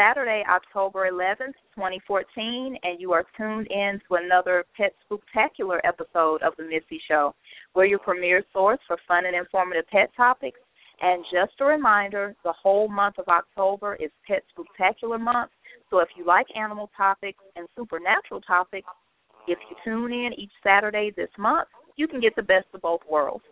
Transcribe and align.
Saturday, 0.00 0.42
October 0.48 1.10
11th, 1.12 1.52
2014, 1.74 2.78
and 2.82 2.98
you 2.98 3.12
are 3.12 3.26
tuned 3.36 3.66
in 3.70 4.00
to 4.08 4.14
another 4.14 4.64
Pet 4.74 4.94
Spooktacular 5.04 5.78
episode 5.84 6.42
of 6.42 6.54
The 6.56 6.64
Missy 6.64 6.98
Show. 7.06 7.34
We're 7.74 7.84
your 7.84 7.98
premier 7.98 8.42
source 8.50 8.78
for 8.86 8.96
fun 9.06 9.26
and 9.26 9.36
informative 9.36 9.86
pet 9.92 10.08
topics. 10.16 10.58
And 11.02 11.22
just 11.30 11.52
a 11.60 11.66
reminder, 11.66 12.34
the 12.44 12.54
whole 12.62 12.88
month 12.88 13.18
of 13.18 13.28
October 13.28 13.96
is 13.96 14.10
Pet 14.26 14.42
Spooktacular 14.56 15.20
month. 15.20 15.50
So 15.90 15.98
if 15.98 16.08
you 16.16 16.24
like 16.24 16.46
animal 16.56 16.90
topics 16.96 17.42
and 17.54 17.68
supernatural 17.76 18.40
topics, 18.40 18.88
if 19.48 19.58
you 19.68 19.76
tune 19.84 20.12
in 20.12 20.30
each 20.38 20.52
Saturday 20.62 21.12
this 21.14 21.30
month, 21.38 21.68
you 21.96 22.08
can 22.08 22.20
get 22.20 22.34
the 22.36 22.42
best 22.42 22.66
of 22.72 22.80
both 22.80 23.00
worlds. 23.10 23.44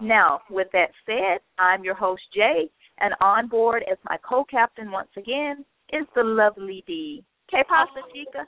Now, 0.00 0.40
with 0.48 0.68
that 0.72 0.90
said, 1.04 1.40
I'm 1.58 1.82
your 1.82 1.96
host, 1.96 2.22
Jay, 2.32 2.70
and 3.00 3.12
on 3.20 3.48
board 3.48 3.82
as 3.90 3.98
my 4.04 4.18
co-captain 4.26 4.92
once 4.92 5.10
again 5.16 5.64
is 5.92 6.06
the 6.14 6.22
lovely 6.22 6.84
Dee. 6.86 7.24
Que 7.50 7.62
pasa, 7.66 8.06
chica? 8.14 8.46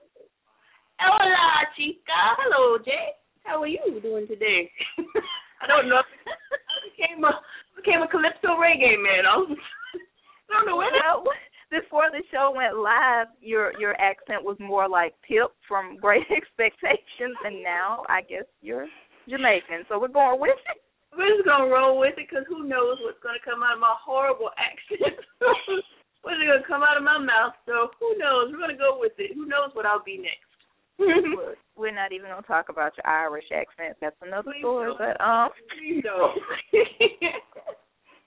Hola, 1.00 1.66
chica. 1.76 2.20
Hello, 2.38 2.78
Jay. 2.78 3.18
How 3.42 3.62
are 3.62 3.66
you 3.66 3.98
doing 4.02 4.26
today? 4.28 4.70
I 5.62 5.66
don't 5.66 5.88
know. 5.88 5.98
I 5.98 6.76
became 6.90 7.24
a 7.24 7.34
became 7.74 8.02
a 8.02 8.08
calypso 8.08 8.54
reggae 8.54 8.94
man. 8.98 9.26
I, 9.26 9.36
was, 9.42 9.50
I 9.58 10.52
don't 10.54 10.66
know 10.66 10.76
when. 10.76 10.94
Well, 10.94 11.24
before 11.70 12.10
the 12.12 12.22
show 12.30 12.52
went 12.54 12.78
live, 12.78 13.34
your 13.40 13.72
your 13.80 13.98
accent 13.98 14.44
was 14.44 14.56
more 14.60 14.88
like 14.88 15.14
Pip 15.27 15.50
from 15.66 15.98
Great 15.98 16.27
Expectations, 16.30 17.34
and 17.44 17.62
now 17.62 18.04
I 18.08 18.22
guess 18.22 18.46
you're 18.60 18.86
Jamaican. 19.28 19.86
So 19.88 19.98
we're 19.98 20.14
going 20.14 20.38
with 20.38 20.58
it. 20.70 20.78
We're 21.16 21.34
just 21.34 21.46
gonna 21.46 21.66
roll 21.66 21.98
with 21.98 22.14
it 22.18 22.28
because 22.30 22.46
who 22.46 22.68
knows 22.68 22.98
what's 23.02 23.22
gonna 23.22 23.42
come 23.44 23.62
out 23.62 23.74
of 23.74 23.80
my 23.80 23.94
horrible 23.98 24.50
accent. 24.54 25.18
What's 26.22 26.38
it 26.40 26.46
gonna 26.46 26.66
come 26.66 26.82
out 26.82 26.96
of 26.96 27.02
my 27.02 27.18
mouth? 27.18 27.54
So 27.66 27.90
who 28.00 28.16
knows? 28.18 28.50
We're 28.50 28.58
gonna 28.58 28.76
go 28.78 28.96
with 28.98 29.12
it. 29.18 29.34
Who 29.34 29.46
knows 29.46 29.70
what 29.74 29.86
I'll 29.86 30.02
be 30.02 30.18
next? 30.18 30.48
We're- 30.98 31.54
we're 31.76 31.94
not 31.94 32.12
even 32.12 32.28
gonna 32.28 32.42
talk 32.42 32.68
about 32.68 32.92
your 32.96 33.06
Irish 33.06 33.46
accent. 33.54 33.96
That's 34.00 34.16
another 34.22 34.52
Please 34.52 34.60
story. 34.60 34.86
don't. 34.88 34.98
But 34.98 35.20
um, 35.20 35.48
Please 35.78 36.02
don't. 36.04 36.38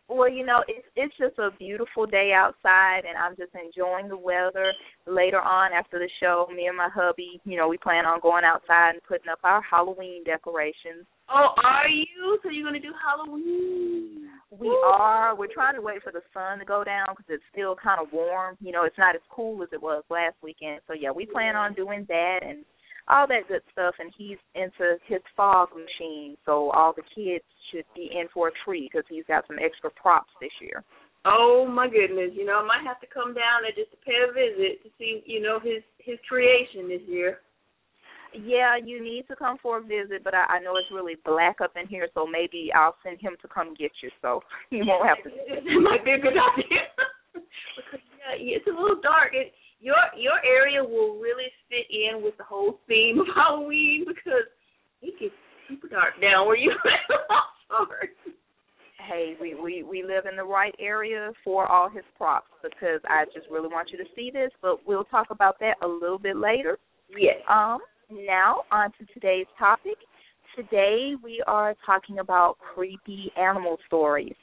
well, 0.07 0.29
you 0.29 0.45
know, 0.45 0.63
it's 0.67 0.85
it's 0.95 1.13
just 1.17 1.39
a 1.39 1.49
beautiful 1.57 2.05
day 2.05 2.31
outside, 2.35 3.01
and 3.07 3.17
I'm 3.17 3.35
just 3.35 3.51
enjoying 3.55 4.07
the 4.07 4.17
weather. 4.17 4.71
Later 5.07 5.41
on, 5.41 5.73
after 5.73 5.97
the 5.97 6.09
show, 6.21 6.47
me 6.55 6.67
and 6.67 6.77
my 6.77 6.89
hubby, 6.93 7.41
you 7.43 7.57
know, 7.57 7.67
we 7.67 7.77
plan 7.77 8.05
on 8.05 8.19
going 8.21 8.43
outside 8.45 8.91
and 8.93 9.03
putting 9.07 9.29
up 9.31 9.39
our 9.43 9.61
Halloween 9.61 10.23
decorations. 10.23 11.05
oh, 11.29 11.49
are 11.63 11.89
you? 11.89 12.37
So 12.43 12.49
you're 12.49 12.65
gonna 12.65 12.79
do 12.79 12.93
Halloween? 12.93 14.29
We 14.51 14.69
are. 14.85 15.35
We're 15.35 15.53
trying 15.53 15.75
to 15.75 15.81
wait 15.81 16.03
for 16.03 16.11
the 16.11 16.21
sun 16.33 16.59
to 16.59 16.65
go 16.65 16.83
down 16.83 17.07
because 17.09 17.25
it's 17.29 17.43
still 17.51 17.75
kind 17.75 17.99
of 17.99 18.13
warm. 18.13 18.57
You 18.61 18.71
know, 18.71 18.83
it's 18.83 18.97
not 18.97 19.15
as 19.15 19.21
cool 19.29 19.61
as 19.63 19.69
it 19.73 19.81
was 19.81 20.03
last 20.09 20.35
weekend. 20.43 20.81
So 20.87 20.93
yeah, 20.93 21.11
we 21.11 21.25
plan 21.25 21.55
on 21.55 21.73
doing 21.73 22.05
that 22.09 22.39
and 22.43 22.63
all 23.07 23.27
that 23.27 23.47
good 23.47 23.61
stuff. 23.71 23.95
And 23.99 24.11
he's 24.17 24.37
into 24.55 24.97
his 25.07 25.21
fog 25.35 25.69
machine, 25.75 26.37
so 26.45 26.71
all 26.71 26.93
the 26.93 27.05
kids 27.13 27.45
should 27.71 27.85
be 27.95 28.09
in 28.11 28.27
for 28.33 28.49
a 28.49 28.51
treat 28.63 28.91
because 28.91 29.05
he's 29.09 29.25
got 29.27 29.45
some 29.47 29.57
extra 29.63 29.89
props 29.91 30.31
this 30.41 30.53
year. 30.61 30.83
Oh 31.25 31.65
my 31.65 31.89
goodness! 31.89 32.37
You 32.37 32.45
know, 32.45 32.61
I 32.61 32.65
might 32.65 32.85
have 32.85 33.01
to 33.01 33.09
come 33.09 33.33
down 33.33 33.65
and 33.65 33.73
just 33.73 33.89
to 33.89 33.97
pay 34.05 34.13
a 34.21 34.29
visit 34.29 34.83
to 34.85 34.89
see, 34.97 35.23
you 35.25 35.41
know, 35.41 35.57
his 35.59 35.81
his 35.97 36.21
creation 36.29 36.87
this 36.87 37.01
year. 37.07 37.39
Yeah, 38.35 38.75
you 38.77 39.01
need 39.01 39.25
to 39.29 39.35
come 39.35 39.57
for 39.63 39.79
a 39.79 39.81
visit, 39.81 40.23
but 40.23 40.35
I, 40.35 40.59
I 40.59 40.59
know 40.59 40.75
it's 40.75 40.91
really 40.91 41.15
black 41.23 41.61
up 41.63 41.71
in 41.79 41.87
here, 41.87 42.07
so 42.13 42.27
maybe 42.27 42.69
I'll 42.75 42.97
send 43.01 43.21
him 43.21 43.37
to 43.41 43.47
come 43.47 43.73
get 43.73 43.91
you, 44.03 44.11
so 44.21 44.41
you 44.69 44.83
won't 44.85 45.07
have 45.07 45.23
to. 45.23 45.29
That 45.65 45.81
might 45.81 46.03
be 46.05 46.11
a 46.11 46.19
good 46.19 46.37
idea. 46.37 46.83
because 47.33 48.05
yeah, 48.19 48.35
yeah, 48.37 48.57
it's 48.59 48.67
a 48.67 48.75
little 48.75 48.99
dark. 49.01 49.33
It, 49.33 49.53
your 49.79 49.95
your 50.17 50.39
area 50.45 50.83
will 50.83 51.19
really 51.19 51.51
fit 51.69 51.85
in 51.89 52.23
with 52.23 52.37
the 52.37 52.43
whole 52.43 52.79
theme 52.87 53.19
of 53.19 53.27
Halloween 53.35 54.05
because 54.07 54.47
it 55.01 55.19
gets 55.19 55.35
super 55.67 55.87
dark 55.87 56.19
down 56.21 56.47
where 56.47 56.57
you 56.57 56.69
live. 56.85 57.19
I'm 57.29 57.87
sorry. 57.87 58.09
hey, 59.07 59.35
we, 59.39 59.55
we 59.55 59.83
we 59.83 60.03
live 60.03 60.25
in 60.29 60.37
the 60.37 60.43
right 60.43 60.75
area 60.79 61.31
for 61.43 61.67
all 61.67 61.89
his 61.89 62.03
props 62.17 62.49
because 62.63 63.01
I 63.07 63.25
just 63.33 63.47
really 63.51 63.67
want 63.67 63.89
you 63.91 63.97
to 63.97 64.09
see 64.15 64.31
this, 64.33 64.51
but 64.61 64.85
we'll 64.87 65.03
talk 65.05 65.27
about 65.29 65.59
that 65.59 65.75
a 65.83 65.87
little 65.87 66.19
bit 66.19 66.37
later. 66.37 66.77
Yes. 67.09 67.37
Um, 67.49 67.79
now 68.11 68.61
on 68.71 68.91
to 68.99 69.13
today's 69.13 69.47
topic. 69.57 69.97
Today 70.55 71.13
we 71.21 71.43
are 71.47 71.75
talking 71.85 72.19
about 72.19 72.57
creepy 72.59 73.31
animal 73.37 73.77
stories, 73.87 74.35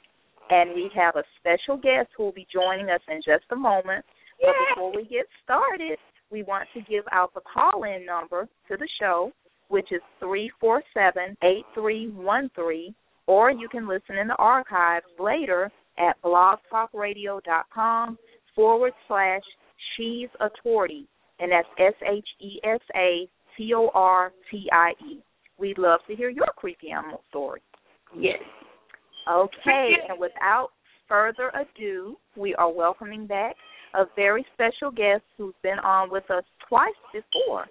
and 0.49 0.75
we 0.75 0.91
have 0.95 1.15
a 1.15 1.23
special 1.39 1.75
guest 1.75 2.09
who 2.15 2.23
will 2.23 2.31
be 2.31 2.47
joining 2.53 2.89
us 2.89 3.01
in 3.09 3.17
just 3.17 3.45
a 3.51 3.55
moment. 3.55 4.05
But 4.43 4.55
before 4.69 4.95
we 4.95 5.03
get 5.05 5.25
started, 5.43 5.97
we 6.31 6.43
want 6.43 6.67
to 6.73 6.81
give 6.81 7.05
out 7.11 7.33
the 7.33 7.41
call-in 7.41 8.05
number 8.05 8.47
to 8.67 8.77
the 8.77 8.87
show, 8.99 9.31
which 9.69 9.91
is 9.91 10.01
three 10.19 10.51
four 10.59 10.83
seven 10.93 11.37
eight 11.43 11.65
three 11.73 12.09
one 12.09 12.49
three 12.55 12.93
or 13.27 13.51
you 13.51 13.69
can 13.69 13.87
listen 13.87 14.17
in 14.17 14.27
the 14.27 14.35
archives 14.35 15.05
later 15.19 15.71
at 15.97 16.21
blogtalkradio.com 16.23 18.17
forward 18.55 18.93
slash 19.07 19.41
she's 19.95 20.29
a 20.39 20.49
tortie, 20.65 21.07
and 21.39 21.51
that's 21.51 21.67
S 21.79 21.93
H 22.09 22.27
E 22.41 22.59
S 22.63 22.81
A 22.95 23.27
T 23.57 23.73
O 23.75 23.89
R 23.93 24.31
T 24.51 24.67
I 24.71 24.91
E. 25.05 25.19
We'd 25.57 25.77
love 25.77 25.99
to 26.07 26.15
hear 26.15 26.29
your 26.29 26.47
creepy 26.55 26.91
animal 26.91 27.21
story. 27.29 27.61
Yes. 28.17 28.39
Okay, 29.31 29.93
and 30.09 30.19
without 30.19 30.69
further 31.07 31.51
ado, 31.53 32.17
we 32.35 32.53
are 32.55 32.71
welcoming 32.71 33.25
back 33.25 33.55
a 33.93 34.05
very 34.15 34.45
special 34.53 34.91
guest 34.91 35.23
who's 35.37 35.53
been 35.61 35.79
on 35.79 36.11
with 36.11 36.29
us 36.31 36.43
twice 36.67 36.93
before. 37.11 37.65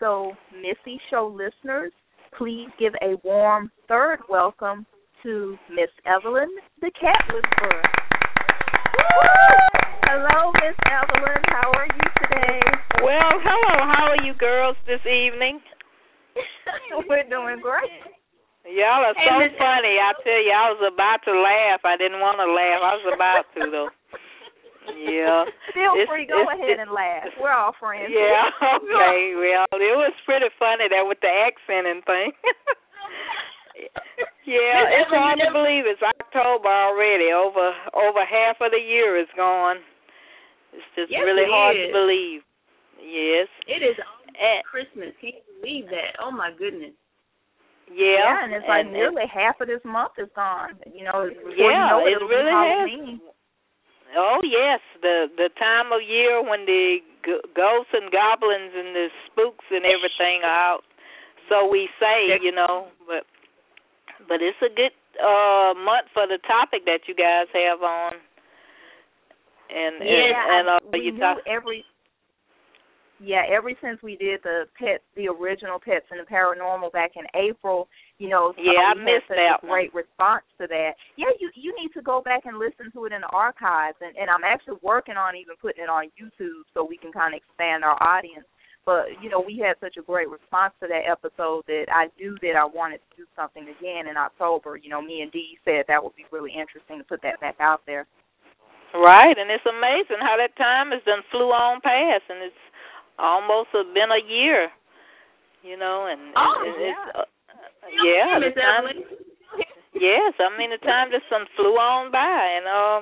So, 0.00 0.32
Missy 0.54 1.00
Show 1.10 1.26
listeners, 1.26 1.92
please 2.36 2.68
give 2.78 2.92
a 3.02 3.16
warm 3.24 3.70
third 3.88 4.20
welcome 4.28 4.86
to 5.22 5.56
Miss 5.70 5.90
Evelyn, 6.06 6.48
the 6.80 6.90
cat 7.00 7.20
whisperer. 7.32 7.82
Hello, 10.08 10.52
Miss 10.62 10.78
Evelyn. 10.86 11.42
How 11.52 11.68
are 11.74 11.86
you 11.86 12.06
today? 12.22 12.60
Well, 13.02 13.32
hello. 13.42 13.74
How 13.92 14.14
are 14.14 14.22
you 14.24 14.34
girls 14.34 14.76
this 14.86 15.02
evening? 15.04 15.60
We're 17.08 17.28
doing 17.28 17.60
great. 17.60 17.92
Y'all 18.64 19.04
are 19.04 19.16
so 19.16 19.32
Miss- 19.40 19.58
funny. 19.58 19.96
I 20.00 20.12
tell 20.22 20.42
you, 20.44 20.52
I 20.52 20.66
was 20.72 20.82
about 20.92 21.20
to 21.24 21.34
laugh. 21.34 21.80
I 21.84 21.96
didn't 21.96 22.20
want 22.20 22.38
to 22.38 22.48
laugh. 22.48 22.80
I 22.84 22.92
was 23.00 23.06
about 23.12 23.44
to 23.56 23.70
though. 23.70 23.90
Yeah. 24.96 25.44
Feel 25.74 25.92
It's- 26.00 26.08
free, 26.08 26.26
go 26.26 26.44
ahead 26.48 26.78
and 26.80 26.90
laugh. 26.90 27.28
We're 27.40 27.52
all 27.52 27.74
friends. 27.78 28.08
Yeah. 28.12 28.48
Okay. 28.78 29.34
Well, 29.36 29.66
it 29.80 29.96
was 29.96 30.14
pretty 30.24 30.48
funny 30.58 30.88
that 30.88 31.04
with 31.06 31.18
the 31.20 31.28
accent 31.30 31.86
and 31.86 32.00
thing. 32.04 32.32
yeah, 34.48 34.80
it's 34.98 35.12
hard 35.12 35.38
to 35.38 35.50
believe 35.52 35.84
it's 35.86 36.02
October 36.02 36.68
already. 36.68 37.30
Over 37.32 37.72
over 37.94 38.22
half 38.24 38.58
of 38.60 38.72
the 38.72 38.80
year 38.82 39.18
is 39.20 39.28
gone. 39.36 39.78
It's 40.72 40.84
just 40.96 41.10
Yes, 41.12 41.22
really 41.24 41.44
it 41.48 41.52
hard 41.52 41.76
is. 41.76 41.88
to 41.88 41.92
believe. 41.92 42.40
Yes. 43.00 43.48
It 43.68 43.80
is 43.84 43.96
And, 43.96 44.36
eh. 44.36 44.60
Christmas. 44.68 45.14
Can 45.20 45.36
you 45.38 45.42
believe 45.62 45.86
that? 45.92 46.18
Oh 46.20 46.30
my 46.30 46.50
goodness. 46.56 46.92
yeah. 47.88 48.18
Yeah, 48.20 48.44
and 48.44 48.52
it's 48.52 48.68
like 48.68 48.84
and- 48.84 48.92
nearly 48.92 49.24
half 49.32 49.60
of 49.60 49.68
this 49.68 49.82
month 49.84 50.12
is 50.18 50.28
gone. 50.34 50.76
You 50.92 51.04
know, 51.08 51.24
Yeah, 51.24 51.56
you 51.56 51.70
know 51.88 52.00
it, 52.04 52.18
it 52.18 52.24
really 52.24 52.52
has. 52.52 52.88
Halloween. 52.88 53.20
Oh 54.16 54.40
yes, 54.44 54.80
the 55.02 55.26
the 55.36 55.50
time 55.58 55.92
of 55.92 56.00
year 56.00 56.40
when 56.40 56.64
the 56.64 56.98
g- 57.24 57.44
ghosts 57.54 57.92
and 57.92 58.10
goblins 58.10 58.72
and 58.72 58.94
the 58.96 59.08
spooks 59.26 59.64
and 59.70 59.84
everything 59.84 60.44
are 60.44 60.78
out. 60.78 60.84
So 61.48 61.68
we 61.68 61.88
say, 62.00 62.32
you 62.40 62.52
know, 62.52 62.88
but 63.06 63.24
but 64.28 64.40
it's 64.40 64.60
a 64.64 64.72
good 64.72 64.96
uh 65.20 65.74
month 65.76 66.08
for 66.14 66.26
the 66.26 66.38
topic 66.46 66.84
that 66.86 67.04
you 67.08 67.14
guys 67.14 67.48
have 67.52 67.82
on. 67.82 68.14
And 69.68 70.00
yeah, 70.00 70.32
and, 70.48 70.68
and 70.68 70.68
uh, 70.68 70.80
we 70.92 71.12
you 71.12 71.18
talk 71.18 71.38
every 71.46 71.84
yeah, 73.20 73.42
ever 73.50 73.72
since 73.82 74.00
we 74.02 74.16
did 74.16 74.40
the 74.44 74.64
pets, 74.78 75.02
the 75.16 75.28
original 75.28 75.78
pets 75.80 76.06
and 76.10 76.20
the 76.20 76.30
paranormal 76.30 76.92
back 76.92 77.12
in 77.16 77.24
April, 77.34 77.88
you 78.18 78.28
know, 78.28 78.52
yeah, 78.58 78.90
I 78.90 78.98
missed 78.98 79.30
that 79.30 79.62
great 79.62 79.94
response 79.94 80.42
to 80.58 80.66
that. 80.66 80.98
Yeah, 81.14 81.30
you 81.38 81.50
you 81.54 81.70
need 81.78 81.94
to 81.94 82.02
go 82.02 82.20
back 82.20 82.46
and 82.50 82.58
listen 82.58 82.90
to 82.90 83.06
it 83.06 83.14
in 83.14 83.22
the 83.22 83.30
archives, 83.30 83.96
and 84.02 84.10
and 84.18 84.26
I'm 84.26 84.42
actually 84.42 84.82
working 84.82 85.14
on 85.14 85.38
even 85.38 85.54
putting 85.62 85.86
it 85.86 85.90
on 85.90 86.10
YouTube 86.18 86.66
so 86.74 86.82
we 86.82 86.98
can 86.98 87.14
kind 87.14 87.32
of 87.34 87.38
expand 87.38 87.86
our 87.86 87.94
audience. 88.02 88.46
But 88.82 89.22
you 89.22 89.30
know, 89.30 89.38
we 89.38 89.62
had 89.62 89.78
such 89.78 89.94
a 89.94 90.02
great 90.02 90.26
response 90.26 90.74
to 90.82 90.90
that 90.90 91.06
episode 91.06 91.62
that 91.70 91.86
I 91.94 92.10
knew 92.18 92.34
that 92.42 92.58
I 92.58 92.66
wanted 92.66 92.98
to 93.06 93.22
do 93.22 93.26
something 93.38 93.70
again 93.70 94.10
in 94.10 94.18
October. 94.18 94.74
You 94.74 94.90
know, 94.90 94.98
me 94.98 95.22
and 95.22 95.30
Dee 95.30 95.62
said 95.62 95.86
that 95.86 96.02
would 96.02 96.18
be 96.18 96.26
really 96.34 96.50
interesting 96.50 96.98
to 96.98 97.06
put 97.06 97.22
that 97.22 97.38
back 97.38 97.62
out 97.62 97.86
there. 97.86 98.10
Right, 98.90 99.36
and 99.36 99.52
it's 99.52 99.68
amazing 99.68 100.24
how 100.24 100.40
that 100.40 100.56
time 100.58 100.90
has 100.90 101.04
done 101.04 101.22
flew 101.30 101.54
on 101.54 101.84
past, 101.84 102.26
and 102.32 102.42
it's 102.42 102.64
almost 103.14 103.70
been 103.94 104.10
a 104.10 104.24
year. 104.26 104.72
You 105.62 105.76
know, 105.76 106.08
and, 106.08 106.32
oh, 106.34 106.62
yeah. 106.64 106.88
it's 106.88 107.04
uh, 107.14 107.28
yeah, 108.04 108.38
the 108.40 108.52
time, 108.52 108.84
yes, 109.94 110.32
I 110.38 110.48
mean 110.58 110.70
the 110.70 110.82
time 110.84 111.10
just 111.10 111.24
some 111.30 111.46
flew 111.56 111.76
on 111.76 112.10
by, 112.12 112.20
and 112.56 112.66
uh, 112.66 113.00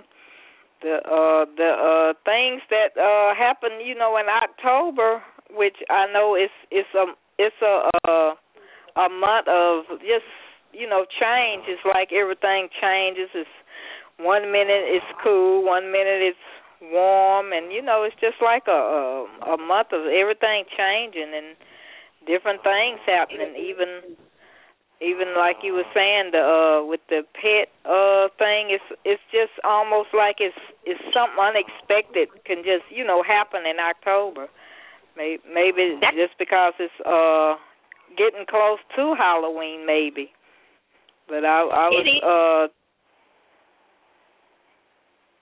the 0.83 0.95
uh 1.03 1.45
the 1.57 1.71
uh 1.71 2.13
things 2.25 2.63
that 2.71 2.95
uh 2.99 3.35
happened, 3.35 3.83
you 3.85 3.95
know, 3.95 4.17
in 4.19 4.27
October, 4.29 5.23
which 5.51 5.77
I 5.91 6.07
know 6.13 6.35
it's 6.35 6.55
it's 6.71 6.89
a 6.95 7.07
it's 7.39 7.57
a 7.63 7.91
uh, 8.09 8.35
a 8.97 9.09
month 9.09 9.49
of 9.49 10.01
just 10.01 10.29
you 10.73 10.89
know 10.89 11.05
change. 11.21 11.65
It's 11.69 11.85
like 11.85 12.13
everything 12.13 12.69
changes. 12.81 13.31
It's 13.35 13.57
one 14.19 14.53
minute 14.53 14.85
it's 14.89 15.07
cool, 15.23 15.65
one 15.65 15.93
minute 15.93 16.33
it's 16.35 16.47
warm, 16.93 17.53
and 17.53 17.73
you 17.73 17.83
know 17.83 18.05
it's 18.05 18.17
just 18.21 18.37
like 18.43 18.65
a 18.69 19.27
a, 19.45 19.55
a 19.55 19.57
month 19.57 19.93
of 19.93 20.07
everything 20.07 20.65
changing 20.77 21.33
and 21.33 21.57
different 22.27 22.63
things 22.63 23.01
happening. 23.07 23.55
Even 23.57 24.17
even 25.01 25.37
like 25.37 25.61
you 25.63 25.75
were 25.75 25.89
saying 25.93 26.33
the 26.33 26.41
uh 26.41 26.81
with 26.87 27.01
the 27.13 27.21
pet 27.37 27.69
uh 27.85 28.33
thing 28.41 28.73
it's 28.73 28.89
it's 29.05 29.21
just 29.29 29.53
almost 29.61 30.09
like 30.17 30.41
it's 30.41 30.57
it's 30.89 31.01
something 31.13 31.37
unexpected 31.37 32.33
can 32.49 32.65
just 32.65 32.89
you 32.89 33.05
know 33.05 33.23
happen 33.23 33.69
in 33.69 33.77
October. 33.77 34.49
Maybe 35.17 35.43
maybe 35.53 36.01
just 36.17 36.37
because 36.39 36.73
it's 36.81 36.97
uh 37.05 37.61
getting 38.17 38.49
close 38.49 38.81
to 38.97 39.13
Halloween 39.17 39.85
maybe. 39.85 40.33
But 41.29 41.45
I 41.45 41.61
I 41.69 41.87
was 41.93 42.07
uh 42.25 42.65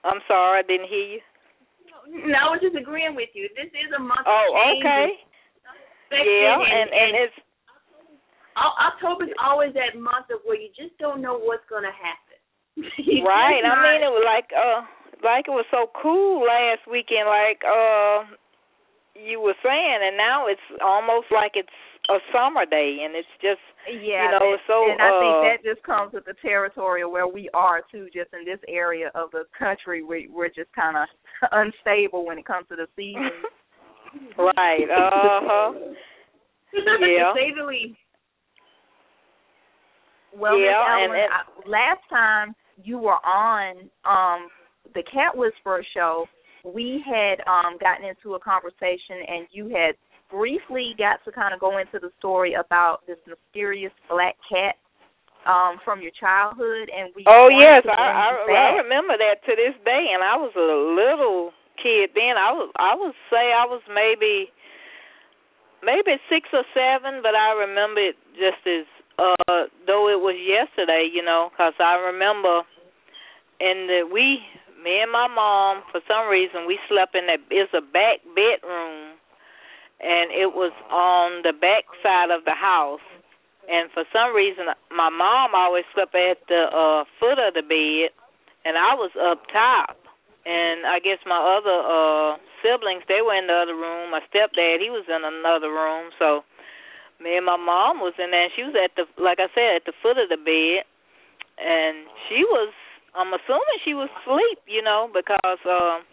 I'm 0.03 0.19
sorry 0.27 0.59
I 0.59 0.63
didn't 0.67 0.91
hear 0.91 1.19
you. 1.19 1.21
No 2.11 2.35
I 2.35 2.51
was 2.51 2.59
just 2.59 2.75
agreeing 2.75 3.15
with 3.15 3.31
you. 3.31 3.47
This 3.55 3.71
is 3.71 3.91
a 3.95 4.01
month 4.03 4.27
oh 4.27 4.51
of 4.51 4.83
okay. 4.83 5.15
Yeah 6.11 6.59
and, 6.59 6.91
and 6.91 6.91
and 6.91 7.11
it's 7.23 7.39
October's 8.55 9.35
always 9.43 9.73
that 9.75 9.99
month 9.99 10.31
of 10.31 10.39
where 10.45 10.59
you 10.59 10.69
just 10.71 10.97
don't 10.97 11.21
know 11.21 11.37
what's 11.37 11.67
going 11.69 11.83
to 11.83 11.95
happen. 11.95 12.39
right. 13.23 13.63
I 13.63 13.75
mean, 13.83 14.01
it 14.03 14.11
was 14.11 14.23
like 14.23 14.49
uh, 14.51 14.83
like 15.23 15.47
it 15.47 15.55
was 15.55 15.67
so 15.71 15.91
cool 16.01 16.43
last 16.43 16.83
weekend, 16.89 17.27
like 17.27 17.63
uh, 17.63 18.27
you 19.15 19.39
were 19.39 19.55
saying, 19.63 19.99
and 20.03 20.17
now 20.17 20.47
it's 20.47 20.63
almost 20.83 21.27
like 21.31 21.55
it's 21.55 21.71
a 22.11 22.19
summer 22.35 22.65
day, 22.65 23.03
and 23.03 23.15
it's 23.15 23.31
just 23.39 23.63
yeah, 23.87 24.27
you 24.27 24.31
know, 24.35 24.51
and, 24.53 24.63
so. 24.67 24.77
And 24.91 24.99
I 24.99 25.09
uh, 25.09 25.19
think 25.19 25.35
that 25.47 25.59
just 25.63 25.83
comes 25.85 26.13
with 26.13 26.25
the 26.25 26.35
territory 26.41 27.03
of 27.03 27.11
where 27.11 27.27
we 27.27 27.49
are 27.53 27.81
too. 27.91 28.07
Just 28.13 28.33
in 28.33 28.45
this 28.45 28.59
area 28.67 29.11
of 29.15 29.31
the 29.31 29.43
country, 29.57 30.03
we 30.03 30.27
we're 30.31 30.51
just 30.51 30.71
kind 30.75 30.97
of 30.97 31.07
unstable 31.51 32.25
when 32.25 32.37
it 32.37 32.45
comes 32.45 32.67
to 32.69 32.75
the 32.75 32.87
season. 32.95 33.31
right. 34.37 34.87
Uh 34.91 35.39
huh. 35.47 35.71
yeah. 36.75 37.31
to 37.31 37.33
say 37.35 37.55
the 37.55 37.65
least. 37.65 37.99
Well, 40.35 40.59
yeah, 40.59 40.83
Ms. 40.83 40.99
and, 40.99 41.11
Ellen, 41.11 41.29
I, 41.31 41.69
last 41.69 42.03
time 42.09 42.55
you 42.83 42.97
were 42.99 43.19
on 43.23 43.89
um 44.03 44.49
the 44.93 45.03
Cat 45.03 45.35
Whisperer 45.35 45.83
show, 45.95 46.25
we 46.63 47.03
had 47.05 47.39
um 47.47 47.77
gotten 47.79 48.05
into 48.05 48.35
a 48.35 48.39
conversation, 48.39 49.23
and 49.27 49.47
you 49.51 49.69
had 49.69 49.95
briefly 50.29 50.93
got 50.97 51.23
to 51.23 51.31
kind 51.31 51.53
of 51.53 51.59
go 51.59 51.77
into 51.77 51.99
the 51.99 52.11
story 52.19 52.55
about 52.55 52.99
this 53.07 53.17
mysterious 53.23 53.93
black 54.09 54.35
cat 54.49 54.75
um 55.45 55.77
from 55.85 56.01
your 56.01 56.11
childhood, 56.19 56.89
and 56.91 57.13
we. 57.15 57.23
Oh 57.27 57.47
yes, 57.47 57.85
I 57.87 57.93
I, 57.93 58.51
I 58.51 58.69
remember 58.83 59.15
that 59.17 59.39
to 59.45 59.53
this 59.55 59.77
day, 59.85 60.11
and 60.13 60.23
I 60.23 60.35
was 60.35 60.51
a 60.57 60.69
little 60.99 61.53
kid 61.79 62.11
then. 62.15 62.35
I 62.35 62.51
was 62.51 62.71
I 62.75 62.95
would 62.97 63.15
say 63.31 63.53
I 63.55 63.65
was 63.69 63.81
maybe 63.87 64.51
maybe 65.85 66.17
six 66.27 66.49
or 66.51 66.65
seven, 66.73 67.21
but 67.21 67.35
I 67.37 67.53
remember 67.53 68.01
it 68.01 68.17
just 68.33 68.65
as 68.65 68.89
uh 69.17 69.71
though 69.87 70.09
it 70.09 70.19
was 70.19 70.35
yesterday, 70.39 71.07
you 71.11 71.23
know, 71.23 71.49
because 71.51 71.73
I 71.79 71.95
remember 71.95 72.63
in 73.59 73.87
the 73.87 74.09
we 74.11 74.43
me 74.83 75.01
and 75.01 75.11
my 75.11 75.27
mom 75.27 75.83
for 75.91 76.01
some 76.07 76.27
reason 76.27 76.67
we 76.67 76.77
slept 76.89 77.15
in 77.15 77.27
that 77.27 77.39
it's 77.49 77.73
a 77.73 77.81
back 77.81 78.21
bedroom 78.35 79.15
and 80.03 80.29
it 80.35 80.51
was 80.51 80.75
on 80.91 81.41
the 81.43 81.53
back 81.55 81.87
side 82.03 82.29
of 82.29 82.43
the 82.43 82.53
house. 82.53 83.03
And 83.65 83.89
for 83.95 84.03
some 84.11 84.35
reason 84.35 84.65
my 84.91 85.09
mom 85.09 85.55
always 85.55 85.85
slept 85.93 86.13
at 86.13 86.43
the 86.47 86.67
uh 86.69 87.05
foot 87.19 87.39
of 87.39 87.55
the 87.55 87.63
bed 87.63 88.11
and 88.65 88.77
I 88.77 88.93
was 88.95 89.11
up 89.15 89.45
top. 89.51 89.97
And 90.45 90.85
I 90.85 90.99
guess 90.99 91.17
my 91.25 91.39
other 91.39 91.79
uh 91.81 92.37
siblings 92.61 93.07
they 93.07 93.23
were 93.23 93.33
in 93.33 93.47
the 93.47 93.57
other 93.57 93.73
room. 93.73 94.11
My 94.11 94.21
stepdad 94.29 94.83
he 94.83 94.91
was 94.91 95.07
in 95.07 95.23
another 95.23 95.71
room, 95.71 96.11
so 96.19 96.43
me 97.21 97.37
and 97.37 97.45
my 97.45 97.57
mom 97.57 97.99
was 97.99 98.13
in 98.19 98.31
there. 98.31 98.49
She 98.55 98.63
was 98.63 98.75
at 98.75 98.91
the 98.95 99.05
like 99.21 99.39
I 99.39 99.47
said 99.55 99.81
at 99.81 99.85
the 99.85 99.95
foot 100.01 100.17
of 100.17 100.29
the 100.29 100.39
bed, 100.39 100.83
and 101.59 102.07
she 102.27 102.43
was. 102.43 102.73
I'm 103.15 103.31
assuming 103.31 103.79
she 103.87 103.95
was 103.95 104.11
asleep, 104.11 104.59
you 104.67 104.83
know, 104.83 105.07
because 105.07 105.63
uh, 105.63 106.03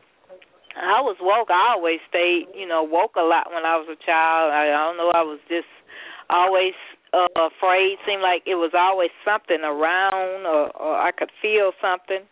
I 0.78 1.02
was 1.02 1.18
woke. 1.18 1.50
I 1.50 1.74
always 1.74 1.98
stayed, 2.06 2.46
you 2.54 2.62
know, 2.62 2.86
woke 2.86 3.18
a 3.18 3.26
lot 3.26 3.50
when 3.50 3.66
I 3.66 3.74
was 3.74 3.90
a 3.90 3.98
child. 4.06 4.54
I, 4.54 4.70
I 4.70 4.86
don't 4.86 4.96
know. 4.96 5.10
I 5.10 5.26
was 5.26 5.42
just 5.50 5.66
always 6.30 6.78
uh, 7.10 7.50
afraid. 7.50 7.98
Seemed 8.06 8.22
like 8.22 8.46
it 8.46 8.54
was 8.54 8.70
always 8.72 9.10
something 9.26 9.66
around, 9.66 10.46
or, 10.46 10.70
or 10.78 10.94
I 10.94 11.10
could 11.10 11.34
feel 11.42 11.74
something. 11.82 12.22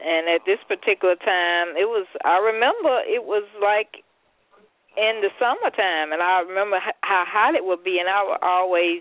And 0.00 0.32
at 0.32 0.48
this 0.48 0.58
particular 0.64 1.14
time, 1.20 1.76
it 1.76 1.84
was. 1.84 2.08
I 2.24 2.40
remember 2.40 3.04
it 3.04 3.22
was 3.22 3.44
like 3.60 4.00
in 4.96 5.20
the 5.22 5.30
summertime, 5.38 6.12
and 6.12 6.22
I 6.22 6.40
remember 6.40 6.78
how 7.02 7.24
hot 7.26 7.54
it 7.54 7.64
would 7.64 7.84
be, 7.84 7.98
and 7.98 8.08
I 8.08 8.22
would 8.24 8.42
always, 8.42 9.00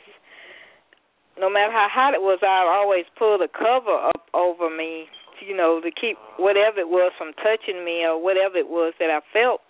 no 1.40 1.50
matter 1.50 1.72
how 1.72 1.88
hot 1.90 2.14
it 2.14 2.22
was, 2.22 2.40
I 2.42 2.64
would 2.64 2.72
always 2.72 3.06
pull 3.18 3.38
the 3.38 3.50
cover 3.50 3.96
up 3.98 4.30
over 4.34 4.70
me, 4.70 5.08
you 5.42 5.56
know, 5.56 5.82
to 5.82 5.90
keep 5.90 6.18
whatever 6.38 6.80
it 6.80 6.90
was 6.90 7.12
from 7.18 7.34
touching 7.42 7.84
me 7.84 8.06
or 8.06 8.22
whatever 8.22 8.58
it 8.58 8.70
was 8.70 8.94
that 9.00 9.10
I 9.10 9.20
felt. 9.34 9.62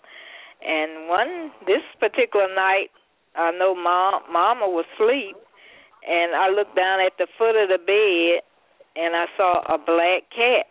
And 0.60 1.08
one 1.08 1.52
this 1.66 1.82
particular 1.98 2.52
night, 2.54 2.90
I 3.34 3.50
know 3.52 3.74
mom, 3.74 4.22
Mama 4.30 4.68
was 4.68 4.84
asleep, 4.94 5.36
and 6.06 6.34
I 6.36 6.50
looked 6.50 6.76
down 6.76 7.00
at 7.00 7.16
the 7.16 7.26
foot 7.38 7.56
of 7.56 7.68
the 7.72 7.78
bed, 7.80 8.44
and 8.96 9.16
I 9.16 9.24
saw 9.36 9.62
a 9.72 9.78
black 9.78 10.28
cat, 10.34 10.66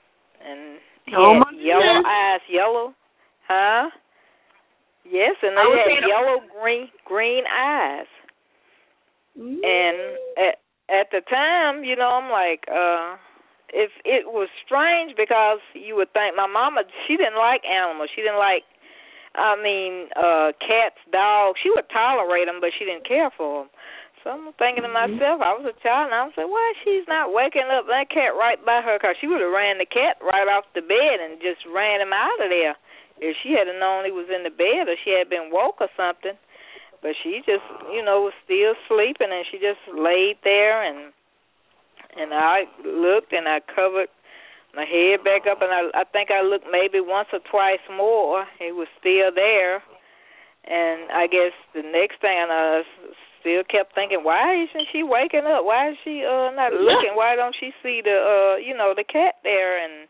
and 0.45 0.77
oh, 0.77 1.09
he 1.09 1.15
Oh, 1.17 1.33
had 1.41 1.57
yellow 1.57 1.81
goodness. 1.81 2.05
eyes, 2.05 2.41
yellow, 2.49 2.93
huh? 3.47 3.89
Yes, 5.09 5.35
and 5.41 5.57
they 5.57 5.65
had 5.65 6.05
yellow 6.05 6.37
green 6.61 6.87
green 7.03 7.43
eyes. 7.49 8.05
Mm. 9.33 9.57
And 9.57 9.97
at 10.37 10.55
at 10.89 11.07
the 11.09 11.21
time, 11.25 11.83
you 11.83 11.95
know, 11.97 12.21
I'm 12.21 12.29
like, 12.29 12.69
uh 12.69 13.17
if 13.69 13.93
it 14.05 14.25
was 14.25 14.49
strange 14.65 15.13
because 15.13 15.61
you 15.77 15.93
would 15.97 16.09
think 16.13 16.33
my 16.37 16.49
mama 16.49 16.85
she 17.07 17.17
didn't 17.17 17.37
like 17.37 17.65
animals. 17.65 18.09
She 18.13 18.21
didn't 18.21 18.37
like 18.41 18.63
I 19.33 19.57
mean, 19.57 20.13
uh 20.13 20.53
cats, 20.61 21.01
dogs. 21.09 21.57
She 21.61 21.73
would 21.73 21.89
tolerate 21.89 22.45
them, 22.45 22.61
but 22.61 22.69
she 22.77 22.85
didn't 22.85 23.09
care 23.09 23.33
for 23.33 23.65
them. 23.65 23.69
So 24.21 24.35
I'm 24.35 24.51
thinking 24.59 24.83
to 24.83 24.91
myself, 24.91 25.39
I 25.39 25.55
was 25.55 25.63
a 25.63 25.77
child, 25.79 26.11
and 26.11 26.17
I 26.17 26.27
was 26.27 26.35
like, 26.35 26.51
why 26.51 26.67
she's 26.83 27.07
not 27.07 27.31
waking 27.31 27.71
up 27.71 27.87
that 27.87 28.11
cat 28.11 28.35
right 28.35 28.59
by 28.59 28.83
her? 28.83 28.99
Because 28.99 29.15
she 29.15 29.31
would 29.31 29.39
have 29.39 29.55
ran 29.55 29.79
the 29.79 29.87
cat 29.87 30.19
right 30.19 30.43
off 30.43 30.67
the 30.75 30.83
bed 30.83 31.23
and 31.23 31.39
just 31.39 31.63
ran 31.63 32.03
him 32.03 32.11
out 32.11 32.35
of 32.43 32.51
there 32.51 32.75
if 33.19 33.35
she 33.43 33.51
had 33.53 33.67
known 33.79 34.05
he 34.05 34.11
was 34.11 34.27
in 34.31 34.43
the 34.43 34.53
bed 34.53 34.87
or 34.87 34.95
she 35.03 35.11
had 35.11 35.29
been 35.29 35.51
woke 35.51 35.79
or 35.79 35.91
something. 35.95 36.35
But 37.01 37.15
she 37.23 37.39
just, 37.47 37.63
you 37.95 38.03
know, 38.03 38.27
was 38.27 38.35
still 38.43 38.75
sleeping, 38.91 39.31
and 39.31 39.47
she 39.47 39.55
just 39.55 39.79
laid 39.87 40.35
there, 40.43 40.83
and 40.83 41.15
and 42.17 42.33
I 42.33 42.67
looked 42.83 43.31
and 43.31 43.47
I 43.47 43.61
covered 43.63 44.09
my 44.75 44.83
head 44.83 45.23
back 45.23 45.47
up, 45.47 45.61
and 45.61 45.71
I 45.71 45.87
I 45.95 46.03
think 46.03 46.27
I 46.27 46.43
looked 46.43 46.67
maybe 46.67 46.99
once 46.99 47.29
or 47.31 47.39
twice 47.39 47.83
more. 47.87 48.43
He 48.59 48.75
was 48.75 48.91
still 48.99 49.31
there, 49.31 49.79
and 50.67 51.07
I 51.15 51.27
guess 51.31 51.55
the 51.71 51.87
next 51.87 52.19
thing 52.19 52.35
I 52.35 52.83
still 53.39 53.63
kept 53.63 53.95
thinking, 53.95 54.19
why 54.23 54.67
isn't 54.67 54.91
she 54.91 55.03
waking 55.03 55.47
up? 55.47 55.63
Why 55.63 55.91
is 55.91 55.97
she 56.03 56.23
uh 56.27 56.51
not 56.51 56.75
looking? 56.75 57.15
Why 57.15 57.35
don't 57.35 57.55
she 57.55 57.71
see 57.81 58.01
the 58.03 58.17
uh 58.19 58.55
you 58.59 58.75
know 58.75 58.91
the 58.91 59.07
cat 59.07 59.39
there? 59.43 59.79
And 59.79 60.07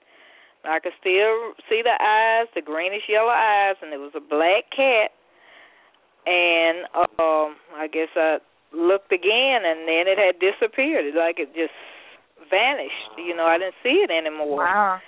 I 0.66 0.80
could 0.80 0.96
still 1.00 1.56
see 1.70 1.82
the 1.84 1.96
eyes, 1.96 2.48
the 2.56 2.62
greenish 2.62 3.08
yellow 3.08 3.32
eyes, 3.32 3.76
and 3.82 3.94
it 3.94 4.00
was 4.00 4.12
a 4.16 4.24
black 4.24 4.68
cat. 4.76 5.16
And 6.28 6.84
um, 6.96 7.56
I 7.80 7.88
guess 7.92 8.12
I 8.16 8.38
looked 8.76 9.12
again, 9.12 9.64
and 9.64 9.88
then 9.88 10.06
it 10.06 10.20
had 10.20 10.36
disappeared. 10.38 11.06
It's 11.08 11.18
like 11.18 11.40
it 11.40 11.56
just 11.56 11.76
vanished. 12.52 13.16
You 13.18 13.36
know, 13.36 13.48
I 13.48 13.58
didn't 13.58 13.80
see 13.82 14.04
it 14.04 14.12
anymore. 14.12 14.68
Wow. 14.68 15.00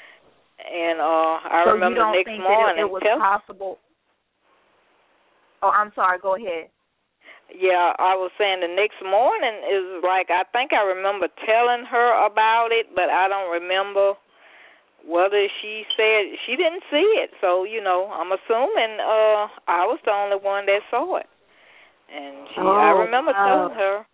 And 0.62 1.02
uh, 1.02 1.42
I 1.52 1.64
so 1.66 1.72
remember 1.74 2.00
the 2.00 2.16
next 2.16 2.38
morning. 2.40 2.78
it, 2.78 2.88
it 2.88 2.90
was 2.90 3.02
tell- 3.04 3.20
possible? 3.20 3.80
Oh, 5.62 5.70
I'm 5.70 5.92
sorry. 5.94 6.18
Go 6.22 6.36
ahead. 6.36 6.70
Yeah, 7.52 7.92
I 8.00 8.16
was 8.16 8.32
saying 8.40 8.64
the 8.64 8.72
next 8.72 9.04
morning 9.04 9.60
is 9.68 10.00
like 10.08 10.32
I 10.32 10.48
think 10.56 10.72
I 10.72 10.88
remember 10.88 11.28
telling 11.44 11.84
her 11.84 12.10
about 12.24 12.72
it, 12.72 12.96
but 12.96 13.12
I 13.12 13.28
don't 13.28 13.52
remember 13.52 14.16
whether 15.08 15.48
she 15.62 15.84
said 15.98 16.38
she 16.46 16.56
didn't 16.56 16.84
see 16.92 17.08
it. 17.22 17.32
So 17.42 17.64
you 17.64 17.82
know, 17.82 18.10
I'm 18.14 18.32
assuming 18.32 19.00
uh 19.02 19.48
I 19.68 19.86
was 19.86 20.00
the 20.06 20.12
only 20.12 20.38
one 20.38 20.66
that 20.68 20.82
saw 20.90 21.18
it, 21.18 21.30
and 22.14 22.48
she 22.54 22.62
Oh, 22.62 22.76
I 22.78 22.92
remember 22.92 23.34
wow. 23.34 23.46
telling 23.46 23.78
her, 23.78 24.06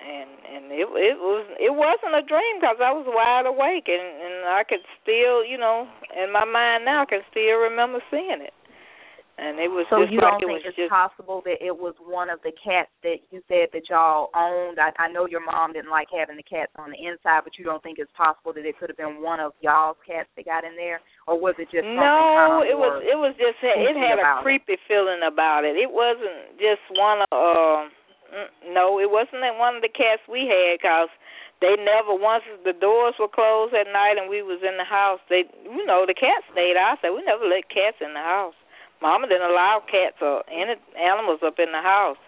and 0.00 0.30
and 0.54 0.64
it 0.72 0.86
it 0.86 1.18
was 1.18 1.46
it 1.58 1.74
wasn't 1.74 2.14
a 2.18 2.26
dream 2.26 2.60
because 2.60 2.78
I 2.82 2.92
was 2.92 3.06
wide 3.08 3.46
awake 3.46 3.88
and 3.88 4.02
and 4.02 4.46
I 4.46 4.62
could 4.68 4.82
still 5.02 5.44
you 5.44 5.58
know 5.58 5.86
in 6.16 6.32
my 6.32 6.44
mind 6.44 6.84
now 6.84 7.02
I 7.02 7.06
can 7.06 7.22
still 7.30 7.58
remember 7.58 8.00
seeing 8.10 8.42
it, 8.42 8.54
and 9.42 9.58
it 9.58 9.66
was 9.66 9.84
So 9.90 9.98
just 10.06 10.14
you 10.14 10.22
like 10.22 10.38
don't 10.38 10.42
it 10.42 10.46
think 10.46 10.62
was 10.62 10.70
it's 10.70 10.78
just 10.86 10.92
possible 10.94 11.42
that 11.44 11.58
it 11.58 11.74
was 11.74 11.98
one 11.98 12.30
of 12.30 12.38
the 12.46 12.54
cats 12.54 12.94
that 13.02 13.18
you 13.34 13.42
said 13.50 13.74
that 13.74 13.90
y'all 13.90 14.30
owned? 14.38 14.78
I, 14.78 14.94
I 15.02 15.10
know 15.10 15.26
your 15.26 15.42
mom 15.42 15.74
didn't 15.74 15.90
like 15.90 16.06
having 16.14 16.38
the 16.38 16.46
cats 16.46 16.70
on 16.78 16.94
the 16.94 17.00
inside, 17.02 17.42
but 17.42 17.58
you 17.58 17.66
don't 17.66 17.82
think 17.82 17.98
it's 17.98 18.12
possible 18.14 18.54
that 18.54 18.62
it 18.62 18.78
could 18.78 18.88
have 18.88 19.00
been 19.00 19.18
one 19.18 19.42
of 19.42 19.52
y'all's 19.58 19.98
cats 20.06 20.30
that 20.38 20.46
got 20.46 20.62
in 20.62 20.78
there, 20.78 21.02
or 21.26 21.34
was 21.34 21.58
it 21.58 21.66
just 21.74 21.82
no, 21.84 22.62
it 22.62 22.78
was 22.78 23.02
it 23.02 23.18
was 23.18 23.34
just 23.34 23.58
it 23.60 23.98
had 23.98 24.16
a 24.16 24.22
about 24.22 24.40
it? 24.40 24.46
creepy 24.46 24.78
feeling 24.86 25.26
about 25.26 25.66
it. 25.66 25.74
It 25.74 25.90
wasn't 25.90 26.54
just 26.62 26.84
one 26.94 27.26
of 27.26 27.34
uh, 27.34 27.90
no, 28.72 28.96
it 29.02 29.10
wasn't 29.10 29.42
that 29.44 29.58
one 29.58 29.76
of 29.76 29.82
the 29.82 29.92
cats 29.92 30.22
we 30.30 30.46
had 30.48 30.78
because 30.80 31.10
they 31.60 31.74
never 31.78 32.14
once 32.14 32.42
the 32.64 32.72
doors 32.72 33.14
were 33.20 33.28
closed 33.30 33.74
at 33.74 33.90
night 33.90 34.16
and 34.18 34.30
we 34.30 34.42
was 34.42 34.62
in 34.62 34.78
the 34.78 34.86
house. 34.86 35.20
They 35.28 35.44
you 35.66 35.84
know 35.84 36.06
the 36.06 36.14
cats 36.14 36.46
stayed 36.54 36.78
outside. 36.78 37.10
We 37.10 37.26
never 37.26 37.44
let 37.44 37.68
cats 37.68 37.98
in 38.00 38.14
the 38.14 38.22
house. 38.24 38.54
Mama 39.02 39.26
didn't 39.26 39.50
allow 39.50 39.82
cats 39.82 40.22
or 40.22 40.46
any 40.46 40.78
animals 40.94 41.42
up 41.42 41.58
in 41.58 41.74
the 41.74 41.82
house. 41.82 42.22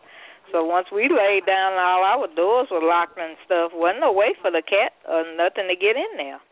So 0.51 0.67
once 0.67 0.91
we 0.91 1.09
laid 1.09 1.47
down, 1.47 1.79
all 1.79 2.03
our 2.03 2.29
doors 2.35 2.69
were 2.71 2.83
locked 2.83 3.17
and 3.17 3.39
stuff. 3.47 3.71
wasn't 3.73 4.03
no 4.03 4.13
way 4.13 4.35
for 4.43 4.51
the 4.51 4.61
cat 4.61 4.93
or 5.07 5.23
nothing 5.39 5.71
to 5.71 5.79
get 5.79 5.95
in 5.95 6.19
there. 6.19 6.43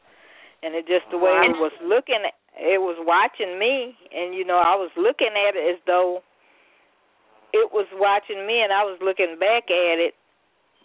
And 0.62 0.78
it 0.78 0.86
just 0.86 1.10
the 1.10 1.18
way 1.18 1.34
it 1.50 1.58
was 1.58 1.74
looking, 1.82 2.22
it 2.22 2.78
was 2.78 2.94
watching 3.02 3.58
me, 3.58 3.98
and 4.14 4.32
you 4.32 4.46
know 4.46 4.62
I 4.62 4.78
was 4.78 4.94
looking 4.94 5.34
at 5.34 5.58
it 5.58 5.74
as 5.74 5.80
though 5.90 6.22
it 7.52 7.74
was 7.74 7.90
watching 7.98 8.46
me, 8.46 8.62
and 8.62 8.72
I 8.72 8.86
was 8.86 8.96
looking 9.02 9.36
back 9.42 9.66
at 9.66 9.98
it, 9.98 10.14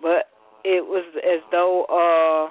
but 0.02 0.34
it 0.66 0.82
was 0.82 1.06
as 1.22 1.46
though 1.54 1.86
uh 1.86 2.50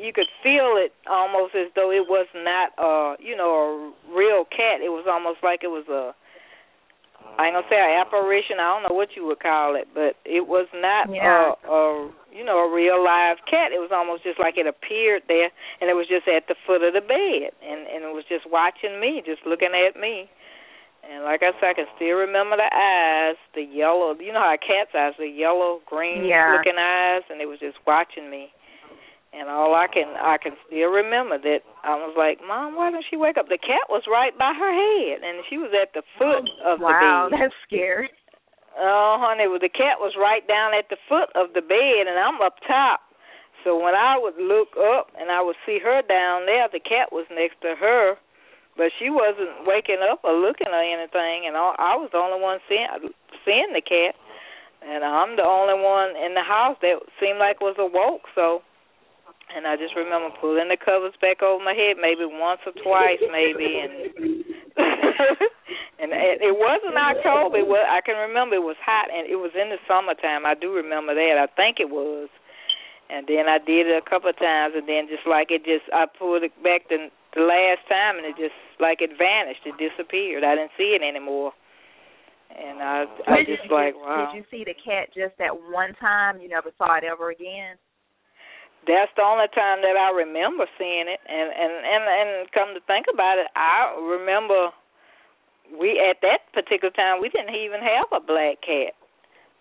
you 0.00 0.12
could 0.12 0.28
feel 0.42 0.74
it 0.80 0.92
almost 1.08 1.54
as 1.54 1.68
though 1.76 1.90
it 1.92 2.08
was 2.08 2.26
not 2.34 2.72
uh 2.80 3.16
you 3.20 3.36
know 3.36 3.92
a 4.08 4.14
real 4.16 4.44
cat. 4.44 4.80
It 4.80 4.90
was 4.90 5.06
almost 5.08 5.40
like 5.42 5.60
it 5.62 5.68
was 5.70 5.86
a 5.88 6.14
I 7.38 7.46
ain't 7.46 7.54
gonna 7.54 7.68
say 7.70 7.78
an 7.78 8.00
apparition. 8.00 8.58
I 8.60 8.68
don't 8.74 8.84
know 8.88 8.96
what 8.96 9.14
you 9.16 9.24
would 9.28 9.40
call 9.40 9.76
it, 9.76 9.88
but 9.94 10.16
it 10.24 10.48
was 10.48 10.66
not 10.74 11.08
Yeah. 11.08 11.52
a, 11.64 11.68
a 11.68 12.10
you 12.32 12.44
know 12.44 12.58
a 12.64 12.68
real 12.74 13.02
live 13.02 13.38
cat. 13.48 13.72
It 13.72 13.80
was 13.80 13.92
almost 13.92 14.24
just 14.24 14.40
like 14.40 14.56
it 14.56 14.66
appeared 14.66 15.22
there, 15.28 15.48
and 15.80 15.88
it 15.88 15.94
was 15.94 16.08
just 16.08 16.26
at 16.28 16.48
the 16.48 16.56
foot 16.66 16.82
of 16.82 16.92
the 16.92 17.00
bed, 17.04 17.52
and 17.62 17.86
and 17.86 18.04
it 18.04 18.12
was 18.12 18.24
just 18.28 18.44
watching 18.50 18.98
me, 19.00 19.22
just 19.24 19.46
looking 19.46 19.72
at 19.76 19.98
me. 20.00 20.28
And 21.00 21.24
like 21.24 21.40
I 21.42 21.52
said, 21.56 21.72
I 21.72 21.74
can 21.74 21.88
still 21.96 22.20
remember 22.20 22.56
the 22.60 22.68
eyes, 22.68 23.36
the 23.54 23.64
yellow. 23.64 24.12
You 24.20 24.32
know 24.36 24.44
how 24.44 24.56
cat's 24.60 24.92
eyes, 24.94 25.16
the 25.16 25.26
yellow, 25.28 25.80
green 25.86 26.24
Yeah. 26.28 26.52
looking 26.52 26.76
eyes, 26.76 27.22
and 27.30 27.40
it 27.40 27.46
was 27.48 27.58
just 27.58 27.78
watching 27.86 28.28
me. 28.28 28.52
And 29.30 29.46
all 29.46 29.78
I 29.78 29.86
can 29.86 30.10
I 30.18 30.42
can 30.42 30.58
still 30.66 30.90
remember 30.90 31.38
that 31.38 31.62
I 31.86 31.94
was 31.94 32.18
like, 32.18 32.42
Mom, 32.42 32.74
why 32.74 32.90
didn't 32.90 33.06
she 33.08 33.16
wake 33.16 33.38
up? 33.38 33.46
The 33.46 33.62
cat 33.62 33.86
was 33.86 34.02
right 34.10 34.34
by 34.34 34.50
her 34.58 34.72
head, 34.74 35.22
and 35.22 35.46
she 35.46 35.54
was 35.56 35.70
at 35.70 35.94
the 35.94 36.02
foot 36.18 36.50
oh, 36.66 36.74
of 36.74 36.82
wow, 36.82 36.90
the 36.90 36.90
bed. 36.90 37.06
Wow, 37.06 37.28
that's 37.30 37.58
scary. 37.62 38.10
Oh, 38.74 39.18
honey, 39.22 39.46
well, 39.46 39.62
the 39.62 39.70
cat 39.70 40.02
was 40.02 40.18
right 40.18 40.42
down 40.46 40.74
at 40.74 40.90
the 40.90 40.98
foot 41.06 41.30
of 41.38 41.54
the 41.54 41.62
bed, 41.62 42.10
and 42.10 42.18
I'm 42.18 42.42
up 42.42 42.58
top. 42.66 43.06
So 43.62 43.76
when 43.76 43.94
I 43.94 44.16
would 44.16 44.38
look 44.38 44.72
up 44.78 45.12
and 45.18 45.30
I 45.30 45.42
would 45.42 45.58
see 45.66 45.78
her 45.82 46.02
down 46.02 46.46
there, 46.46 46.66
the 46.72 46.80
cat 46.80 47.12
was 47.12 47.26
next 47.30 47.60
to 47.62 47.76
her, 47.76 48.16
but 48.76 48.90
she 48.98 49.10
wasn't 49.10 49.66
waking 49.66 50.00
up 50.00 50.24
or 50.24 50.32
looking 50.32 50.72
or 50.72 50.80
anything, 50.80 51.44
and 51.46 51.56
all, 51.56 51.74
I 51.78 51.94
was 51.94 52.08
the 52.12 52.18
only 52.18 52.40
one 52.40 52.58
seeing 52.68 52.88
seeing 53.44 53.72
the 53.74 53.84
cat, 53.84 54.16
and 54.80 55.04
I'm 55.04 55.36
the 55.36 55.44
only 55.44 55.76
one 55.76 56.16
in 56.16 56.34
the 56.34 56.46
house 56.46 56.78
that 56.80 57.04
seemed 57.20 57.38
like 57.38 57.60
was 57.60 57.76
awoke. 57.76 58.24
So, 58.34 58.62
and 59.56 59.66
I 59.66 59.76
just 59.76 59.96
remember 59.96 60.30
pulling 60.40 60.68
the 60.68 60.78
covers 60.78 61.14
back 61.20 61.42
over 61.42 61.62
my 61.62 61.74
head 61.74 61.98
maybe 61.98 62.26
once 62.26 62.60
or 62.66 62.74
twice, 62.82 63.22
maybe, 63.30 63.82
and 63.82 63.94
and 66.00 66.10
it, 66.14 66.56
wasn't 66.56 66.96
October. 66.96 67.58
It 67.58 67.68
was 67.68 67.82
I 67.84 68.00
can 68.00 68.16
remember 68.16 68.56
it 68.56 68.66
was 68.66 68.78
hot 68.80 69.10
and 69.10 69.28
it 69.28 69.36
was 69.36 69.52
in 69.54 69.70
the 69.70 69.80
summertime. 69.86 70.46
I 70.46 70.54
do 70.54 70.72
remember 70.72 71.14
that. 71.14 71.36
I 71.36 71.48
think 71.54 71.78
it 71.78 71.90
was. 71.90 72.28
And 73.10 73.26
then 73.26 73.50
I 73.50 73.58
did 73.58 73.90
it 73.90 73.98
a 73.98 74.06
couple 74.06 74.30
of 74.30 74.38
times, 74.38 74.78
and 74.78 74.86
then 74.86 75.10
just 75.10 75.26
like 75.26 75.50
it 75.50 75.66
just, 75.66 75.82
I 75.90 76.06
pulled 76.06 76.46
it 76.46 76.54
back 76.62 76.86
the 76.86 77.10
the 77.34 77.42
last 77.42 77.82
time, 77.90 78.22
and 78.22 78.26
it 78.26 78.38
just 78.38 78.54
like 78.78 79.02
it 79.02 79.18
vanished. 79.18 79.66
It 79.66 79.74
disappeared. 79.82 80.46
I 80.46 80.54
didn't 80.54 80.78
see 80.78 80.94
it 80.94 81.02
anymore. 81.02 81.50
And 82.50 82.82
I, 82.82 83.06
I 83.26 83.42
just 83.46 83.70
like, 83.70 83.94
wow. 83.94 84.30
Did 84.30 84.38
you 84.38 84.44
see 84.50 84.64
the 84.66 84.74
cat 84.74 85.10
just 85.14 85.38
that 85.38 85.54
one 85.54 85.94
time? 85.98 86.40
You 86.40 86.48
never 86.48 86.70
saw 86.78 86.98
it 86.98 87.04
ever 87.04 87.30
again? 87.30 87.78
That's 88.86 89.12
the 89.16 89.22
only 89.22 89.48
time 89.52 89.84
that 89.84 89.96
I 89.96 90.08
remember 90.16 90.64
seeing 90.78 91.04
it, 91.08 91.20
and 91.28 91.48
and 91.52 91.74
and 91.84 92.04
and 92.08 92.30
come 92.52 92.72
to 92.72 92.80
think 92.88 93.06
about 93.12 93.36
it, 93.38 93.46
I 93.54 93.92
remember 94.00 94.72
we 95.78 96.00
at 96.00 96.18
that 96.22 96.48
particular 96.52 96.90
time 96.90 97.20
we 97.20 97.28
didn't 97.28 97.54
even 97.54 97.80
have 97.84 98.08
a 98.10 98.24
black 98.24 98.64
cat. 98.64 98.96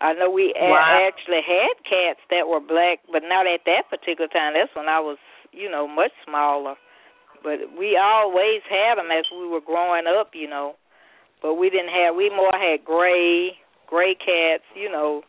I 0.01 0.13
know 0.13 0.31
we 0.31 0.55
a- 0.55 0.71
actually 1.03 1.43
had 1.43 1.75
cats 1.83 2.23
that 2.31 2.47
were 2.47 2.63
black, 2.63 3.03
but 3.11 3.23
not 3.27 3.45
at 3.45 3.67
that 3.67 3.91
particular 3.91 4.31
time. 4.31 4.53
That's 4.55 4.73
when 4.73 4.88
I 4.88 4.99
was, 5.03 5.17
you 5.51 5.69
know, 5.69 5.88
much 5.88 6.15
smaller. 6.25 6.75
But 7.43 7.75
we 7.77 7.99
always 7.99 8.63
had 8.69 8.95
them 8.95 9.11
as 9.11 9.25
we 9.31 9.47
were 9.47 9.59
growing 9.61 10.07
up, 10.07 10.31
you 10.33 10.47
know. 10.47 10.75
But 11.41 11.55
we 11.55 11.69
didn't 11.69 11.91
have. 11.91 12.15
We 12.15 12.29
more 12.29 12.55
had 12.55 12.83
gray, 12.85 13.59
gray 13.88 14.15
cats, 14.15 14.63
you 14.75 14.89
know, 14.89 15.23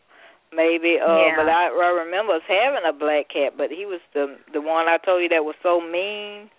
maybe. 0.53 0.99
Uh, 0.99 1.07
Yeah. 1.07 1.35
But 1.37 1.49
I, 1.49 1.67
I 1.71 1.89
remember 2.05 2.33
us 2.35 2.47
having 2.47 2.85
a 2.87 2.93
black 2.93 3.29
cat, 3.29 3.57
but 3.57 3.71
he 3.71 3.85
was 3.85 4.01
the 4.13 4.37
the 4.53 4.61
one 4.61 4.87
I 4.87 4.97
told 4.97 5.23
you 5.23 5.29
that 5.29 5.43
was 5.45 5.55
so 5.63 5.81
mean. 5.81 6.49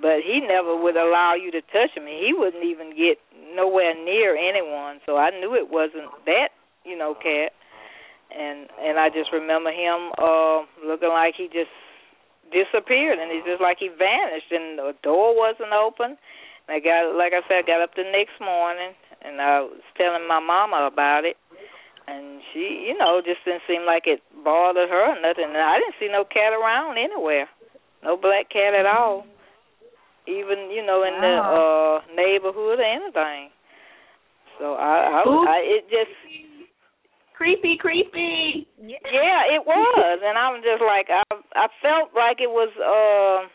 But 0.00 0.24
he 0.24 0.40
never 0.40 0.74
would 0.74 0.96
allow 0.96 1.34
you 1.36 1.50
to 1.52 1.60
touch 1.60 1.92
him. 1.92 2.06
He 2.08 2.32
wouldn't 2.32 2.64
even 2.64 2.96
get 2.96 3.20
nowhere 3.54 3.92
near 3.92 4.32
anyone. 4.32 5.00
So 5.04 5.18
I 5.18 5.28
knew 5.28 5.52
it 5.54 5.68
wasn't 5.68 6.08
that, 6.24 6.56
you 6.88 6.96
know, 6.96 7.12
cat. 7.14 7.52
And 8.32 8.68
and 8.80 8.98
I 8.98 9.10
just 9.10 9.32
remember 9.32 9.70
him 9.70 10.12
uh 10.16 10.62
looking 10.86 11.10
like 11.10 11.34
he 11.36 11.48
just 11.52 11.72
disappeared 12.50 13.18
and 13.18 13.30
it's 13.30 13.46
just 13.46 13.60
like 13.62 13.78
he 13.78 13.88
vanished 13.88 14.50
and 14.50 14.78
the 14.78 14.94
door 15.02 15.36
wasn't 15.36 15.72
open. 15.74 16.16
And 16.66 16.70
I 16.70 16.80
got 16.80 17.14
like 17.14 17.32
I 17.34 17.42
said, 17.46 17.62
I 17.62 17.66
got 17.66 17.82
up 17.82 17.94
the 17.94 18.06
next 18.06 18.38
morning 18.40 18.94
and 19.20 19.40
I 19.40 19.60
was 19.68 19.82
telling 19.98 20.26
my 20.26 20.40
mama 20.40 20.88
about 20.90 21.24
it 21.26 21.36
and 22.10 22.40
she, 22.52 22.90
you 22.90 22.98
know, 22.98 23.22
just 23.24 23.44
didn't 23.44 23.62
seem 23.68 23.86
like 23.86 24.04
it 24.06 24.20
bothered 24.42 24.90
her 24.90 25.14
or 25.14 25.20
nothing. 25.22 25.46
And 25.46 25.56
I 25.56 25.78
didn't 25.78 25.98
see 26.00 26.10
no 26.10 26.24
cat 26.24 26.52
around 26.52 26.98
anywhere. 26.98 27.46
No 28.02 28.16
black 28.16 28.50
cat 28.50 28.74
at 28.74 28.86
all. 28.86 29.26
Even, 30.26 30.70
you 30.70 30.84
know, 30.84 31.02
in 31.06 31.14
the 31.20 31.34
uh 31.38 32.00
neighborhood 32.14 32.80
or 32.80 32.84
anything. 32.84 33.50
So 34.58 34.74
I 34.74 35.22
I. 35.22 35.22
I 35.24 35.58
it 35.64 35.84
just 35.88 36.12
Creepy, 37.40 37.78
creepy. 37.80 38.68
yeah, 38.84 39.48
it 39.48 39.64
was, 39.64 40.20
and 40.20 40.36
I'm 40.36 40.60
just 40.60 40.84
like 40.84 41.08
I 41.08 41.24
I 41.56 41.68
felt 41.80 42.12
like 42.12 42.36
it 42.36 42.52
was 42.52 42.68
uh 42.76 43.48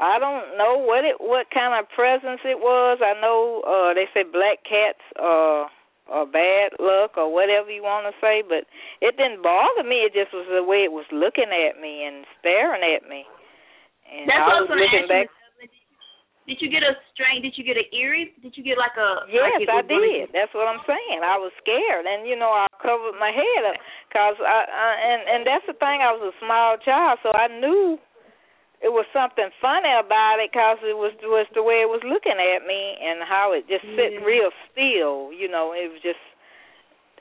I 0.00 0.18
don't 0.18 0.56
know 0.56 0.80
what 0.80 1.04
it 1.04 1.20
what 1.20 1.52
kind 1.52 1.76
of 1.76 1.84
presence 1.92 2.40
it 2.48 2.56
was. 2.56 3.04
I 3.04 3.20
know 3.20 3.60
uh 3.60 3.92
they 3.92 4.08
say 4.16 4.24
black 4.24 4.64
cats 4.64 5.04
uh 5.20 5.68
are 6.10 6.28
bad 6.28 6.76
luck 6.78 7.16
or 7.16 7.32
whatever 7.32 7.72
you 7.72 7.80
want 7.80 8.04
to 8.08 8.14
say, 8.20 8.44
but 8.44 8.68
it 9.00 9.16
didn't 9.16 9.40
bother 9.40 9.84
me. 9.84 10.04
It 10.04 10.12
just 10.12 10.32
was 10.36 10.44
the 10.50 10.64
way 10.64 10.84
it 10.84 10.92
was 10.92 11.08
looking 11.08 11.48
at 11.48 11.80
me 11.80 12.04
and 12.04 12.28
staring 12.40 12.84
at 12.84 13.08
me. 13.08 13.24
And 14.04 14.28
That's 14.28 14.44
I 14.44 14.44
what 14.44 14.52
I 14.52 14.60
was 14.60 14.70
was 14.70 14.80
looking 14.84 15.08
back. 15.08 15.26
you. 15.32 15.42
Did 16.44 16.60
you 16.60 16.68
get 16.68 16.84
a 16.84 16.92
strain? 17.16 17.40
Did 17.40 17.56
you 17.56 17.64
get 17.64 17.80
an 17.80 17.88
eerie? 17.96 18.36
Did 18.44 18.52
you 18.52 18.60
get 18.60 18.76
like 18.76 18.92
a? 19.00 19.24
Yes, 19.32 19.64
like 19.64 19.64
I 19.64 19.80
was 19.80 19.88
did. 19.88 20.28
That's 20.36 20.52
what 20.52 20.68
I'm 20.68 20.84
saying. 20.84 21.24
I 21.24 21.40
was 21.40 21.48
scared, 21.56 22.04
and 22.04 22.28
you 22.28 22.36
know, 22.36 22.52
I 22.52 22.68
covered 22.84 23.16
my 23.16 23.32
head 23.32 23.62
up, 23.72 23.80
cause 24.12 24.36
I, 24.44 24.60
I 24.68 24.88
and 25.08 25.20
and 25.24 25.40
that's 25.48 25.64
the 25.64 25.72
thing. 25.72 26.04
I 26.04 26.12
was 26.12 26.20
a 26.20 26.36
small 26.44 26.76
child, 26.84 27.16
so 27.24 27.32
I 27.32 27.48
knew 27.48 27.96
it 28.84 28.92
was 28.92 29.08
something 29.16 29.48
funny 29.64 29.88
about 29.96 30.44
it, 30.44 30.52
cause 30.52 30.76
it 30.84 30.92
was 30.92 31.16
was 31.24 31.48
the 31.56 31.64
way 31.64 31.80
it 31.80 31.88
was 31.88 32.04
looking 32.04 32.36
at 32.36 32.68
me 32.68 33.00
and 33.00 33.24
how 33.24 33.56
it 33.56 33.64
just 33.64 33.82
sit 33.96 34.20
Yeah. 34.20 34.28
real 34.28 34.52
still. 34.68 35.32
You 35.32 35.48
know, 35.48 35.72
it 35.72 35.88
was 35.88 36.04
just 36.04 36.20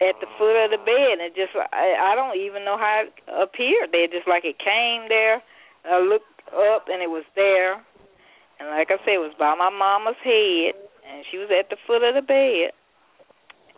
at 0.03 0.19
the 0.19 0.27
foot 0.35 0.59
of 0.59 0.75
the 0.75 0.81
ah. 0.83 0.85
bed, 0.85 1.11
and 1.17 1.21
it 1.31 1.35
just 1.39 1.55
I, 1.55 2.11
I 2.11 2.19
don't 2.19 2.35
even 2.35 2.67
know 2.67 2.75
how 2.75 3.07
it 3.07 3.15
appeared 3.31 3.95
there. 3.95 4.11
Just 4.11 4.27
like 4.27 4.43
it 4.43 4.59
came 4.59 5.07
there, 5.07 5.39
I 5.87 6.03
looked 6.03 6.43
up 6.51 6.91
and 6.91 6.99
it 6.99 7.09
was 7.09 7.23
there, 7.33 7.79
and 8.59 8.67
like 8.75 8.91
I 8.91 8.99
said, 9.07 9.15
it 9.15 9.23
was 9.23 9.33
by 9.39 9.55
my 9.55 9.71
mama's 9.71 10.19
head, 10.19 10.75
and 11.07 11.23
she 11.31 11.39
was 11.39 11.47
at 11.47 11.71
the 11.71 11.79
foot 11.87 12.03
of 12.03 12.13
the 12.13 12.21
bed. 12.21 12.75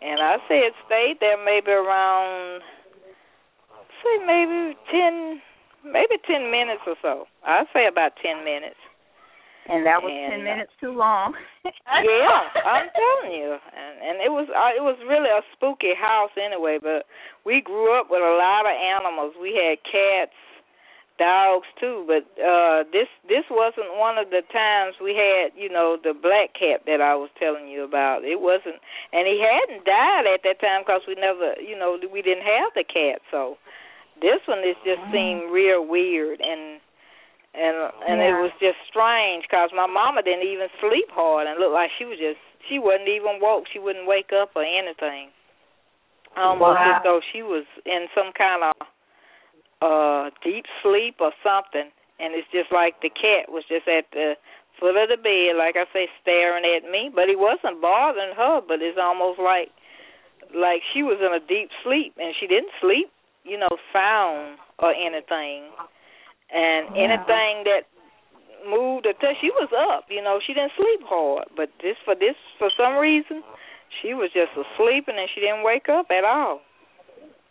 And 0.02 0.20
I 0.20 0.36
said 0.50 0.74
stayed 0.84 1.22
there 1.22 1.38
maybe 1.38 1.70
around 1.70 2.60
say 4.02 4.18
maybe 4.26 4.76
ten 4.90 5.40
maybe 5.86 6.18
ten 6.26 6.50
minutes 6.50 6.82
or 6.86 6.96
so. 7.00 7.26
I'd 7.46 7.70
say 7.72 7.86
about 7.86 8.12
ten 8.22 8.44
minutes. 8.44 8.78
And 9.66 9.82
that 9.82 9.98
was 9.98 10.14
And, 10.14 10.30
ten 10.30 10.40
uh, 10.46 10.50
minutes 10.54 10.72
too 10.78 10.94
long. 10.94 11.34
yeah, 11.66 12.42
I'm 12.62 12.86
telling 12.94 13.34
you. 13.34 13.58
And 13.58 13.94
and 13.98 14.16
it 14.22 14.30
was 14.30 14.46
uh, 14.50 14.72
it 14.74 14.82
was 14.82 14.94
really 15.06 15.30
a 15.30 15.42
spooky 15.54 15.94
house 15.94 16.30
anyway, 16.38 16.78
but 16.78 17.06
we 17.42 17.62
grew 17.62 17.90
up 17.98 18.06
with 18.10 18.22
a 18.22 18.34
lot 18.38 18.62
of 18.62 18.74
animals. 18.74 19.34
We 19.34 19.58
had 19.58 19.82
cats, 19.82 20.38
dogs 21.18 21.66
too, 21.80 22.04
but 22.06 22.24
uh 22.38 22.84
this 22.92 23.08
this 23.28 23.44
wasn't 23.50 23.96
one 23.96 24.18
of 24.18 24.28
the 24.30 24.44
times 24.52 24.96
we 25.00 25.16
had, 25.16 25.56
you 25.56 25.68
know, 25.68 25.96
the 25.96 26.12
black 26.12 26.52
cat 26.54 26.84
that 26.86 27.00
I 27.00 27.16
was 27.16 27.30
telling 27.40 27.68
you 27.68 27.84
about. 27.84 28.24
It 28.24 28.40
wasn't 28.40 28.76
and 29.12 29.24
he 29.26 29.40
hadn't 29.40 29.84
died 29.84 30.28
at 30.28 30.44
that 30.44 30.60
time 30.60 30.84
cuz 30.84 31.02
we 31.08 31.16
never, 31.16 31.56
you 31.60 31.76
know, 31.76 31.98
we 32.12 32.20
didn't 32.22 32.44
have 32.44 32.72
the 32.74 32.84
cat. 32.84 33.20
So 33.30 33.56
this 34.20 34.40
one 34.46 34.60
is 34.60 34.76
just 34.84 35.00
seemed 35.12 35.50
real 35.52 35.84
weird 35.86 36.40
and 36.40 36.80
and 37.56 37.76
and 38.08 38.20
it 38.20 38.36
was 38.36 38.52
just 38.60 38.76
strange 38.88 39.48
cuz 39.48 39.72
my 39.72 39.86
mama 39.86 40.22
didn't 40.22 40.46
even 40.46 40.68
sleep 40.80 41.10
hard 41.10 41.46
and 41.46 41.58
looked 41.60 41.72
like 41.72 41.90
she 41.98 42.04
was 42.04 42.18
just 42.18 42.40
she 42.68 42.78
wasn't 42.78 43.08
even 43.08 43.38
woke. 43.40 43.68
She 43.72 43.78
wouldn't 43.78 44.06
wake 44.06 44.32
up 44.32 44.50
or 44.56 44.64
anything. 44.64 45.30
Almost 46.36 46.78
Wow. 46.80 46.96
as 46.96 47.02
though 47.02 47.20
she 47.32 47.42
was 47.42 47.64
in 47.86 48.08
some 48.14 48.32
kind 48.32 48.64
of 48.64 48.74
uh 49.82 50.30
deep 50.42 50.64
sleep 50.82 51.16
or 51.20 51.32
something 51.42 51.90
and 52.18 52.34
it's 52.34 52.48
just 52.50 52.72
like 52.72 53.00
the 53.02 53.10
cat 53.10 53.48
was 53.52 53.64
just 53.68 53.86
at 53.86 54.10
the 54.12 54.36
foot 54.80 54.96
of 54.96 55.08
the 55.08 55.16
bed 55.16 55.56
like 55.56 55.76
I 55.76 55.84
say 55.92 56.08
staring 56.20 56.64
at 56.64 56.88
me 56.90 57.10
but 57.14 57.28
he 57.28 57.36
wasn't 57.36 57.80
bothering 57.80 58.34
her 58.36 58.60
but 58.66 58.80
it's 58.80 58.98
almost 58.98 59.38
like 59.38 59.68
like 60.54 60.80
she 60.92 61.02
was 61.02 61.20
in 61.20 61.32
a 61.32 61.40
deep 61.40 61.68
sleep 61.84 62.14
and 62.16 62.34
she 62.40 62.46
didn't 62.46 62.72
sleep 62.80 63.10
you 63.46 63.58
know 63.58 63.70
sound 63.92 64.58
or 64.78 64.92
anything 64.92 65.70
and 66.50 66.90
Yeah. 66.94 67.02
anything 67.06 67.64
that 67.64 67.82
moved 68.66 69.06
or 69.06 69.12
touched 69.14 69.40
she 69.40 69.50
was 69.50 69.70
up 69.72 70.10
you 70.10 70.22
know 70.22 70.40
she 70.44 70.52
didn't 70.52 70.72
sleep 70.76 71.02
hard 71.06 71.46
but 71.56 71.70
this 71.82 71.96
for 72.04 72.14
this 72.14 72.34
for 72.58 72.70
some 72.76 72.96
reason 72.96 73.42
she 74.02 74.14
was 74.14 74.30
just 74.34 74.50
asleep 74.52 75.06
and 75.08 75.16
then 75.18 75.28
she 75.34 75.40
didn't 75.40 75.62
wake 75.62 75.88
up 75.88 76.10
at 76.10 76.24
all 76.24 76.60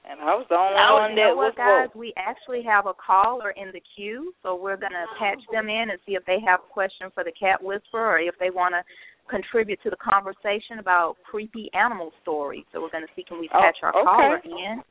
and 0.08 0.22
I 0.22 0.38
was 0.38 0.46
the 0.50 0.56
only 0.56 0.78
Oh, 0.78 1.02
one 1.02 1.12
you 1.12 1.16
that 1.18 1.34
know 1.34 1.36
what, 1.36 1.58
was 1.58 1.58
guys? 1.58 1.90
woke. 1.90 1.96
We 1.96 2.14
actually 2.16 2.62
have 2.62 2.86
a 2.86 2.94
caller 2.94 3.50
in 3.58 3.74
the 3.74 3.82
queue, 3.96 4.34
so 4.44 4.54
we're 4.54 4.78
going 4.78 4.94
to 4.94 5.10
patch 5.18 5.42
them 5.52 5.68
in 5.68 5.90
and 5.90 5.98
see 6.06 6.14
if 6.14 6.24
they 6.26 6.38
have 6.46 6.60
a 6.62 6.70
question 6.72 7.10
for 7.10 7.24
the 7.24 7.32
cat 7.34 7.58
whisperer 7.58 8.14
or 8.14 8.20
if 8.20 8.38
they 8.38 8.52
want 8.52 8.76
to 8.78 8.86
contribute 9.30 9.82
to 9.82 9.90
the 9.90 9.98
conversation 9.98 10.78
about 10.78 11.18
creepy 11.26 11.72
animal 11.74 12.12
stories. 12.22 12.66
So 12.72 12.82
we're 12.82 12.94
going 12.94 13.02
to 13.08 13.14
see 13.16 13.24
can 13.26 13.40
we 13.40 13.50
Oh, 13.54 13.58
patch 13.58 13.78
our 13.82 13.98
okay. 13.98 14.06
caller 14.06 14.42
in. 14.46 14.84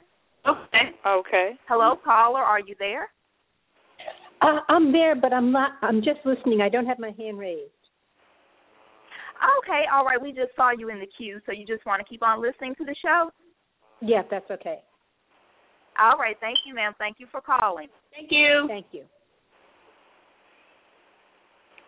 Okay. 0.46 0.90
Okay. 1.06 1.50
Hello, 1.68 1.96
caller. 2.04 2.40
Are 2.40 2.60
you 2.60 2.74
there? 2.78 3.08
Uh, 4.42 4.60
I'm 4.68 4.92
there, 4.92 5.14
but 5.14 5.32
I'm 5.32 5.52
not. 5.52 5.72
I'm 5.82 6.02
just 6.02 6.20
listening. 6.24 6.60
I 6.60 6.68
don't 6.68 6.86
have 6.86 6.98
my 6.98 7.12
hand 7.16 7.38
raised. 7.38 7.70
Okay, 9.62 9.82
all 9.92 10.04
right. 10.04 10.20
We 10.20 10.32
just 10.32 10.54
saw 10.56 10.70
you 10.76 10.88
in 10.90 11.00
the 11.00 11.08
queue, 11.16 11.40
so 11.46 11.52
you 11.52 11.66
just 11.66 11.84
want 11.86 12.00
to 12.00 12.08
keep 12.08 12.22
on 12.22 12.40
listening 12.40 12.74
to 12.76 12.84
the 12.84 12.94
show? 13.02 13.30
Yes, 14.00 14.24
that's 14.30 14.50
okay. 14.50 14.80
All 15.98 16.18
right. 16.18 16.36
Thank 16.40 16.58
you, 16.66 16.74
ma'am. 16.74 16.92
Thank 16.98 17.16
you 17.18 17.26
for 17.30 17.40
calling. 17.40 17.88
Thank 18.12 18.30
you. 18.30 18.64
Thank 18.68 18.86
you. 18.92 19.04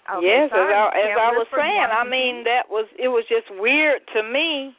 Okay, 0.07 0.23
yes, 0.23 0.47
as 0.55 0.71
I, 0.71 0.87
as 1.03 1.19
I 1.19 1.31
was 1.35 1.51
saying, 1.51 1.91
I 1.91 2.07
mean 2.07 2.45
that 2.47 2.71
was 2.71 2.87
it 2.95 3.09
was 3.09 3.27
just 3.27 3.51
weird 3.59 3.99
to 4.15 4.23
me 4.23 4.71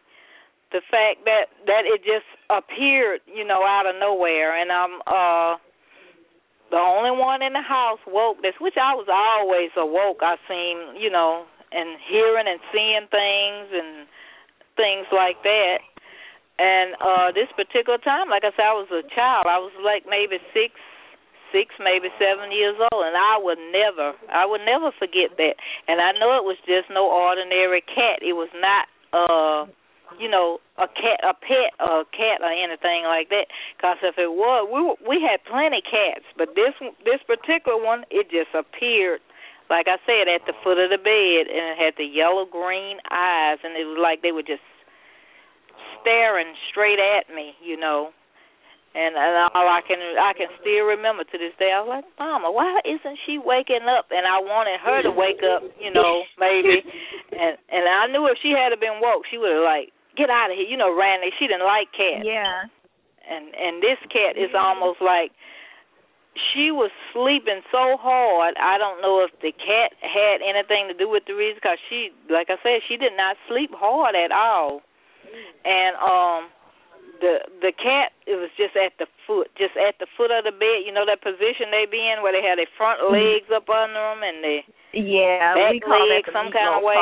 the 0.72 0.82
fact 0.92 1.24
that 1.26 1.48
that 1.66 1.84
it 1.88 2.04
just 2.04 2.28
appeared, 2.50 3.22
you 3.28 3.46
know, 3.46 3.64
out 3.64 3.88
of 3.88 3.96
nowhere 4.00 4.56
and 4.60 4.72
I'm 4.72 5.00
uh 5.08 5.56
the 6.68 6.76
only 6.80 7.16
one 7.16 7.42
in 7.42 7.54
the 7.54 7.64
house 7.64 8.00
woke 8.08 8.42
this 8.42 8.56
which 8.60 8.76
I 8.76 8.96
was 8.96 9.08
always 9.08 9.72
awoke, 9.78 10.20
I 10.22 10.36
seem, 10.48 11.00
you 11.00 11.10
know, 11.10 11.46
and 11.72 12.00
hearing 12.08 12.48
and 12.48 12.60
seeing 12.72 13.08
things 13.08 13.68
and 13.72 14.08
things 14.76 15.08
like 15.12 15.40
that. 15.44 15.80
And 16.60 16.96
uh 17.00 17.32
this 17.32 17.48
particular 17.56 18.00
time, 18.00 18.28
like 18.28 18.44
I 18.44 18.52
said, 18.56 18.68
I 18.68 18.76
was 18.76 18.92
a 18.92 19.08
child. 19.16 19.48
I 19.48 19.60
was 19.60 19.72
like 19.80 20.04
maybe 20.04 20.40
six 20.52 20.76
six, 21.52 21.72
maybe 21.80 22.12
seven 22.20 22.52
years 22.52 22.76
old, 22.92 23.04
and 23.08 23.16
I 23.16 23.40
would 23.40 23.60
never, 23.72 24.14
I 24.28 24.46
would 24.46 24.62
never 24.68 24.92
forget 25.00 25.36
that. 25.38 25.56
And 25.88 26.02
I 26.02 26.12
know 26.20 26.36
it 26.36 26.44
was 26.44 26.60
just 26.68 26.92
no 26.92 27.08
ordinary 27.08 27.82
cat. 27.82 28.20
It 28.20 28.36
was 28.36 28.52
not, 28.52 28.86
uh, 29.16 29.72
you 30.16 30.30
know, 30.30 30.60
a 30.80 30.88
cat, 30.88 31.20
a 31.24 31.36
pet, 31.36 31.76
or 31.84 32.08
a 32.08 32.10
cat, 32.10 32.40
or 32.40 32.52
anything 32.52 33.04
like 33.04 33.30
that. 33.30 33.52
Because 33.76 34.00
if 34.04 34.16
it 34.18 34.32
was, 34.32 34.68
we 34.72 34.80
were, 34.82 35.00
we 35.04 35.18
had 35.20 35.44
plenty 35.44 35.84
cats, 35.84 36.26
but 36.38 36.56
this 36.56 36.74
this 37.04 37.20
particular 37.28 37.76
one, 37.76 38.08
it 38.10 38.32
just 38.32 38.56
appeared. 38.56 39.20
Like 39.70 39.92
I 39.92 40.00
said, 40.08 40.32
at 40.32 40.48
the 40.48 40.56
foot 40.64 40.80
of 40.80 40.90
the 40.90 41.02
bed, 41.02 41.52
and 41.52 41.76
it 41.76 41.78
had 41.78 41.94
the 42.00 42.08
yellow 42.08 42.48
green 42.48 43.04
eyes, 43.12 43.60
and 43.64 43.76
it 43.76 43.84
was 43.84 44.00
like 44.00 44.24
they 44.24 44.32
were 44.32 44.48
just 44.48 44.64
staring 46.00 46.56
straight 46.72 47.04
at 47.04 47.28
me, 47.28 47.52
you 47.60 47.76
know 47.76 48.16
and 48.98 49.14
and 49.14 49.34
all 49.54 49.70
I 49.70 49.86
can 49.86 50.02
I 50.02 50.34
can 50.34 50.50
still 50.58 50.90
remember 50.90 51.22
to 51.22 51.38
this 51.38 51.54
day. 51.62 51.70
I 51.70 51.86
was 51.86 52.02
like, 52.02 52.08
Mama, 52.18 52.50
why 52.50 52.82
isn't 52.82 53.22
she 53.30 53.38
waking 53.38 53.86
up? 53.86 54.10
And 54.10 54.26
I 54.26 54.42
wanted 54.42 54.82
her 54.82 55.06
to 55.06 55.14
wake 55.14 55.46
up, 55.46 55.62
you 55.78 55.94
know, 55.94 56.26
maybe. 56.42 56.82
And 57.28 57.60
and 57.68 57.84
I 57.86 58.08
knew 58.08 58.24
if 58.32 58.40
she 58.42 58.56
had 58.56 58.72
been 58.80 59.04
woke, 59.04 59.28
she 59.28 59.38
would 59.38 59.52
have 59.52 59.68
like 59.68 59.92
get 60.18 60.30
out 60.30 60.50
of 60.50 60.58
here, 60.58 60.66
you 60.66 60.76
know, 60.76 60.90
ran. 60.90 61.22
She 61.38 61.46
didn't 61.46 61.66
like 61.66 61.94
cats. 61.94 62.26
Yeah. 62.26 62.66
And 63.30 63.54
and 63.54 63.84
this 63.84 64.02
cat 64.10 64.36
is 64.36 64.52
almost 64.58 65.00
like 65.00 65.32
she 66.54 66.70
was 66.70 66.92
sleeping 67.14 67.62
so 67.72 67.98
hard. 67.98 68.56
I 68.62 68.78
don't 68.78 69.02
know 69.02 69.26
if 69.26 69.32
the 69.42 69.52
cat 69.52 69.94
had 70.02 70.42
anything 70.42 70.88
to 70.88 70.94
do 70.94 71.10
with 71.10 71.26
the 71.26 71.34
reason, 71.34 71.58
because 71.62 71.82
she, 71.90 72.10
like 72.30 72.50
I 72.50 72.58
said, 72.62 72.86
she 72.88 72.98
did 72.98 73.14
not 73.18 73.38
sleep 73.50 73.72
hard 73.74 74.16
at 74.16 74.32
all. 74.32 74.82
And 75.66 75.94
um 75.98 76.50
the 77.20 77.42
the 77.62 77.74
cat 77.76 78.14
it 78.26 78.36
was 78.38 78.50
just 78.58 78.76
at 78.78 78.94
the 79.02 79.08
foot 79.26 79.50
just 79.58 79.76
at 79.78 79.98
the 80.00 80.08
foot 80.18 80.32
of 80.32 80.44
the 80.46 80.52
bed 80.56 80.86
you 80.86 80.92
know 80.94 81.06
that 81.06 81.22
position 81.22 81.70
they 81.70 81.86
be 81.90 82.00
in 82.02 82.22
where 82.22 82.32
they 82.34 82.42
have 82.46 82.58
their 82.58 82.70
front 82.78 83.02
legs 83.12 83.50
up 83.54 83.68
under 83.70 83.98
them 83.98 84.22
and 84.24 84.44
their 84.44 84.64
Yeah, 84.94 85.54
back 85.58 85.72
we 85.74 85.80
call 85.80 86.02
legs 86.10 86.30
some 86.32 86.50
kind 86.52 86.74
of 86.78 86.84
way. 86.86 86.98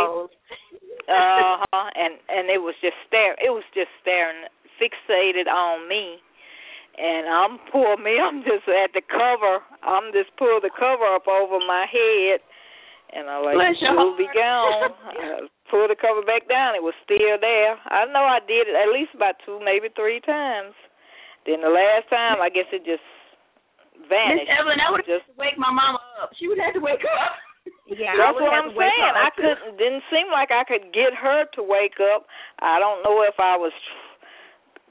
uh-huh 1.07 1.89
and 2.01 2.17
and 2.29 2.49
it 2.49 2.59
was 2.61 2.75
just 2.81 2.97
staring 3.07 3.37
it 3.39 3.51
was 3.51 3.65
just 3.73 3.91
staring 4.01 4.47
fixated 4.81 5.47
on 5.47 5.87
me. 5.87 6.19
And 6.97 7.27
I'm 7.27 7.59
poor 7.71 7.95
me 7.97 8.19
I'm 8.25 8.43
just 8.43 8.67
at 8.67 8.91
the 8.93 9.03
cover 9.05 9.63
I'm 9.83 10.11
just 10.11 10.35
pull 10.37 10.59
the 10.61 10.71
cover 10.73 11.07
up 11.15 11.27
over 11.27 11.59
my 11.63 11.85
head. 11.87 12.39
And 13.15 13.29
I 13.29 13.37
like 13.39 13.55
Bless 13.55 13.79
your 13.79 13.95
will 13.95 14.17
be 14.17 14.27
gone 14.33 15.47
I 15.75 15.83
pull 15.83 15.91
the 15.91 15.99
cover 15.99 16.23
back 16.23 16.47
down 16.47 16.79
it 16.79 16.83
was 16.83 16.95
still 17.03 17.35
there 17.43 17.75
I 17.91 18.07
know 18.07 18.23
I 18.23 18.39
did 18.39 18.71
it 18.71 18.79
at 18.79 18.95
least 18.95 19.11
about 19.11 19.35
two 19.43 19.59
maybe 19.59 19.91
three 19.91 20.23
times 20.23 20.71
then 21.43 21.59
the 21.59 21.69
last 21.69 22.07
time 22.07 22.39
I 22.39 22.47
guess 22.47 22.71
it 22.71 22.87
just 22.87 23.03
vanished. 24.07 24.47
Miss 24.47 24.55
Evelyn, 24.55 24.79
I 24.79 24.89
would 24.91 25.05
just 25.07 25.23
have 25.25 25.35
to 25.35 25.39
wake 25.39 25.57
my 25.57 25.71
mama 25.71 25.99
up. 26.21 26.31
She 26.37 26.47
would 26.47 26.59
have 26.59 26.75
to 26.75 26.83
wake 26.83 27.03
up. 27.05 27.33
Yeah, 27.89 28.13
that's 28.17 28.37
would 28.37 28.45
what 28.45 28.53
I'm 28.53 28.73
saying. 28.73 29.13
I 29.13 29.29
couldn't. 29.33 29.77
Didn't 29.77 30.05
seem 30.13 30.29
like 30.29 30.49
I 30.53 30.65
could 30.65 30.93
get 30.93 31.13
her 31.17 31.45
to 31.57 31.61
wake 31.65 31.97
up. 32.01 32.25
I 32.61 32.77
don't 32.77 33.01
know 33.01 33.25
if 33.25 33.37
I 33.41 33.57
was 33.57 33.73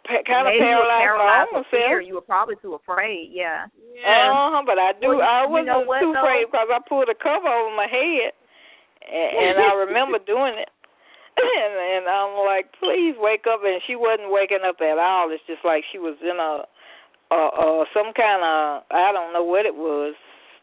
pa- 0.07 0.27
kind 0.27 0.47
of 0.47 0.55
Maybe 0.55 0.67
you 0.67 0.79
were 0.79 0.87
paralyzed, 0.87 1.07
paralyzed 1.07 1.51
my 1.53 1.59
own 1.63 1.67
fear. 1.71 2.03
You 2.03 2.19
were 2.19 2.27
probably 2.27 2.59
too 2.59 2.75
afraid. 2.75 3.31
Yeah. 3.31 3.71
Uh 3.71 4.59
huh. 4.59 4.63
But 4.67 4.79
I 4.79 4.91
do. 4.99 5.19
Well, 5.19 5.23
I 5.23 5.47
wasn't 5.47 5.71
know 5.71 5.83
what, 5.87 6.03
too 6.03 6.11
though? 6.11 6.23
afraid 6.23 6.51
because 6.51 6.71
I 6.71 6.79
pulled 6.83 7.11
a 7.11 7.19
cover 7.19 7.47
over 7.51 7.75
my 7.75 7.87
head, 7.87 8.35
and, 9.07 9.31
and 9.39 9.55
I 9.63 9.71
remember 9.87 10.19
doing 10.23 10.59
it. 10.59 10.71
And, 11.37 11.75
and 11.99 12.05
I'm 12.09 12.35
like, 12.47 12.71
please 12.79 13.15
wake 13.19 13.47
up. 13.51 13.61
And 13.65 13.83
she 13.87 13.97
wasn't 13.97 14.31
waking 14.31 14.65
up 14.67 14.79
at 14.81 14.99
all. 14.99 15.31
It's 15.31 15.45
just 15.47 15.65
like 15.65 15.85
she 15.91 15.99
was 15.99 16.17
in 16.23 16.39
a, 16.39 16.65
a, 17.35 17.41
a 17.41 17.67
some 17.93 18.13
kind 18.15 18.43
of 18.43 18.85
I 18.91 19.11
don't 19.11 19.33
know 19.33 19.45
what 19.45 19.67
it 19.67 19.75
was 19.75 20.15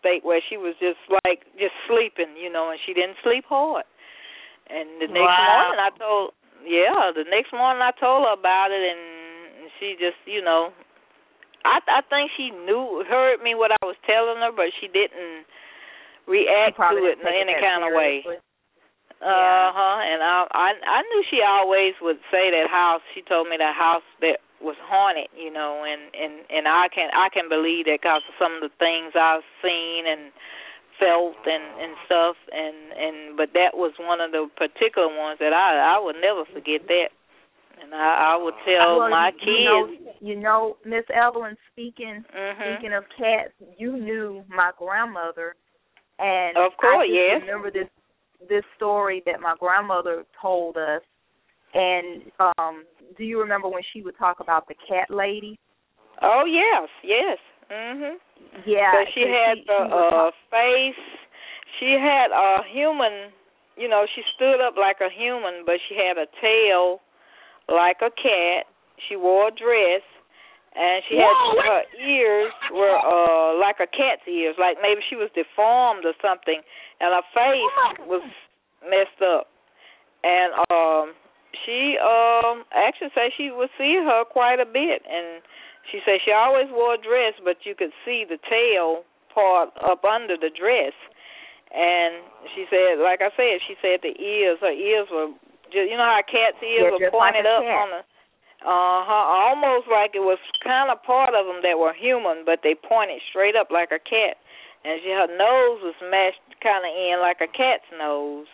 state 0.01 0.25
where 0.25 0.41
she 0.49 0.57
was 0.57 0.73
just 0.81 0.99
like 1.23 1.45
just 1.55 1.77
sleeping, 1.85 2.33
you 2.35 2.49
know, 2.49 2.73
and 2.73 2.79
she 2.85 2.93
didn't 2.93 3.21
sleep 3.21 3.45
hard. 3.47 3.85
And 4.69 5.01
the 5.01 5.07
next 5.07 5.37
Wow. 5.37 5.69
morning 5.69 5.81
I 5.83 5.91
told, 5.97 6.33
yeah, 6.65 7.11
the 7.13 7.27
next 7.29 7.53
morning 7.53 7.81
I 7.81 7.91
told 7.99 8.25
her 8.25 8.33
about 8.33 8.71
it, 8.71 8.81
and 8.81 9.69
she 9.77 9.97
just, 9.99 10.17
you 10.25 10.41
know, 10.41 10.73
I 11.65 11.77
I 11.85 12.01
think 12.09 12.31
she 12.37 12.49
knew 12.49 13.03
heard 13.05 13.41
me 13.41 13.53
what 13.53 13.71
I 13.71 13.81
was 13.85 13.97
telling 14.05 14.41
her, 14.41 14.51
but 14.55 14.73
she 14.81 14.87
didn't 14.87 15.45
react 16.25 16.77
to 16.77 16.97
it 17.05 17.19
in 17.21 17.27
any 17.27 17.53
kind 17.59 17.83
of 17.85 17.93
way. 17.93 18.23
Uh 19.21 19.69
huh. 19.69 20.01
And 20.01 20.25
I, 20.25 20.49
I 20.49 20.67
I 20.81 20.99
knew 21.05 21.21
she 21.29 21.45
always 21.45 21.93
would 22.01 22.17
say 22.33 22.49
that 22.49 22.65
house. 22.73 23.05
She 23.13 23.21
told 23.21 23.45
me 23.49 23.55
that 23.61 23.77
house 23.77 24.01
that 24.19 24.41
was 24.57 24.77
haunted, 24.81 25.29
you 25.37 25.53
know, 25.53 25.85
and 25.85 26.09
and 26.17 26.41
and 26.49 26.65
I 26.65 26.89
can 26.89 27.13
I 27.13 27.29
can 27.29 27.45
believe 27.45 27.85
that 27.85 28.01
because 28.01 28.25
of 28.25 28.33
some 28.41 28.57
of 28.57 28.65
the 28.65 28.73
things 28.81 29.13
I've 29.13 29.45
seen 29.61 30.09
and 30.09 30.33
felt 30.97 31.37
and 31.45 31.65
and 31.77 31.93
stuff. 32.09 32.33
And 32.49 32.77
and 32.97 33.17
but 33.37 33.53
that 33.53 33.77
was 33.77 33.93
one 34.01 34.25
of 34.25 34.33
the 34.33 34.49
particular 34.57 35.09
ones 35.09 35.37
that 35.37 35.53
I 35.53 35.77
I 35.77 36.01
would 36.01 36.17
never 36.17 36.41
forget 36.49 36.89
that. 36.89 37.13
And 37.77 37.93
I, 37.93 38.33
I 38.33 38.41
would 38.41 38.57
tell 38.61 39.05
well, 39.05 39.09
my 39.09 39.33
you, 39.41 39.45
kids. 39.45 40.17
You 40.21 40.33
know, 40.33 40.33
you 40.33 40.35
know 40.41 40.61
Miss 40.81 41.05
Evelyn. 41.13 41.57
Speaking 41.73 42.25
mm-hmm. 42.25 42.57
speaking 42.57 42.93
of 42.97 43.05
cats, 43.13 43.53
you 43.77 43.97
knew 43.97 44.41
my 44.49 44.73
grandmother, 44.77 45.53
and 46.17 46.57
of 46.57 46.73
course, 46.77 47.05
I 47.05 47.09
just 47.09 47.21
yes. 47.21 47.41
remember 47.45 47.69
this 47.69 47.89
this 48.49 48.63
story 48.75 49.21
that 49.25 49.39
my 49.39 49.55
grandmother 49.59 50.23
told 50.41 50.77
us. 50.77 51.01
And 51.73 52.23
um 52.57 52.85
do 53.17 53.23
you 53.23 53.39
remember 53.39 53.67
when 53.69 53.83
she 53.93 54.01
would 54.01 54.17
talk 54.17 54.39
about 54.39 54.67
the 54.67 54.75
cat 54.87 55.09
lady? 55.09 55.59
Oh 56.21 56.43
yes, 56.45 56.89
yes. 57.03 57.37
Mhm. 57.71 58.15
Yeah. 58.65 58.91
But 58.91 59.13
she 59.13 59.21
had 59.21 59.57
she, 59.57 59.63
the 59.65 59.79
she 59.87 59.93
uh 59.93 60.31
face. 60.49 61.05
She 61.79 61.97
had 61.99 62.31
a 62.31 62.63
human. 62.71 63.31
You 63.77 63.87
know, 63.87 64.05
she 64.13 64.21
stood 64.35 64.59
up 64.59 64.75
like 64.77 64.97
a 64.99 65.09
human, 65.09 65.63
but 65.65 65.75
she 65.87 65.95
had 65.95 66.17
a 66.17 66.27
tail 66.41 66.99
like 67.69 67.97
a 68.01 68.11
cat. 68.11 68.67
She 69.07 69.15
wore 69.15 69.47
a 69.47 69.51
dress, 69.51 70.03
and 70.75 71.03
she 71.09 71.19
had 71.19 71.27
Whoa, 71.35 71.59
her 71.61 71.81
ears 71.99 72.53
were 72.71 72.95
uh 72.95 73.59
like 73.59 73.77
a 73.83 73.87
cat's 73.87 74.23
ears, 74.27 74.55
like 74.59 74.77
maybe 74.81 75.01
she 75.09 75.15
was 75.19 75.29
deformed 75.35 76.05
or 76.05 76.13
something, 76.21 76.61
and 76.99 77.09
her 77.11 77.25
face 77.35 78.07
was 78.07 78.23
messed 78.87 79.19
up. 79.21 79.47
And 80.23 80.53
um 80.71 81.13
she 81.65 81.97
um 81.99 82.63
actually 82.71 83.11
said 83.13 83.35
she 83.35 83.51
would 83.51 83.69
see 83.77 83.99
her 83.99 84.23
quite 84.23 84.59
a 84.63 84.65
bit 84.65 85.03
and 85.03 85.43
she 85.91 85.99
said 86.05 86.21
she 86.23 86.31
always 86.31 86.69
wore 86.71 86.95
a 86.95 87.01
dress 87.01 87.33
but 87.43 87.57
you 87.67 87.75
could 87.75 87.91
see 88.05 88.23
the 88.23 88.37
tail 88.47 89.03
part 89.33 89.69
up 89.83 90.05
under 90.07 90.37
the 90.39 90.49
dress. 90.53 90.93
And 91.73 92.23
she 92.55 92.63
said 92.71 92.99
like 93.03 93.19
I 93.19 93.31
said, 93.35 93.59
she 93.67 93.75
said 93.83 93.99
the 94.03 94.15
ears 94.15 94.59
her 94.63 94.71
ears 94.71 95.07
were 95.11 95.35
just 95.67 95.91
you 95.91 95.97
know 95.99 96.07
how 96.07 96.23
cats' 96.23 96.63
ears 96.63 96.87
Yeah, 96.87 96.91
were 96.95 96.99
just 97.03 97.11
like 97.11 97.35
pointed 97.35 97.45
up 97.47 97.63
cat. 97.63 97.75
on 97.75 97.89
the 97.91 98.01
uh 98.61 99.01
huh. 99.05 99.25
Almost 99.49 99.89
like 99.89 100.13
it 100.13 100.21
was 100.21 100.37
kind 100.63 100.91
of 100.93 101.01
part 101.01 101.33
of 101.33 101.49
them 101.49 101.61
that 101.65 101.81
were 101.81 101.93
human, 101.93 102.45
but 102.45 102.61
they 102.61 102.75
pointed 102.77 103.21
straight 103.29 103.55
up 103.57 103.73
like 103.73 103.89
a 103.89 103.97
cat, 103.97 104.37
and 104.85 105.01
she 105.01 105.09
her 105.09 105.29
nose 105.29 105.81
was 105.81 105.97
mashed 106.05 106.41
kind 106.61 106.85
of 106.85 106.93
in 106.93 107.17
like 107.21 107.41
a 107.41 107.49
cat's 107.49 107.89
nose. 107.97 108.45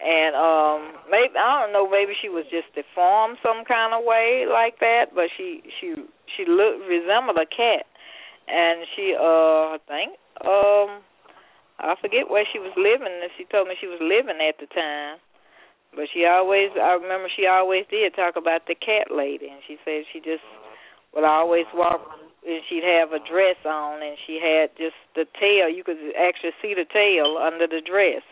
And 0.00 0.32
um 0.32 0.96
maybe 1.12 1.36
I 1.36 1.60
don't 1.60 1.76
know, 1.76 1.84
maybe 1.84 2.16
she 2.16 2.32
was 2.32 2.48
just 2.48 2.72
deformed 2.72 3.36
some 3.44 3.68
kind 3.68 3.92
of 3.92 4.00
way 4.08 4.48
like 4.48 4.80
that, 4.80 5.12
but 5.12 5.28
she 5.36 5.60
she 5.80 5.92
she 6.36 6.48
looked 6.48 6.88
resembled 6.88 7.36
a 7.36 7.44
cat. 7.44 7.84
And 8.48 8.88
she 8.96 9.12
uh 9.12 9.76
I 9.76 9.78
think 9.84 10.16
um 10.40 11.04
I 11.76 11.96
forget 12.00 12.32
where 12.32 12.48
she 12.48 12.58
was 12.58 12.72
living 12.76 13.12
and 13.12 13.32
she 13.36 13.44
told 13.52 13.68
me 13.68 13.76
she 13.76 13.88
was 13.88 14.00
living 14.00 14.40
at 14.40 14.56
the 14.56 14.68
time. 14.72 15.20
But 15.94 16.06
she 16.12 16.24
always 16.24 16.70
I 16.80 16.94
remember 16.94 17.28
she 17.34 17.46
always 17.46 17.84
did 17.90 18.14
talk 18.14 18.36
about 18.36 18.66
the 18.66 18.74
cat 18.74 19.10
lady 19.10 19.48
and 19.48 19.60
she 19.66 19.76
said 19.84 20.04
she 20.12 20.20
just 20.20 20.44
would 21.14 21.24
always 21.24 21.66
walk 21.74 22.00
and 22.46 22.62
she'd 22.68 22.84
have 22.84 23.12
a 23.12 23.18
dress 23.18 23.58
on 23.66 24.02
and 24.02 24.16
she 24.26 24.40
had 24.40 24.70
just 24.78 24.96
the 25.14 25.26
tail 25.38 25.68
you 25.68 25.84
could 25.84 25.98
actually 26.16 26.54
see 26.62 26.74
the 26.74 26.86
tail 26.86 27.36
under 27.36 27.66
the 27.66 27.82
dress. 27.84 28.22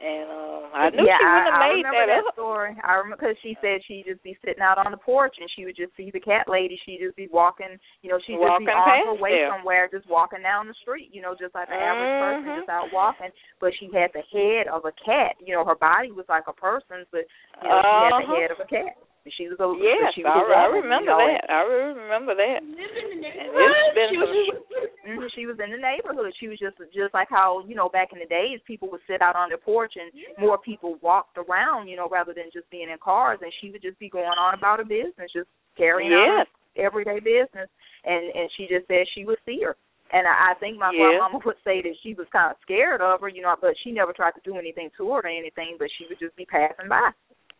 And 0.00 0.32
uh, 0.32 0.72
I 0.72 0.88
knew 0.96 1.04
yeah, 1.04 1.20
she 1.20 1.28
wouldn't 1.28 1.44
I, 1.44 1.52
have 1.52 1.60
I 1.60 1.68
made 1.68 1.84
remember 1.84 2.04
that, 2.08 2.24
that 2.24 2.32
story. 2.32 2.72
I 2.80 2.96
remember 2.96 3.20
because 3.20 3.36
she 3.44 3.52
said 3.60 3.84
she'd 3.84 4.08
just 4.08 4.24
be 4.24 4.32
sitting 4.40 4.64
out 4.64 4.80
on 4.80 4.88
the 4.96 5.02
porch 5.04 5.36
and 5.36 5.44
she 5.52 5.68
would 5.68 5.76
just 5.76 5.92
see 5.92 6.08
the 6.08 6.24
cat 6.24 6.48
lady. 6.48 6.80
She'd 6.88 7.04
just 7.04 7.20
be 7.20 7.28
walking, 7.28 7.76
you 8.00 8.08
know, 8.08 8.16
she'd 8.24 8.40
Walking 8.40 8.64
just 8.64 8.72
be 8.72 8.80
on 8.80 9.12
her 9.12 9.20
way 9.20 9.36
there. 9.44 9.52
somewhere, 9.52 9.92
just 9.92 10.08
walking 10.08 10.40
down 10.40 10.72
the 10.72 10.78
street, 10.80 11.12
you 11.12 11.20
know, 11.20 11.36
just 11.36 11.52
like 11.52 11.68
an 11.68 11.76
average 11.76 12.16
person, 12.16 12.48
Mhm. 12.48 12.56
just 12.64 12.72
out 12.72 12.88
walking. 12.96 13.28
But 13.60 13.76
she 13.76 13.92
had 13.92 14.08
the 14.16 14.24
head 14.32 14.72
of 14.72 14.88
a 14.88 14.92
cat. 15.04 15.36
You 15.36 15.52
know, 15.52 15.68
her 15.68 15.76
body 15.76 16.16
was 16.16 16.24
like 16.32 16.48
a 16.48 16.56
person's, 16.56 17.04
but 17.12 17.28
you 17.60 17.68
know, 17.68 17.84
she 17.84 17.96
had 18.00 18.12
the 18.16 18.24
Uh-huh. 18.24 18.40
head 18.40 18.50
of 18.56 18.60
a 18.64 18.68
cat. 18.72 18.96
She 19.28 19.48
was 19.52 19.60
a 19.60 19.68
Yes, 19.76 20.16
she 20.16 20.24
was 20.24 20.32
I, 20.32 20.40
a 20.40 20.48
I 20.48 20.66
woman, 20.72 20.88
remember 20.88 21.12
you 21.12 21.20
know, 21.20 21.28
that. 21.28 21.44
I 21.52 21.60
remember 21.68 22.32
that. 22.40 22.60
Living 22.64 23.08
in 23.12 23.20
the 23.20 23.28
And 23.28 23.52
neighborhood. 23.52 23.76
it's 23.76 23.94
been 23.94 24.08
She 24.10 24.16
was 24.16 24.30
some- 24.32 24.90
Mhm, 25.00 25.28
She 25.36 25.44
was 25.46 25.58
in 25.60 25.70
the 25.72 25.80
neighborhood. 25.80 26.32
She 26.40 26.48
was 26.48 26.58
just 26.58 26.76
just 26.92 27.12
like 27.12 27.28
how 27.28 27.60
you 27.68 27.74
know 27.74 27.88
back 27.88 28.12
in 28.12 28.18
the 28.18 28.26
days 28.26 28.60
people 28.64 28.88
would 28.90 29.00
sit 29.06 29.20
out 29.20 29.36
on 29.36 29.48
their 29.48 29.58
porch 29.60 29.96
and 29.96 30.12
more 30.38 30.56
people 30.58 30.96
walked 31.02 31.36
around, 31.36 31.88
you 31.88 31.96
know, 31.96 32.08
rather 32.08 32.32
than 32.32 32.48
just 32.52 32.68
being 32.70 32.88
in 32.88 32.98
cars. 32.98 33.38
And 33.42 33.52
she 33.60 33.70
would 33.70 33.82
just 33.82 33.98
be 33.98 34.08
going 34.08 34.38
on 34.40 34.54
about 34.54 34.78
her 34.78 34.84
business, 34.88 35.32
just 35.32 35.48
carrying 35.76 36.12
on 36.12 36.44
Yes. 36.44 36.46
her 36.76 36.82
everyday 36.84 37.20
business. 37.20 37.68
And 38.04 38.24
and 38.34 38.50
she 38.56 38.66
just 38.68 38.86
said 38.88 39.06
she 39.14 39.24
would 39.24 39.38
see 39.44 39.60
her. 39.62 39.76
And 40.12 40.26
I, 40.26 40.52
I 40.52 40.54
think 40.58 40.76
my 40.78 40.90
Yeah. 40.92 41.20
grandmama 41.20 41.40
would 41.44 41.60
say 41.64 41.80
that 41.82 41.96
she 42.02 42.14
was 42.14 42.26
kind 42.32 42.50
of 42.50 42.56
scared 42.62 43.00
of 43.00 43.20
her, 43.20 43.28
you 43.28 43.42
know, 43.42 43.54
but 43.60 43.76
she 43.84 43.92
never 43.92 44.12
tried 44.12 44.32
to 44.32 44.40
do 44.44 44.56
anything 44.56 44.90
to 44.96 45.04
her 45.12 45.20
or 45.20 45.26
anything. 45.26 45.76
But 45.78 45.88
she 45.96 46.06
would 46.08 46.18
just 46.18 46.34
be 46.36 46.44
passing 46.46 46.88
by. 46.88 47.10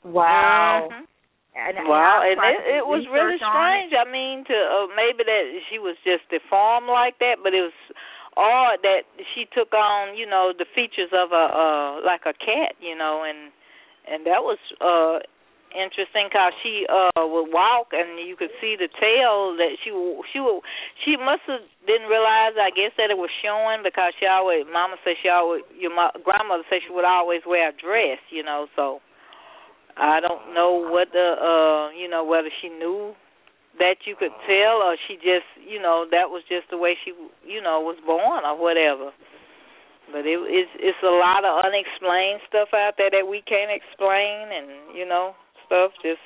Mhm. 0.05 0.92
And, 0.92 1.07
and 1.55 1.83
Wow, 1.89 2.23
and 2.23 2.39
it, 2.39 2.79
it 2.79 2.85
was 2.87 3.03
really 3.11 3.37
strange. 3.39 3.91
I 3.91 4.07
mean, 4.07 4.47
to 4.47 4.55
uh, 4.55 4.87
maybe 4.95 5.27
that 5.27 5.45
she 5.69 5.79
was 5.83 5.99
just 6.07 6.23
deformed 6.31 6.87
like 6.87 7.19
that, 7.19 7.43
but 7.43 7.55
it 7.55 7.63
was 7.67 7.79
odd 8.37 8.79
that 8.87 9.03
she 9.35 9.47
took 9.51 9.75
on, 9.75 10.15
you 10.17 10.27
know, 10.27 10.53
the 10.55 10.67
features 10.75 11.11
of 11.11 11.33
a 11.35 11.47
uh 11.51 11.91
like 12.07 12.23
a 12.27 12.35
cat, 12.39 12.79
you 12.79 12.95
know, 12.95 13.27
and 13.27 13.51
and 14.07 14.27
that 14.27 14.47
was 14.47 14.59
uh 14.79 15.19
interesting 15.75 16.27
because 16.31 16.55
she 16.63 16.87
uh 16.87 17.27
would 17.27 17.51
walk 17.51 17.95
and 17.95 18.19
you 18.23 18.35
could 18.35 18.51
see 18.63 18.75
the 18.79 18.91
tail 18.99 19.55
that 19.59 19.75
she 19.83 19.91
she 20.31 20.39
would 20.39 20.63
she 21.03 21.15
must 21.19 21.43
have 21.47 21.63
didn't 21.87 22.11
realize 22.11 22.55
I 22.59 22.71
guess 22.75 22.95
that 22.99 23.11
it 23.11 23.19
was 23.19 23.31
showing 23.43 23.83
because 23.83 24.15
she 24.19 24.27
always 24.27 24.67
mama 24.71 24.99
said 25.03 25.19
she 25.23 25.29
always 25.31 25.63
your 25.75 25.95
mo- 25.95 26.15
grandmother 26.23 26.67
said 26.71 26.83
she 26.87 26.95
would 26.95 27.07
always 27.07 27.43
wear 27.47 27.71
a 27.71 27.75
dress, 27.75 28.19
you 28.31 28.43
know, 28.43 28.67
so 28.75 29.03
I 30.01 30.21
don't 30.21 30.57
know 30.57 30.89
what 30.89 31.13
the 31.13 31.29
uh 31.37 31.93
you 31.93 32.09
know 32.09 32.25
whether 32.25 32.49
she 32.65 32.73
knew 32.73 33.13
that 33.79 34.09
you 34.09 34.17
could 34.17 34.33
tell 34.49 34.81
or 34.81 34.97
she 35.07 35.21
just 35.21 35.47
you 35.61 35.81
know 35.81 36.09
that 36.11 36.33
was 36.33 36.43
just 36.49 36.73
the 36.73 36.81
way 36.81 36.97
she 37.05 37.13
you 37.45 37.61
know 37.61 37.85
was 37.85 38.01
born 38.09 38.45
or 38.49 38.57
whatever. 38.57 39.13
But 40.09 40.25
it, 40.27 40.41
it's 40.49 40.73
it's 40.81 41.03
a 41.05 41.15
lot 41.21 41.45
of 41.45 41.53
unexplained 41.69 42.41
stuff 42.49 42.73
out 42.73 42.97
there 42.97 43.13
that 43.13 43.29
we 43.29 43.45
can't 43.45 43.71
explain 43.71 44.49
and 44.49 44.97
you 44.97 45.05
know 45.05 45.37
stuff 45.69 45.93
just 46.01 46.25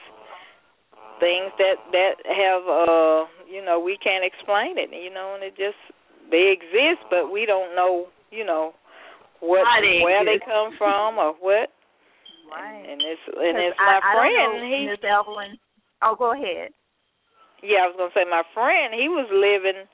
things 1.18 1.50
that 1.58 1.82
that 1.90 2.14
have 2.22 2.62
uh 2.62 3.26
you 3.50 3.58
know 3.58 3.82
we 3.82 3.98
can't 3.98 4.22
explain 4.22 4.78
it 4.78 4.94
you 4.94 5.10
know 5.10 5.34
and 5.34 5.42
it 5.42 5.58
just 5.58 5.78
they 6.30 6.54
exist 6.54 7.02
but 7.10 7.26
we 7.26 7.42
don't 7.42 7.74
know 7.74 8.06
you 8.30 8.46
know 8.46 8.70
what 9.42 9.66
where 10.06 10.24
they 10.24 10.38
come 10.40 10.72
from 10.78 11.18
or 11.18 11.34
what 11.42 11.73
Right. 12.54 12.84
and 12.86 13.00
it's 13.02 13.24
and 13.26 13.56
it's 13.58 13.78
my 13.78 13.98
I, 13.98 14.06
I 14.06 14.12
friend. 14.14 14.50
know, 14.62 14.66
he 14.66 14.86
Miss 14.86 15.02
Evelyn. 15.04 15.58
Oh, 16.02 16.14
go 16.14 16.32
ahead. 16.32 16.70
yeah, 17.62 17.84
I 17.84 17.90
was 17.90 17.96
gonna 17.98 18.14
say 18.14 18.24
my 18.28 18.44
friend. 18.54 18.94
He 18.94 19.08
was 19.08 19.26
living. 19.32 19.88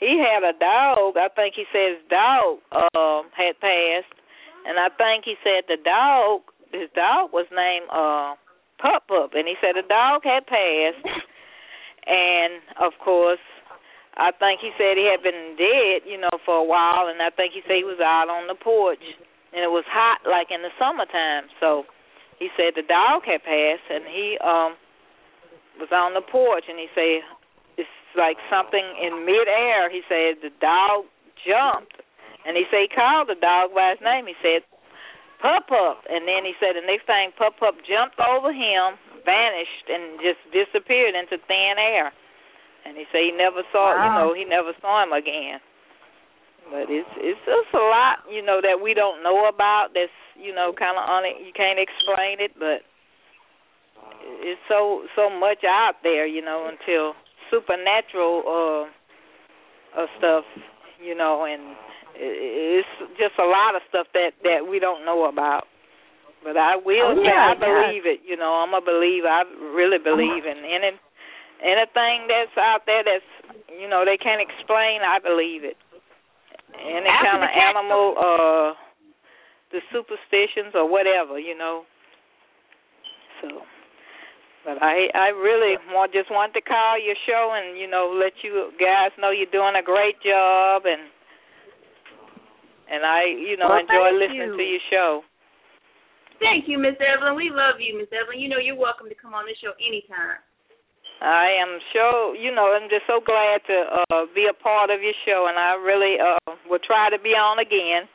He 0.00 0.18
had 0.18 0.42
a 0.42 0.52
dog. 0.58 1.14
I 1.16 1.28
think 1.34 1.54
he 1.54 1.64
said 1.70 1.98
his 2.00 2.04
dog 2.10 2.58
um 2.94 3.30
had 3.36 3.56
passed, 3.62 4.12
and 4.66 4.78
I 4.78 4.90
think 4.98 5.24
he 5.24 5.36
said 5.42 5.64
the 5.70 5.78
dog. 5.82 6.42
His 6.72 6.90
dog 6.96 7.30
was 7.32 7.46
named 7.54 7.86
uh 7.92 8.34
Pup 8.82 9.06
Pup, 9.06 9.32
and 9.38 9.46
he 9.46 9.54
said 9.62 9.78
the 9.78 9.86
dog 9.86 10.26
had 10.26 10.44
passed, 10.46 11.06
and 12.06 12.60
of 12.82 12.92
course. 13.02 13.42
I 14.12 14.28
think 14.28 14.60
he 14.60 14.68
said 14.76 15.00
he 15.00 15.08
had 15.08 15.24
been 15.24 15.56
dead, 15.56 16.04
you 16.04 16.20
know, 16.20 16.36
for 16.44 16.60
a 16.60 16.68
while, 16.68 17.08
and 17.08 17.16
I 17.24 17.32
think 17.32 17.56
he 17.56 17.64
said 17.64 17.80
he 17.80 17.88
was 17.88 17.96
out 17.96 18.28
on 18.28 18.44
the 18.44 18.52
porch, 18.52 19.00
and 19.56 19.64
it 19.64 19.72
was 19.72 19.88
hot, 19.88 20.20
like 20.28 20.52
in 20.52 20.60
the 20.60 20.68
summertime. 20.76 21.48
So 21.64 21.88
he 22.42 22.50
said 22.58 22.74
the 22.74 22.82
dog 22.82 23.22
had 23.22 23.46
passed, 23.46 23.86
and 23.86 24.02
he 24.10 24.34
um 24.42 24.74
was 25.78 25.94
on 25.94 26.18
the 26.18 26.26
porch, 26.26 26.66
and 26.66 26.76
he 26.76 26.90
said 26.90 27.22
it's 27.78 27.96
like 28.18 28.36
something 28.50 28.82
in 28.98 29.22
midair. 29.22 29.86
He 29.86 30.02
said 30.10 30.42
the 30.42 30.50
dog 30.58 31.06
jumped, 31.38 32.02
and 32.42 32.58
he 32.58 32.66
said 32.66 32.90
he 32.90 32.90
called 32.90 33.30
the 33.30 33.38
dog 33.38 33.70
by 33.70 33.94
his 33.94 34.02
name. 34.02 34.26
He 34.26 34.34
said 34.42 34.66
Pup 35.38 35.70
Pup, 35.70 36.02
and 36.10 36.26
then 36.26 36.42
he 36.42 36.58
said 36.58 36.74
the 36.74 36.82
next 36.82 37.06
thing 37.06 37.30
Pup 37.38 37.62
Pup 37.62 37.78
jumped 37.86 38.18
over 38.18 38.50
him, 38.50 38.98
vanished, 39.22 39.86
and 39.86 40.18
just 40.18 40.42
disappeared 40.50 41.14
into 41.14 41.38
thin 41.46 41.78
air. 41.78 42.10
And 42.82 42.98
he 42.98 43.06
said 43.14 43.22
he 43.22 43.30
never 43.30 43.62
saw, 43.70 43.94
you 43.94 44.10
know, 44.18 44.34
he 44.34 44.42
never 44.42 44.74
saw 44.82 45.06
him 45.06 45.14
again. 45.14 45.62
But 46.70 46.88
it's 46.88 47.08
it's 47.18 47.40
just 47.44 47.74
a 47.74 47.84
lot, 47.84 48.24
you 48.30 48.42
know, 48.44 48.60
that 48.62 48.80
we 48.82 48.94
don't 48.94 49.22
know 49.22 49.48
about. 49.48 49.94
That's 49.94 50.12
you 50.36 50.54
know 50.54 50.72
kind 50.72 50.96
of 50.96 51.04
on 51.04 51.24
it. 51.24 51.40
You 51.44 51.52
can't 51.52 51.78
explain 51.78 52.40
it, 52.40 52.52
but 52.58 52.86
it's 54.40 54.60
so 54.68 55.04
so 55.16 55.28
much 55.28 55.64
out 55.64 56.02
there, 56.02 56.26
you 56.26 56.42
know, 56.42 56.70
until 56.70 57.14
supernatural 57.50 58.42
uh, 58.46 60.00
uh 60.00 60.06
stuff, 60.18 60.44
you 61.02 61.14
know, 61.14 61.44
and 61.44 61.76
it's 62.14 62.88
just 63.18 63.38
a 63.38 63.46
lot 63.46 63.74
of 63.74 63.82
stuff 63.88 64.06
that 64.14 64.32
that 64.42 64.68
we 64.68 64.78
don't 64.78 65.04
know 65.04 65.28
about. 65.28 65.64
But 66.42 66.56
I 66.56 66.74
will 66.76 67.14
oh, 67.14 67.22
say 67.22 67.30
yeah, 67.30 67.54
I 67.54 67.54
believe 67.54 68.02
yeah. 68.04 68.18
it. 68.18 68.20
You 68.26 68.36
know, 68.36 68.66
I'm 68.66 68.74
a 68.74 68.82
believer. 68.82 69.30
I 69.30 69.46
really 69.74 69.98
believe 70.02 70.44
in 70.44 70.58
any 70.66 70.98
anything 71.62 72.26
that's 72.26 72.56
out 72.58 72.82
there 72.86 73.06
that's 73.06 73.30
you 73.70 73.88
know 73.88 74.04
they 74.04 74.18
can't 74.18 74.42
explain. 74.42 75.06
I 75.06 75.18
believe 75.22 75.62
it. 75.62 75.78
Any 76.74 77.06
After 77.06 77.30
kind 77.30 77.44
of 77.44 77.50
animal, 77.52 78.04
uh, 78.16 78.68
the 79.72 79.80
superstitions 79.92 80.72
or 80.74 80.88
whatever, 80.88 81.38
you 81.38 81.56
know. 81.56 81.84
So, 83.40 83.64
but 84.64 84.78
I 84.80 85.10
I 85.14 85.28
really 85.34 85.76
want 85.90 86.12
just 86.12 86.30
want 86.30 86.54
to 86.54 86.62
call 86.62 87.00
your 87.00 87.16
show 87.26 87.56
and 87.56 87.78
you 87.78 87.88
know 87.88 88.14
let 88.14 88.32
you 88.44 88.70
guys 88.78 89.10
know 89.18 89.30
you're 89.30 89.50
doing 89.50 89.74
a 89.74 89.82
great 89.82 90.20
job 90.22 90.86
and 90.86 91.10
and 92.86 93.02
I 93.04 93.26
you 93.26 93.56
know 93.56 93.68
well, 93.68 93.82
enjoy 93.82 94.14
listening 94.14 94.54
you. 94.54 94.60
to 94.60 94.64
your 94.64 94.84
show. 94.90 95.10
Thank 96.38 96.66
you, 96.66 96.78
Miss 96.78 96.98
Evelyn. 96.98 97.38
We 97.38 97.50
love 97.50 97.78
you, 97.78 97.98
Miss 97.98 98.10
Evelyn. 98.10 98.38
You 98.38 98.48
know 98.48 98.58
you're 98.58 98.78
welcome 98.78 99.08
to 99.08 99.18
come 99.18 99.34
on 99.34 99.46
this 99.46 99.58
show 99.58 99.74
anytime. 99.82 100.38
I 101.22 101.54
am 101.62 101.78
sure, 101.94 102.34
you 102.34 102.50
know, 102.50 102.74
I'm 102.74 102.90
just 102.90 103.06
so 103.06 103.22
glad 103.22 103.62
to 103.70 103.76
uh 104.10 104.26
be 104.34 104.50
a 104.50 104.56
part 104.58 104.90
of 104.90 105.00
your 105.00 105.14
show 105.22 105.46
and 105.46 105.54
I 105.54 105.78
really 105.78 106.18
uh 106.18 106.58
will 106.68 106.82
try 106.82 107.10
to 107.10 107.18
be 107.22 107.30
on 107.30 107.62
again. 107.62 108.10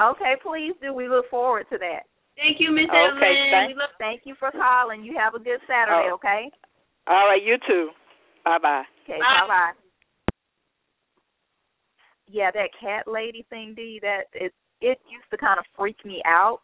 Okay, 0.00 0.40
please 0.40 0.72
do. 0.80 0.94
We 0.94 1.08
look 1.08 1.28
forward 1.28 1.66
to 1.70 1.76
that. 1.76 2.08
Thank 2.40 2.56
you, 2.56 2.72
Miss 2.72 2.88
okay, 2.88 3.04
Evelyn. 3.04 3.36
Thank, 3.52 3.76
we 3.76 3.84
thank 3.98 4.20
you 4.24 4.34
for 4.40 4.50
calling. 4.50 5.04
You 5.04 5.12
have 5.20 5.34
a 5.34 5.38
good 5.38 5.60
Saturday, 5.68 6.08
oh. 6.08 6.16
okay? 6.16 6.48
All 7.06 7.28
right, 7.28 7.42
you 7.44 7.60
too. 7.68 7.90
Bye 8.44 8.58
bye. 8.62 8.84
Okay, 9.04 9.18
bye 9.20 9.46
bye. 9.46 9.72
Yeah, 12.26 12.50
that 12.54 12.70
cat 12.80 13.04
lady 13.10 13.44
thing, 13.50 13.74
D, 13.76 14.00
that 14.00 14.32
it 14.32 14.54
it 14.80 14.98
used 15.10 15.28
to 15.30 15.36
kind 15.36 15.58
of 15.58 15.66
freak 15.76 16.02
me 16.04 16.22
out. 16.24 16.60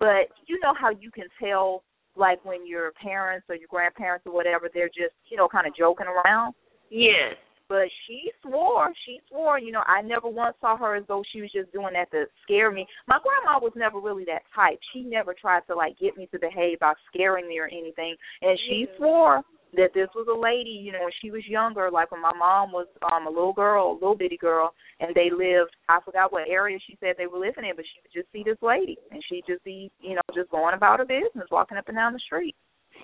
But 0.00 0.32
you 0.46 0.58
know 0.62 0.74
how 0.74 0.90
you 0.90 1.10
can 1.12 1.28
tell, 1.38 1.84
like 2.16 2.44
when 2.44 2.66
your 2.66 2.92
parents 2.92 3.46
or 3.48 3.54
your 3.56 3.68
grandparents 3.68 4.26
or 4.26 4.32
whatever, 4.32 4.68
they're 4.72 4.88
just 4.88 5.14
you 5.30 5.36
know 5.36 5.48
kind 5.48 5.66
of 5.66 5.76
joking 5.76 6.06
around. 6.06 6.54
Yes. 6.90 7.36
But 7.68 7.86
she 8.06 8.32
swore, 8.42 8.92
she 9.06 9.20
swore, 9.28 9.60
you 9.60 9.70
know, 9.70 9.84
I 9.86 10.02
never 10.02 10.28
once 10.28 10.56
saw 10.60 10.76
her 10.76 10.96
as 10.96 11.04
though 11.06 11.22
she 11.32 11.40
was 11.40 11.52
just 11.52 11.72
doing 11.72 11.92
that 11.92 12.10
to 12.10 12.24
scare 12.42 12.72
me. 12.72 12.84
My 13.06 13.18
grandma 13.22 13.60
was 13.62 13.72
never 13.76 14.00
really 14.00 14.24
that 14.24 14.42
type. 14.52 14.80
She 14.92 15.02
never 15.02 15.34
tried 15.40 15.62
to 15.68 15.76
like 15.76 15.96
get 16.00 16.16
me 16.16 16.26
to 16.32 16.38
behave 16.40 16.80
by 16.80 16.94
scaring 17.06 17.46
me 17.46 17.60
or 17.60 17.68
anything. 17.68 18.16
And 18.42 18.58
she 18.58 18.88
Mhm. 18.88 18.96
swore 18.96 19.44
that 19.76 19.94
this 19.94 20.08
was 20.14 20.26
a 20.26 20.38
lady, 20.38 20.70
you 20.70 20.92
know, 20.92 21.02
when 21.02 21.16
she 21.22 21.30
was 21.30 21.46
younger, 21.46 21.90
like 21.90 22.10
when 22.10 22.22
my 22.22 22.32
mom 22.36 22.72
was 22.72 22.86
um 23.12 23.26
a 23.26 23.30
little 23.30 23.52
girl, 23.52 23.92
a 23.92 23.98
little 23.98 24.16
bitty 24.16 24.36
girl, 24.36 24.74
and 24.98 25.14
they 25.14 25.30
lived 25.30 25.74
I 25.88 25.98
forgot 26.04 26.32
what 26.32 26.48
area 26.48 26.78
she 26.86 26.96
said 27.00 27.14
they 27.16 27.26
were 27.26 27.38
living 27.38 27.64
in, 27.64 27.76
but 27.76 27.84
she 27.84 28.00
would 28.02 28.14
just 28.14 28.32
see 28.32 28.42
this 28.42 28.60
lady 28.62 28.98
and 29.10 29.22
she'd 29.28 29.46
just 29.46 29.62
be, 29.64 29.90
you 30.00 30.14
know, 30.14 30.26
just 30.34 30.50
going 30.50 30.74
about 30.74 30.98
her 30.98 31.06
business, 31.06 31.50
walking 31.50 31.78
up 31.78 31.88
and 31.88 31.96
down 31.96 32.12
the 32.12 32.24
street. 32.24 32.56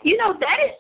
You 0.02 0.16
know 0.16 0.35
that 0.38 0.59
is. 0.66 0.79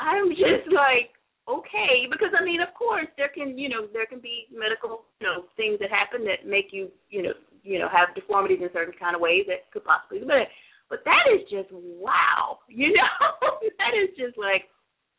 I'm 0.00 0.30
just 0.30 0.66
like 0.72 1.14
okay 1.48 2.10
because 2.10 2.34
I 2.38 2.44
mean, 2.44 2.60
of 2.60 2.74
course, 2.74 3.08
there 3.16 3.30
can 3.32 3.58
you 3.58 3.68
know 3.68 3.88
there 3.92 4.06
can 4.06 4.20
be 4.20 4.46
medical 4.52 5.04
you 5.20 5.26
know 5.26 5.48
things 5.56 5.78
that 5.80 5.90
happen 5.90 6.24
that 6.28 6.48
make 6.48 6.72
you 6.72 6.90
you 7.08 7.22
know 7.22 7.34
you 7.62 7.78
know 7.78 7.88
have 7.88 8.14
deformities 8.14 8.60
in 8.60 8.68
certain 8.72 8.94
kind 8.98 9.14
of 9.14 9.22
ways 9.22 9.46
that 9.46 9.70
could 9.72 9.84
possibly 9.84 10.20
but 10.26 10.50
but 10.90 11.00
that 11.06 11.24
is 11.30 11.46
just 11.48 11.70
wow 11.72 12.58
you 12.68 12.92
know 12.92 13.14
that 13.78 13.94
is 13.94 14.10
just 14.18 14.36
like 14.36 14.66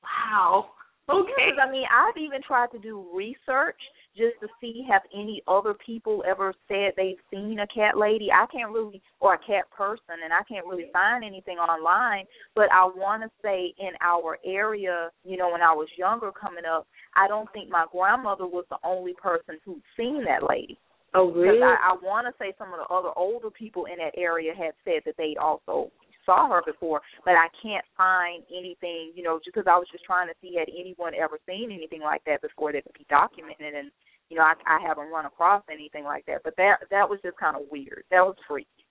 wow 0.04 0.70
okay 1.10 1.32
Because 1.36 1.60
I 1.62 1.72
mean, 1.72 1.86
I've 1.92 2.18
even 2.18 2.42
tried 2.42 2.72
to 2.72 2.80
do 2.80 3.06
research 3.14 3.80
just 4.16 4.40
to 4.42 4.48
see 4.62 4.86
have 4.90 5.02
any 5.14 5.42
other 5.48 5.74
people 5.74 6.24
ever 6.28 6.54
said 6.68 6.94
they've 6.96 7.18
seen 7.32 7.58
a 7.60 7.68
cat 7.68 7.98
lady. 7.98 8.30
I 8.32 8.46
can't 8.52 8.72
really, 8.72 9.02
or 9.20 9.34
a 9.34 9.38
cat 9.40 9.66
person, 9.76 10.22
and 10.24 10.32
I 10.32 10.44
can't 10.48 10.68
really 10.68 10.90
find 10.94 11.24
anything 11.24 11.58
online. 11.58 12.26
But 12.56 12.72
I 12.72 12.86
want 12.86 13.24
to 13.24 13.30
say 13.42 13.74
in 13.80 13.92
our 14.02 14.38
area, 14.46 15.10
you 15.26 15.36
know, 15.36 15.52
when 15.52 15.62
I 15.62 15.74
was 15.74 15.88
younger 15.98 16.32
coming 16.32 16.64
up, 16.66 16.88
I 17.16 17.28
don't 17.28 17.52
think 17.54 17.70
my 17.70 17.86
grandmother 17.92 18.46
was 18.46 18.66
the 18.70 18.78
only 18.84 19.14
person 19.14 19.60
who'd 19.66 19.82
seen 19.98 20.24
that 20.26 20.48
lady. 20.48 20.78
oh 21.16 21.28
Because 21.28 21.58
I, 21.64 21.94
I 21.94 21.96
want 22.04 22.28
to 22.28 22.34
say 22.38 22.54
some 22.58 22.70
of 22.72 22.80
the 22.80 22.94
other 22.94 23.10
older 23.16 23.50
people 23.50 23.86
in 23.86 23.98
that 23.98 24.14
area 24.16 24.54
had 24.56 24.74
said 24.86 25.02
that 25.06 25.18
they 25.18 25.36
also 25.42 25.92
saw 26.26 26.50
her 26.50 26.62
before, 26.66 27.02
but 27.26 27.36
I 27.36 27.48
can't 27.62 27.86
find 27.96 28.44
anything, 28.52 29.12
you 29.16 29.24
know, 29.24 29.40
just 29.40 29.56
because 29.56 29.70
I 29.70 29.78
was 29.78 29.88
just 29.92 30.04
trying 30.04 30.28
to 30.28 30.38
see 30.42 30.56
had 30.58 30.72
anyone 30.72 31.14
ever 31.16 31.40
seen 31.48 31.72
anything 31.72 32.02
like 32.02 32.24
that 32.26 32.42
before 32.42 32.72
that 32.74 32.84
could 32.84 32.98
be 32.98 33.08
documented, 33.10 33.74
and 33.76 33.92
you 34.32 34.40
know, 34.40 34.48
I, 34.48 34.56
I 34.66 34.80
haven't 34.82 35.12
run 35.12 35.30
across 35.30 35.62
anything 35.70 36.04
like 36.04 36.26
that. 36.26 36.42
But 36.44 36.56
that 36.58 36.88
that 36.90 37.06
was 37.06 37.20
just 37.22 37.38
kind 37.38 37.56
of 37.56 37.70
weird. 37.70 38.04
That 38.10 38.26
was 38.26 38.40
freaky. 38.48 38.88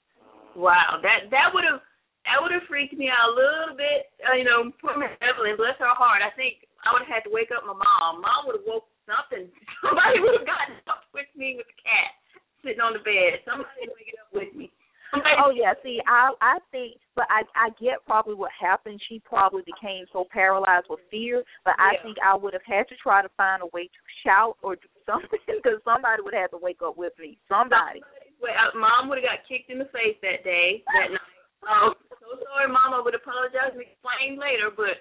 Wow, 0.55 1.01
that 1.01 1.33
that 1.33 1.51
would 1.51 1.65
have 1.65 1.81
that 2.29 2.39
would 2.39 2.55
have 2.55 2.69
freaked 2.71 2.95
me 2.95 3.11
out 3.11 3.33
a 3.33 3.35
little 3.35 3.75
bit. 3.75 4.13
Uh, 4.23 4.37
you 4.39 4.47
know, 4.47 4.71
poor 4.79 4.95
Miss 4.95 5.11
Evelyn, 5.19 5.59
bless 5.59 5.79
her 5.83 5.91
heart. 5.97 6.23
I 6.23 6.31
think 6.39 6.63
I 6.87 6.95
would 6.95 7.03
have 7.07 7.23
had 7.23 7.25
to 7.27 7.35
wake 7.35 7.51
up 7.51 7.67
my 7.67 7.75
mom. 7.75 8.23
Mom 8.23 8.47
would 8.47 8.63
have 8.63 8.69
woke 8.69 8.87
something. 9.09 9.51
Somebody 9.83 10.23
would 10.23 10.39
have 10.39 10.47
gotten 10.47 10.79
up 10.87 11.09
with 11.11 11.31
me 11.35 11.59
with 11.59 11.67
the 11.67 11.79
cat 11.83 12.15
sitting 12.63 12.83
on 12.83 12.95
the 12.95 13.03
bed. 13.03 13.43
Somebody 13.43 13.91
would 13.91 14.07
get 14.07 14.23
up 14.23 14.31
with 14.31 14.53
me. 14.55 14.71
Oh 15.45 15.51
yeah, 15.53 15.75
see, 15.83 16.01
I 16.07 16.33
I 16.41 16.57
think, 16.71 16.97
but 17.17 17.27
I 17.29 17.43
I 17.53 17.69
get 17.81 18.01
probably 18.07 18.35
what 18.35 18.51
happened. 18.55 19.01
She 19.09 19.21
probably 19.21 19.63
became 19.67 20.07
so 20.13 20.25
paralyzed 20.31 20.87
with 20.89 21.01
fear, 21.11 21.45
but 21.65 21.75
I 21.79 21.95
Yeah. 21.95 22.03
think 22.03 22.17
I 22.25 22.35
would 22.37 22.53
have 22.55 22.65
had 22.65 22.89
to 22.89 22.97
try 22.97 23.21
to 23.21 23.29
find 23.37 23.61
a 23.61 23.69
way 23.75 23.89
to 23.93 24.01
shout 24.25 24.57
or 24.63 24.77
do 24.77 24.89
something 25.05 25.41
because 25.47 25.83
somebody 25.85 26.23
would 26.23 26.33
have 26.35 26.51
to 26.57 26.61
wake 26.63 26.81
up 26.81 26.97
with 26.97 27.13
me. 27.19 27.37
Somebody. 27.49 28.01
Well, 28.41 28.55
uh, 28.57 28.73
mom 28.79 29.09
would 29.09 29.19
have 29.21 29.29
got 29.29 29.45
kicked 29.49 29.69
in 29.71 29.79
the 29.79 29.91
face 29.93 30.17
that 30.23 30.43
day, 30.45 30.83
that 30.97 31.13
night. 31.13 31.31
Um, 31.69 31.95
so 32.19 32.41
sorry, 32.49 32.73
mom. 32.73 32.95
I 32.97 33.01
would 33.05 33.15
apologize 33.15 33.77
and 33.77 33.83
explain 33.85 34.41
later, 34.41 34.73
but 34.75 34.97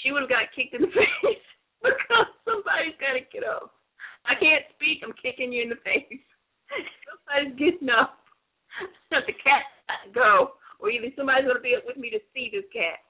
she 0.00 0.12
would 0.12 0.22
have 0.22 0.30
got 0.32 0.54
kicked 0.54 0.72
in 0.78 0.82
the 0.86 0.92
face 0.96 1.46
because 1.82 2.30
somebody's 2.46 2.96
got 3.02 3.18
to 3.18 3.24
get 3.32 3.42
up. 3.44 3.74
I 4.24 4.38
can't 4.38 4.64
speak. 4.76 5.02
I'm 5.02 5.16
kicking 5.18 5.50
you 5.52 5.62
in 5.66 5.72
the 5.72 5.80
face. 5.82 6.20
Somebody's 7.26 7.56
getting 7.58 7.90
up. 7.90 8.20
the 9.10 9.36
cat 9.40 9.66
got 9.88 10.00
to 10.04 10.10
go, 10.12 10.32
or 10.80 10.90
either 10.90 11.10
somebody's 11.16 11.46
going 11.46 11.56
to 11.56 11.64
be 11.64 11.76
up 11.76 11.86
with 11.86 11.96
me 11.96 12.10
to 12.10 12.20
see 12.34 12.50
this 12.52 12.66
cat. 12.72 13.02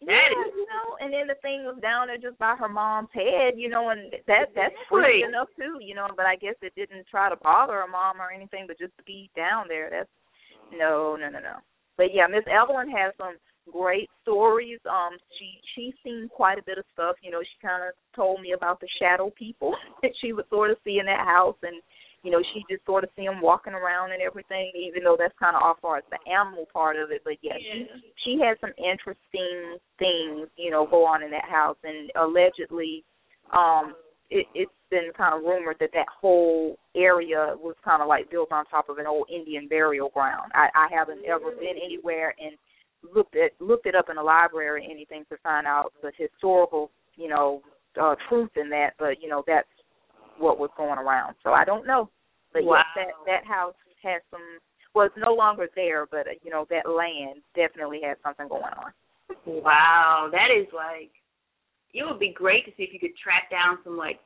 That 0.00 0.32
yeah, 0.32 0.48
is 0.48 0.56
you 0.56 0.64
know, 0.64 0.96
and 0.96 1.12
then 1.12 1.28
the 1.28 1.36
thing 1.44 1.68
was 1.68 1.76
down 1.84 2.08
there 2.08 2.16
just 2.16 2.40
by 2.40 2.56
her 2.56 2.72
mom's 2.72 3.12
head, 3.12 3.60
you 3.60 3.68
know, 3.68 3.92
and 3.92 4.08
that 4.24 4.48
that's 4.56 4.72
freaky 4.88 5.28
enough 5.28 5.52
too, 5.60 5.76
you 5.76 5.94
know. 5.94 6.08
But 6.16 6.24
I 6.24 6.40
guess 6.40 6.56
it 6.62 6.72
didn't 6.72 7.04
try 7.04 7.28
to 7.28 7.36
bother 7.36 7.84
her 7.84 7.86
mom 7.86 8.16
or 8.16 8.32
anything, 8.32 8.64
but 8.64 8.80
just 8.80 8.96
be 9.04 9.28
down 9.36 9.68
there. 9.68 9.92
That's 9.92 10.08
no, 10.72 11.20
no, 11.20 11.28
no, 11.28 11.40
no. 11.44 11.60
But 12.00 12.16
yeah, 12.16 12.24
Miss 12.32 12.48
Evelyn 12.48 12.88
has 12.96 13.12
some 13.20 13.36
great 13.70 14.08
stories. 14.22 14.80
Um, 14.88 15.20
she 15.38 15.60
she's 15.74 15.94
seen 16.02 16.30
quite 16.32 16.58
a 16.58 16.64
bit 16.64 16.78
of 16.78 16.84
stuff. 16.92 17.16
You 17.22 17.30
know, 17.30 17.42
she 17.42 17.66
kind 17.66 17.84
of 17.84 17.92
told 18.16 18.40
me 18.40 18.52
about 18.52 18.80
the 18.80 18.88
shadow 18.98 19.30
people 19.36 19.76
that 20.02 20.12
she 20.20 20.32
would 20.32 20.48
sort 20.48 20.70
of 20.70 20.78
see 20.84 20.98
in 20.98 21.06
that 21.06 21.26
house, 21.26 21.56
and 21.62 21.76
you 22.22 22.30
know, 22.30 22.42
she 22.52 22.64
just 22.68 22.84
sort 22.84 23.04
of 23.04 23.10
see 23.16 23.24
them 23.24 23.40
walking 23.40 23.72
around 23.72 24.12
and 24.12 24.20
everything. 24.22 24.70
Even 24.76 25.04
though 25.04 25.16
that's 25.18 25.36
kind 25.38 25.56
of 25.56 25.62
off 25.62 25.78
far 25.80 25.98
as 25.98 26.04
the 26.10 26.18
animal 26.30 26.66
part 26.72 26.96
of 26.96 27.10
it, 27.10 27.22
but 27.24 27.34
yeah, 27.42 27.56
she 27.56 27.86
she 28.24 28.38
had 28.40 28.56
some 28.60 28.72
interesting 28.76 29.78
things, 29.98 30.48
you 30.56 30.70
know, 30.70 30.86
go 30.86 31.04
on 31.04 31.22
in 31.22 31.30
that 31.30 31.48
house, 31.48 31.78
and 31.84 32.10
allegedly, 32.20 33.04
um, 33.52 33.94
it, 34.28 34.46
it's 34.54 34.72
been 34.90 35.10
kind 35.16 35.34
of 35.34 35.42
rumored 35.42 35.76
that 35.80 35.90
that 35.92 36.06
whole 36.08 36.76
area 36.94 37.54
was 37.56 37.76
kind 37.84 38.02
of 38.02 38.08
like 38.08 38.30
built 38.30 38.52
on 38.52 38.64
top 38.66 38.88
of 38.88 38.98
an 38.98 39.06
old 39.06 39.28
Indian 39.32 39.68
burial 39.68 40.10
ground. 40.10 40.52
I, 40.54 40.68
I 40.74 40.88
haven't 40.92 41.24
ever 41.24 41.52
been 41.52 41.76
anywhere 41.82 42.34
and 42.38 42.56
looked 43.14 43.36
at 43.36 43.52
looked 43.60 43.86
it 43.86 43.94
up 43.94 44.10
in 44.10 44.18
a 44.18 44.22
library 44.22 44.68
or 44.68 44.76
anything 44.76 45.24
to 45.30 45.36
find 45.42 45.66
out 45.66 45.92
the 46.02 46.12
historical, 46.16 46.90
you 47.16 47.28
know, 47.28 47.62
uh, 48.00 48.14
truth 48.28 48.50
in 48.56 48.68
that, 48.70 48.90
but 48.98 49.20
you 49.22 49.28
know 49.28 49.42
that's 49.46 49.68
what 50.40 50.58
was 50.58 50.70
going 50.76 50.98
around. 50.98 51.36
So 51.44 51.50
I 51.50 51.64
don't 51.64 51.86
know, 51.86 52.10
but 52.52 52.64
Wow. 52.64 52.82
yes, 52.96 53.06
that 53.06 53.12
that 53.26 53.44
house 53.46 53.74
has 54.02 54.22
some. 54.30 54.58
Well, 54.94 55.06
it's 55.06 55.14
no 55.16 55.34
longer 55.34 55.68
there, 55.76 56.06
but 56.10 56.26
uh, 56.26 56.40
you 56.42 56.50
know 56.50 56.66
that 56.70 56.88
land 56.88 57.42
definitely 57.54 58.00
has 58.02 58.16
something 58.24 58.48
going 58.48 58.64
on. 58.64 58.92
Wow, 59.46 60.28
that 60.32 60.48
is 60.50 60.66
like 60.74 61.12
it 61.94 62.04
would 62.04 62.18
be 62.18 62.32
great 62.32 62.64
to 62.64 62.72
see 62.76 62.84
if 62.84 62.92
you 62.92 62.98
could 62.98 63.16
track 63.22 63.50
down 63.50 63.78
some 63.84 63.96
like 63.96 64.18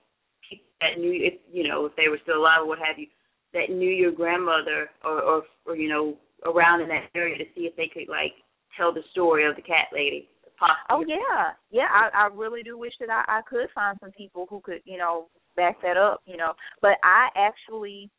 people 0.48 0.66
that 0.80 0.98
knew 0.98 1.12
if 1.12 1.34
you 1.52 1.68
know 1.68 1.86
if 1.86 1.96
they 1.96 2.08
were 2.08 2.20
still 2.22 2.38
alive 2.38 2.62
or 2.62 2.68
what 2.68 2.78
have 2.78 2.98
you 2.98 3.06
that 3.52 3.70
knew 3.70 3.90
your 3.90 4.12
grandmother 4.12 4.90
or 5.04 5.20
or 5.20 5.42
or 5.66 5.76
you 5.76 5.88
know 5.88 6.16
around 6.44 6.80
in 6.80 6.88
that 6.88 7.08
area 7.14 7.36
to 7.38 7.44
see 7.54 7.62
if 7.62 7.76
they 7.76 7.90
could 7.92 8.08
like 8.08 8.32
tell 8.76 8.92
the 8.92 9.02
story 9.12 9.46
of 9.48 9.56
the 9.56 9.62
cat 9.62 9.88
lady. 9.92 10.28
Possibly. 10.58 10.88
Oh 10.90 11.04
yeah, 11.06 11.50
yeah. 11.70 11.88
I 11.90 12.26
I 12.26 12.28
really 12.34 12.62
do 12.62 12.78
wish 12.78 12.92
that 13.00 13.10
I 13.10 13.38
I 13.38 13.40
could 13.48 13.68
find 13.74 13.98
some 14.00 14.12
people 14.12 14.46
who 14.48 14.60
could 14.60 14.80
you 14.84 14.98
know 14.98 15.26
back 15.56 15.80
that 15.82 15.96
up. 15.96 16.22
You 16.26 16.36
know, 16.36 16.52
but 16.80 16.98
I 17.02 17.28
actually 17.36 18.10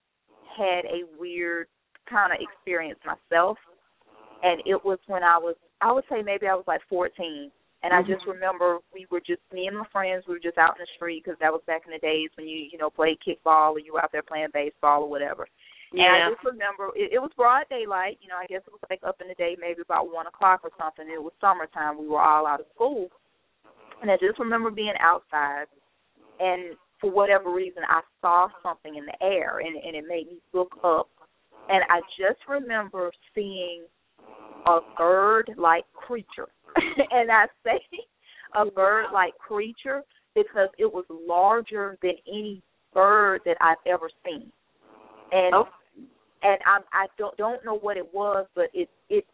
had 0.57 0.85
a 0.85 1.03
weird 1.19 1.67
kind 2.09 2.31
of 2.31 2.39
experience 2.39 2.99
myself, 3.05 3.57
and 4.43 4.61
it 4.65 4.83
was 4.83 4.99
when 5.07 5.23
I 5.23 5.37
was 5.37 5.55
I 5.81 5.91
would 5.91 6.05
say 6.09 6.21
maybe 6.23 6.47
I 6.47 6.55
was 6.55 6.65
like 6.67 6.81
14, 6.89 7.11
and 7.83 7.91
mm-hmm. 7.91 7.93
I 7.93 8.01
just 8.01 8.21
mm-hmm. 8.23 8.31
remember 8.31 8.79
we 8.93 9.07
were 9.11 9.21
just 9.21 9.41
me 9.53 9.67
and 9.67 9.77
my 9.77 9.85
friends. 9.91 10.23
We 10.27 10.35
were 10.35 10.43
just 10.43 10.57
out 10.57 10.77
in 10.77 10.83
the 10.83 10.95
street 10.95 11.23
because 11.23 11.39
that 11.39 11.51
was 11.51 11.61
back 11.67 11.83
in 11.85 11.93
the 11.93 11.99
days 11.99 12.29
when 12.35 12.47
you 12.47 12.67
you 12.71 12.77
know 12.77 12.89
played 12.89 13.17
kickball 13.21 13.75
or 13.75 13.79
you 13.79 13.93
were 13.93 14.03
out 14.03 14.11
there 14.11 14.23
playing 14.23 14.53
baseball 14.53 15.03
or 15.03 15.09
whatever. 15.09 15.47
Yeah. 15.93 16.09
And 16.09 16.11
I 16.11 16.29
just 16.33 16.43
remember 16.43 16.89
it, 16.95 17.13
it 17.13 17.19
was 17.19 17.31
broad 17.35 17.65
daylight. 17.69 18.17
You 18.21 18.29
know, 18.29 18.39
I 18.41 18.47
guess 18.47 18.65
it 18.65 18.73
was 18.73 18.81
like 18.89 18.99
up 19.05 19.21
in 19.21 19.27
the 19.27 19.35
day, 19.35 19.55
maybe 19.59 19.81
about 19.81 20.11
one 20.11 20.27
o'clock 20.27 20.61
or 20.63 20.71
something. 20.79 21.05
It 21.05 21.21
was 21.21 21.33
summertime. 21.39 21.99
We 21.99 22.07
were 22.07 22.21
all 22.21 22.47
out 22.47 22.59
of 22.59 22.71
school, 22.73 23.07
and 24.01 24.09
I 24.09 24.15
just 24.17 24.39
remember 24.39 24.71
being 24.71 24.97
outside, 24.99 25.67
and 26.39 26.75
for 26.99 27.11
whatever 27.11 27.53
reason, 27.53 27.83
I 27.87 28.01
saw 28.21 28.47
something 28.63 28.95
in 28.95 29.05
the 29.05 29.25
air, 29.25 29.59
and, 29.59 29.75
and 29.75 29.95
it 29.95 30.05
made 30.07 30.27
me 30.27 30.39
look 30.53 30.71
up, 30.83 31.09
and 31.69 31.83
I 31.89 32.01
just 32.17 32.39
remember 32.47 33.11
seeing 33.33 33.83
a 34.65 34.79
bird-like 34.97 35.85
creature, 35.93 36.47
and 36.75 37.31
I 37.31 37.45
say 37.63 37.79
a 38.55 38.65
bird-like 38.65 39.37
creature 39.37 40.01
because 40.35 40.69
it 40.77 40.91
was 40.91 41.05
larger 41.09 41.97
than 42.01 42.13
any 42.27 42.61
bird 42.93 43.41
that 43.45 43.57
I've 43.61 43.77
ever 43.85 44.09
seen, 44.25 44.51
and 45.31 45.53
oh. 45.53 45.67
and 46.43 46.59
I 46.65 46.79
I 46.93 47.07
don't 47.17 47.35
don't 47.37 47.63
know 47.65 47.77
what 47.77 47.97
it 47.97 48.13
was, 48.13 48.45
but 48.55 48.65
it 48.73 48.89
it 49.09 49.25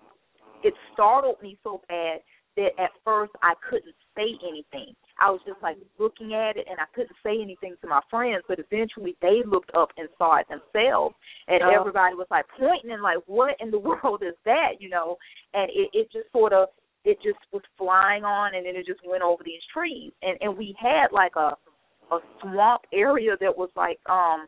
it 0.64 0.74
startled 0.94 1.42
me 1.42 1.58
so 1.64 1.82
bad 1.88 2.20
that 2.58 2.70
at 2.80 2.92
first 3.04 3.32
I 3.42 3.54
couldn't 3.68 3.96
say 4.16 4.38
anything. 4.48 4.96
I 5.22 5.30
was 5.30 5.40
just 5.46 5.62
like 5.62 5.78
looking 6.00 6.34
at 6.34 6.58
it 6.58 6.66
and 6.70 6.80
I 6.80 6.90
couldn't 6.96 7.16
say 7.22 7.38
anything 7.40 7.76
to 7.82 7.88
my 7.88 8.02
friends, 8.10 8.44
but 8.48 8.58
eventually 8.58 9.16
they 9.22 9.46
looked 9.46 9.70
up 9.78 9.90
and 9.98 10.10
saw 10.18 10.38
it 10.42 10.48
themselves 10.50 11.16
and 11.48 11.62
oh. 11.62 11.70
everybody 11.70 12.16
was 12.16 12.28
like 12.32 12.46
pointing 12.58 12.92
and 12.92 13.04
like, 13.04 13.20
What 13.28 13.56
in 13.60 13.70
the 13.70 13.80
world 14.04 14.24
is 14.26 14.36
that? 14.46 14.82
you 14.82 14.90
know? 14.90 15.18
And 15.54 15.70
it, 15.70 15.90
it 15.94 16.12
just 16.12 16.32
sort 16.32 16.54
of 16.54 16.70
it 17.06 17.18
just 17.22 17.40
was 17.54 17.62
flying 17.78 18.24
on 18.26 18.56
and 18.56 18.66
then 18.66 18.76
it 18.76 18.86
just 18.86 19.02
went 19.06 19.22
over 19.22 19.44
these 19.46 19.62
trees. 19.72 20.12
And 20.24 20.38
and 20.42 20.58
we 20.58 20.76
had 20.82 21.14
like 21.14 21.36
a 21.38 21.54
a 22.12 22.20
swamp 22.42 22.82
area 22.92 23.38
that 23.40 23.56
was 23.56 23.70
like 23.76 24.00
um 24.10 24.46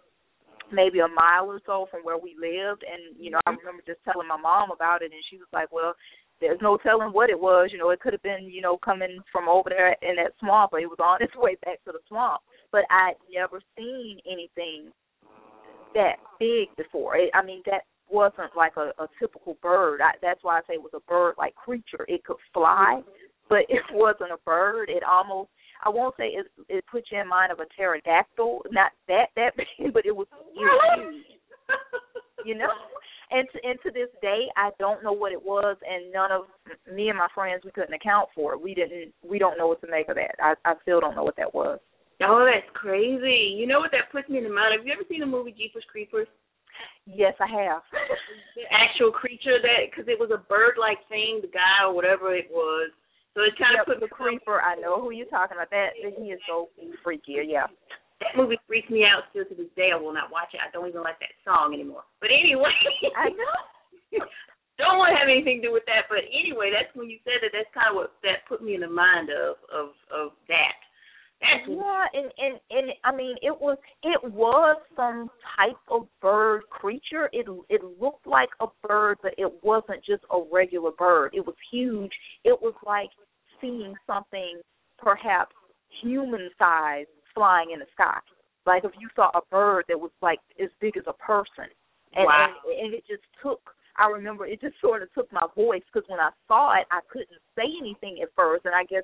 maybe 0.72 1.00
a 1.00 1.08
mile 1.08 1.54
or 1.54 1.62
so 1.66 1.86
from 1.92 2.02
where 2.02 2.18
we 2.18 2.34
lived 2.34 2.82
and 2.82 3.14
you 3.16 3.30
know 3.30 3.40
I 3.46 3.52
mm-hmm. 3.52 3.60
remember 3.62 3.84
just 3.86 4.02
telling 4.04 4.28
my 4.28 4.42
mom 4.42 4.72
about 4.74 5.02
it 5.06 5.14
and 5.14 5.22
she 5.30 5.38
was 5.38 5.48
like 5.54 5.72
well 5.72 5.94
there's 6.44 6.62
no 6.62 6.78
telling 6.78 7.10
what 7.10 7.30
it 7.30 7.40
was. 7.40 7.70
You 7.72 7.78
know, 7.78 7.90
it 7.92 8.02
could 8.02 8.14
have 8.14 8.22
been, 8.22 8.50
you 8.52 8.62
know, 8.62 8.78
coming 8.78 9.20
from 9.32 9.48
over 9.48 9.70
there 9.70 9.96
in 10.02 10.16
that 10.18 10.34
swamp, 10.40 10.74
or 10.74 10.80
it 10.80 10.90
was 10.90 11.00
on 11.00 11.24
its 11.24 11.36
way 11.36 11.56
back 11.64 11.84
to 11.86 11.92
the 11.92 12.00
swamp. 12.08 12.42
But 12.72 12.84
I'd 12.90 13.16
never 13.34 13.62
seen 13.78 14.20
anything 14.30 14.92
that 15.94 16.18
big 16.40 16.76
before. 16.76 17.16
It, 17.16 17.30
I 17.34 17.44
mean, 17.44 17.62
that 17.66 17.84
wasn't 18.10 18.52
like 18.58 18.74
a, 18.76 18.92
a 19.02 19.08
typical 19.20 19.58
bird. 19.62 20.02
I, 20.02 20.12
that's 20.22 20.44
why 20.44 20.58
I 20.58 20.62
say 20.68 20.74
it 20.74 20.82
was 20.82 20.94
a 20.94 21.10
bird-like 21.10 21.56
creature. 21.56 22.06
It 22.08 22.26
could 22.26 22.38
fly, 22.54 23.02
but 23.48 23.60
it 23.70 23.84
wasn't 23.92 24.32
a 24.32 24.44
bird. 24.46 24.90
It 24.90 25.04
almost 25.04 25.50
I 25.86 25.90
won't 25.90 26.16
say 26.18 26.28
it 26.28 26.48
it 26.70 26.84
put 26.90 27.04
you 27.12 27.20
in 27.20 27.28
mind 27.28 27.52
of 27.52 27.60
a 27.60 27.66
pterodactyl, 27.76 28.62
not 28.72 28.92
that 29.08 29.28
that 29.36 29.56
big, 29.58 29.94
but 29.94 30.06
it 30.06 30.16
was 30.16 30.28
huge. 30.54 31.26
you 32.46 32.56
know, 32.56 32.70
and 33.32 33.48
to, 33.52 33.58
and 33.64 33.80
to 33.84 33.92
this 33.92 34.10
day, 34.22 34.48
I 34.58 34.72
don't 34.80 35.04
know 35.04 35.14
what 35.14 35.32
it 35.32 35.42
was, 35.42 35.78
and 35.88 36.12
none 36.12 36.32
of 36.32 36.44
me 36.92 37.10
and 37.10 37.18
my 37.18 37.28
friends 37.34 37.64
we 37.64 37.72
couldn't 37.72 37.94
account 37.94 38.30
for 38.36 38.54
it. 38.54 38.62
We 38.62 38.74
didn't. 38.74 39.14
We 39.24 39.40
don't 39.40 39.58
know 39.58 39.68
what 39.68 39.82
to 39.82 39.90
make 39.90 40.10
of 40.10 40.16
that. 40.16 40.36
I 40.42 40.56
I 40.66 40.74
still 40.82 41.00
don't 41.00 41.16
know 41.16 41.24
what 41.24 41.38
that 41.38 41.54
was. 41.54 41.80
Oh, 42.22 42.46
that's 42.46 42.70
crazy. 42.74 43.56
You 43.58 43.68
know 43.68 43.80
what 43.80 43.92
that 43.92 44.12
puts 44.12 44.30
me 44.30 44.38
in 44.38 44.46
the 44.46 44.54
mind? 44.54 44.78
Have 44.78 44.86
you 44.86 44.94
ever 44.94 45.04
seen 45.10 45.20
the 45.20 45.26
movie 45.26 45.52
Jeepers 45.52 45.84
Creepers? 45.92 46.28
Yes, 47.06 47.34
I 47.40 47.48
have. 47.48 47.84
the 48.56 48.64
actual 48.72 49.12
creature 49.12 49.60
that 49.60 49.92
because 49.92 50.08
it 50.08 50.20
was 50.20 50.32
a 50.32 50.40
bird-like 50.48 51.04
thing, 51.10 51.40
the 51.42 51.52
guy 51.52 51.84
or 51.86 51.94
whatever 51.94 52.34
it 52.34 52.48
was. 52.50 52.92
So 53.34 53.42
it 53.42 53.58
kind 53.58 53.74
yep, 53.76 53.88
of 53.88 53.90
put 53.90 54.00
the 54.00 54.14
creeper. 54.14 54.62
I 54.62 54.76
know 54.78 55.02
who 55.02 55.10
you're 55.10 55.28
talking 55.28 55.58
about. 55.58 55.74
That 55.74 55.98
he 55.98 56.30
is 56.32 56.40
so 56.48 56.70
freaky. 57.04 57.42
Yeah 57.44 57.66
that 58.22 58.38
movie 58.38 58.60
freaks 58.68 58.90
me 58.90 59.04
out 59.04 59.30
still 59.32 59.46
to 59.46 59.56
this 59.56 59.72
day. 59.76 59.90
I 59.94 59.98
will 59.98 60.14
not 60.14 60.32
watch 60.32 60.54
it. 60.54 60.62
I 60.62 60.70
don't 60.72 60.88
even 60.88 61.02
like 61.02 61.20
that 61.20 61.34
song 61.46 61.74
anymore. 61.74 62.06
But 62.22 62.30
anyway, 62.30 62.74
I 63.18 63.30
know. 63.30 63.58
don't 64.78 64.98
want 64.98 65.14
to 65.14 65.20
have 65.20 65.30
anything 65.30 65.62
to 65.62 65.68
do 65.70 65.74
with 65.74 65.86
that. 65.86 66.10
But 66.10 66.26
anyway, 66.30 66.74
that's 66.74 66.94
when 66.96 67.10
you 67.10 67.18
said 67.24 67.42
that. 67.42 67.54
That's 67.54 67.70
kind 67.74 67.94
of 67.94 67.96
what 67.96 68.14
that 68.24 68.46
put 68.50 68.64
me 68.64 68.76
in 68.76 68.82
the 68.82 68.92
mind 68.92 69.30
of 69.30 69.58
of 69.70 69.94
of 70.10 70.38
that. 70.48 70.78
That's 71.42 71.68
yeah, 71.68 72.06
and 72.14 72.32
and 72.38 72.56
and 72.72 72.88
I 73.04 73.12
mean, 73.16 73.36
it 73.42 73.54
was 73.54 73.78
it 74.04 74.22
was 74.24 74.78
some 74.96 75.30
type 75.58 75.80
of 75.92 76.08
bird 76.22 76.64
creature. 76.70 77.30
It 77.34 77.48
it 77.70 77.82
looked 78.00 78.26
like 78.26 78.50
a 78.62 78.68
bird, 78.88 79.18
but 79.22 79.34
it 79.38 79.52
wasn't 79.62 80.04
just 80.06 80.24
a 80.32 80.40
regular 80.52 80.92
bird. 80.92 81.32
It 81.34 81.46
was 81.46 81.56
huge. 81.72 82.12
It 82.44 82.58
was 82.62 82.74
like 82.86 83.10
seeing 83.60 83.94
something 84.08 84.62
perhaps 84.98 85.56
human 86.02 86.50
sized 86.58 87.10
flying 87.34 87.72
in 87.72 87.80
the 87.80 87.86
sky. 87.94 88.20
Like 88.66 88.84
if 88.84 88.92
you 89.00 89.10
saw 89.16 89.30
a 89.36 89.42
bird 89.52 89.86
that 89.90 90.00
was 90.00 90.12
like 90.22 90.40
as 90.62 90.70
big 90.80 90.96
as 90.98 91.04
a 91.08 91.14
person, 91.14 91.68
and 92.16 92.26
wow. 92.26 92.48
and, 92.48 92.86
and 92.86 92.94
it 92.94 93.04
just 93.08 93.24
took. 93.42 93.60
I 93.96 94.10
remember 94.10 94.48
it 94.48 94.60
just 94.60 94.74
sort 94.82 95.04
of 95.04 95.14
took 95.14 95.32
my 95.32 95.46
voice 95.56 95.84
because 95.92 96.08
when 96.10 96.20
I 96.20 96.32
saw 96.48 96.74
it, 96.80 96.88
I 96.90 97.00
couldn't 97.12 97.30
say 97.56 97.68
anything 97.80 98.20
at 98.24 98.30
first, 98.36 98.66
and 98.66 98.74
I 98.74 98.86
guess 98.86 99.04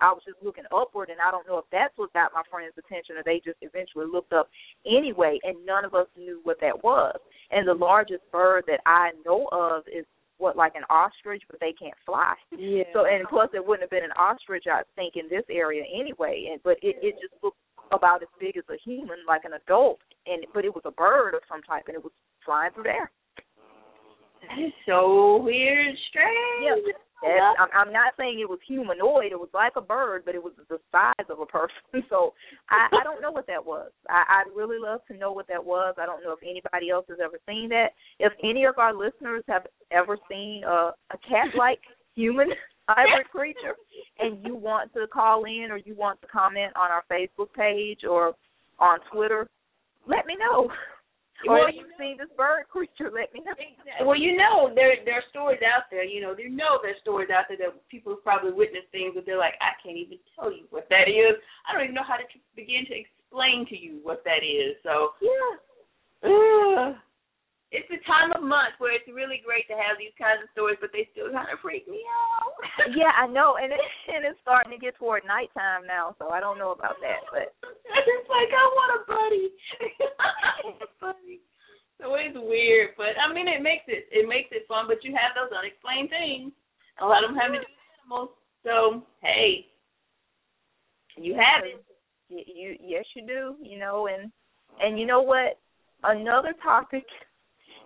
I, 0.00 0.12
was 0.12 0.22
just 0.26 0.38
looking 0.44 0.68
upward, 0.70 1.10
and 1.10 1.18
I 1.18 1.30
don't 1.30 1.46
know 1.48 1.58
if 1.58 1.64
that's 1.72 1.96
what 1.96 2.12
got 2.12 2.30
my 2.34 2.42
friends' 2.50 2.78
attention, 2.78 3.16
or 3.16 3.24
they 3.24 3.40
just 3.42 3.58
eventually 3.62 4.06
looked 4.06 4.32
up 4.32 4.48
anyway, 4.86 5.40
and 5.42 5.64
none 5.66 5.84
of 5.84 5.94
us 5.94 6.06
knew 6.16 6.40
what 6.44 6.60
that 6.60 6.84
was. 6.84 7.18
And 7.50 7.66
the 7.66 7.74
largest 7.74 8.22
bird 8.30 8.64
that 8.68 8.80
I 8.86 9.10
know 9.26 9.48
of 9.50 9.82
is 9.88 10.04
what 10.38 10.56
like 10.56 10.74
an 10.76 10.86
ostrich, 10.88 11.42
but 11.50 11.58
they 11.60 11.72
can't 11.72 11.98
fly. 12.06 12.34
Yeah. 12.56 12.84
So 12.92 13.06
and 13.06 13.26
plus 13.28 13.50
it 13.54 13.64
wouldn't 13.64 13.82
have 13.82 13.90
been 13.90 14.04
an 14.04 14.14
ostrich, 14.18 14.64
I 14.70 14.82
think, 14.94 15.14
in 15.16 15.28
this 15.28 15.44
area 15.50 15.82
anyway. 15.82 16.48
And 16.52 16.62
but 16.62 16.78
it 16.82 16.96
it 17.02 17.18
just 17.20 17.34
looked 17.42 17.58
about 17.92 18.22
as 18.22 18.28
big 18.40 18.56
as 18.56 18.64
a 18.70 18.78
human, 18.84 19.18
like 19.26 19.44
an 19.44 19.52
adult, 19.54 20.00
and 20.26 20.44
but 20.54 20.64
it 20.64 20.74
was 20.74 20.82
a 20.84 20.90
bird 20.90 21.34
of 21.34 21.40
some 21.48 21.62
type, 21.62 21.84
and 21.86 21.96
it 21.96 22.02
was 22.02 22.12
flying 22.44 22.72
through 22.72 22.84
there. 22.84 23.10
That 24.42 24.58
is 24.58 24.72
so 24.86 25.42
weird, 25.42 25.94
strange. 26.08 26.86
Yeah. 26.86 26.92
That's, 27.20 27.58
I'm, 27.58 27.88
I'm 27.88 27.92
not 27.92 28.14
saying 28.16 28.38
it 28.38 28.48
was 28.48 28.60
humanoid. 28.66 29.32
It 29.32 29.38
was 29.38 29.50
like 29.52 29.72
a 29.76 29.80
bird, 29.80 30.22
but 30.24 30.36
it 30.36 30.42
was 30.42 30.52
the 30.68 30.78
size 30.92 31.26
of 31.28 31.40
a 31.40 31.46
person. 31.46 31.74
So 32.08 32.32
I, 32.70 32.86
I 32.92 33.04
don't 33.04 33.20
know 33.20 33.32
what 33.32 33.46
that 33.48 33.64
was. 33.64 33.90
I, 34.08 34.22
I'd 34.40 34.56
really 34.56 34.78
love 34.80 35.00
to 35.08 35.16
know 35.16 35.32
what 35.32 35.48
that 35.48 35.62
was. 35.62 35.94
I 35.98 36.06
don't 36.06 36.22
know 36.22 36.32
if 36.32 36.38
anybody 36.42 36.90
else 36.90 37.04
has 37.08 37.18
ever 37.22 37.38
seen 37.46 37.68
that. 37.70 37.88
If 38.18 38.32
any 38.42 38.64
of 38.64 38.78
our 38.78 38.94
listeners 38.94 39.42
have 39.48 39.66
ever 39.90 40.16
seen 40.30 40.62
a, 40.64 40.92
a 41.10 41.18
cat-like 41.28 41.80
human 42.14 42.48
hybrid 42.88 43.28
creature 43.32 43.76
and 44.18 44.44
you 44.44 44.56
want 44.56 44.92
to 44.94 45.06
call 45.06 45.44
in 45.44 45.68
or 45.70 45.76
you 45.78 45.94
want 45.94 46.20
to 46.22 46.26
comment 46.26 46.72
on 46.74 46.90
our 46.90 47.04
Facebook 47.10 47.52
page 47.54 48.00
or 48.08 48.34
on 48.78 48.98
Twitter, 49.12 49.48
let 50.06 50.26
me 50.26 50.36
know. 50.38 50.70
Or 51.46 51.54
well, 51.54 51.70
if 51.70 51.78
you've 51.78 51.94
seen 51.94 52.18
this 52.18 52.30
bird 52.34 52.66
creature, 52.66 53.14
let 53.14 53.30
me 53.30 53.38
know. 53.46 53.54
Well, 54.02 54.18
you 54.18 54.34
know, 54.34 54.74
there 54.74 54.98
there 55.06 55.22
are 55.22 55.30
stories 55.30 55.62
out 55.62 55.86
there. 55.86 56.02
You 56.02 56.20
know, 56.20 56.34
you 56.34 56.50
know 56.50 56.82
there's 56.82 56.98
stories 57.00 57.30
out 57.30 57.46
there 57.46 57.58
that 57.62 57.78
people 57.86 58.10
have 58.10 58.24
probably 58.26 58.50
witnessed 58.50 58.90
things 58.90 59.14
that 59.14 59.22
they're 59.22 59.38
like, 59.38 59.54
I 59.62 59.78
can't 59.78 59.94
even 59.94 60.18
tell 60.34 60.50
you 60.50 60.66
what 60.70 60.90
that 60.90 61.06
is. 61.06 61.38
I 61.62 61.74
don't 61.74 61.86
even 61.86 61.94
know 61.94 62.02
how 62.02 62.18
to 62.18 62.26
begin 62.56 62.90
to 62.90 62.94
explain 62.98 63.70
to 63.70 63.78
you 63.78 64.02
what 64.02 64.26
that 64.26 64.42
is. 64.42 64.74
So 64.82 65.14
yeah. 65.22 65.52
Uh, 66.98 66.98
it's 67.68 67.88
the 67.92 68.00
time 68.08 68.32
of 68.32 68.40
month 68.40 68.80
where 68.80 68.96
it's 68.96 69.04
really 69.12 69.44
great 69.44 69.68
to 69.68 69.76
have 69.76 70.00
these 70.00 70.14
kinds 70.16 70.40
of 70.40 70.48
stories, 70.56 70.80
but 70.80 70.88
they 70.88 71.04
still 71.12 71.28
kind 71.28 71.52
of 71.52 71.60
freak 71.60 71.84
me 71.84 72.00
out. 72.00 72.56
yeah, 72.96 73.12
I 73.12 73.28
know, 73.28 73.60
and 73.60 73.68
it, 73.68 73.84
and 74.08 74.24
it's 74.24 74.40
starting 74.40 74.72
to 74.72 74.80
get 74.80 74.96
toward 74.96 75.28
nighttime 75.28 75.84
now, 75.84 76.16
so 76.16 76.32
I 76.32 76.40
don't 76.40 76.56
know 76.56 76.72
about 76.72 76.96
that. 77.04 77.28
But 77.28 77.52
it's 77.60 78.30
like 78.32 78.48
I 78.48 78.64
want 78.72 78.96
a 78.96 79.00
buddy. 79.04 79.46
A 80.80 80.88
buddy. 81.12 81.44
So 82.00 82.16
it's 82.16 82.40
weird, 82.40 82.96
but 82.96 83.20
I 83.20 83.28
mean, 83.36 83.48
it 83.48 83.60
makes 83.60 83.84
it 83.84 84.08
it 84.08 84.24
makes 84.24 84.48
it 84.48 84.64
fun. 84.64 84.88
But 84.88 85.04
you 85.04 85.12
have 85.12 85.36
those 85.36 85.52
unexplained 85.52 86.08
things. 86.08 86.56
A 87.02 87.04
lot 87.04 87.20
of 87.20 87.30
them 87.30 87.38
have 87.38 87.52
to 87.52 87.60
do 87.60 87.68
with 87.68 87.84
animals. 88.00 88.32
So 88.64 89.04
hey, 89.20 89.68
you 91.20 91.36
have 91.36 91.68
it. 91.68 91.84
You, 92.32 92.40
you 92.48 92.68
yes, 92.80 93.04
you 93.12 93.28
do. 93.28 93.60
You 93.60 93.76
know, 93.76 94.08
and 94.08 94.32
and 94.80 94.96
you 94.96 95.04
know 95.04 95.20
what? 95.20 95.60
Another 96.00 96.54
topic 96.62 97.04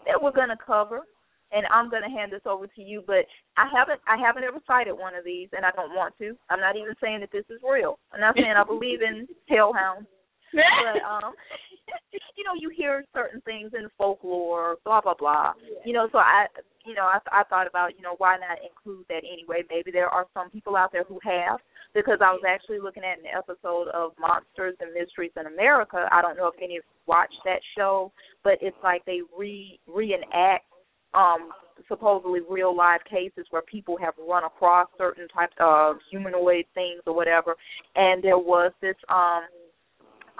that 0.06 0.20
we're 0.20 0.32
going 0.32 0.48
to 0.48 0.58
cover, 0.64 1.02
and 1.52 1.66
I'm 1.72 1.90
going 1.90 2.02
to 2.02 2.08
hand 2.08 2.32
this 2.32 2.42
over 2.46 2.66
to 2.66 2.82
you. 2.82 3.02
But 3.06 3.26
I 3.56 3.68
haven't 3.72 4.00
I 4.06 4.16
haven't 4.16 4.44
ever 4.44 4.58
sighted 4.66 4.94
one 4.94 5.14
of 5.14 5.24
these, 5.24 5.48
and 5.52 5.64
I 5.64 5.70
don't 5.70 5.94
want 5.94 6.14
to. 6.18 6.36
I'm 6.50 6.60
not 6.60 6.76
even 6.76 6.94
saying 7.02 7.20
that 7.20 7.32
this 7.32 7.44
is 7.50 7.60
real. 7.62 7.98
I'm 8.12 8.20
not 8.20 8.34
saying 8.36 8.54
I 8.56 8.64
believe 8.64 9.00
in 9.02 9.26
hellhounds. 9.48 10.06
but 10.52 11.02
um 11.08 11.32
you 12.36 12.44
know 12.44 12.52
you 12.58 12.70
hear 12.70 13.04
certain 13.14 13.40
things 13.42 13.72
in 13.74 13.88
folklore 13.98 14.76
blah 14.84 15.00
blah 15.00 15.14
blah 15.18 15.52
you 15.84 15.92
know 15.92 16.08
so 16.12 16.18
i 16.18 16.46
you 16.84 16.94
know 16.94 17.04
i 17.04 17.18
i 17.32 17.42
thought 17.44 17.66
about 17.66 17.96
you 17.96 18.02
know 18.02 18.14
why 18.18 18.36
not 18.36 18.58
include 18.62 19.04
that 19.08 19.22
anyway 19.26 19.62
maybe 19.70 19.90
there 19.90 20.08
are 20.08 20.26
some 20.34 20.50
people 20.50 20.76
out 20.76 20.92
there 20.92 21.04
who 21.04 21.18
have 21.22 21.58
because 21.94 22.18
i 22.20 22.30
was 22.30 22.42
actually 22.46 22.78
looking 22.78 23.02
at 23.04 23.18
an 23.18 23.30
episode 23.36 23.88
of 23.88 24.12
monsters 24.18 24.74
and 24.80 24.92
mysteries 24.92 25.32
in 25.38 25.46
america 25.46 26.08
i 26.12 26.22
don't 26.22 26.36
know 26.36 26.48
if 26.48 26.54
any 26.58 26.76
of 26.76 26.84
you 26.84 27.02
watched 27.06 27.40
that 27.44 27.60
show 27.76 28.12
but 28.44 28.54
it's 28.60 28.76
like 28.82 29.04
they 29.04 29.20
re 29.36 29.78
reenact 29.86 30.64
um 31.14 31.50
supposedly 31.88 32.40
real 32.48 32.74
live 32.76 33.00
cases 33.08 33.46
where 33.50 33.62
people 33.62 33.96
have 33.98 34.14
run 34.28 34.44
across 34.44 34.88
certain 34.98 35.28
types 35.28 35.54
of 35.60 35.96
humanoid 36.10 36.64
things 36.74 37.02
or 37.06 37.14
whatever. 37.14 37.56
And 37.96 38.22
there 38.22 38.38
was 38.38 38.72
this 38.80 38.96
um 39.08 39.42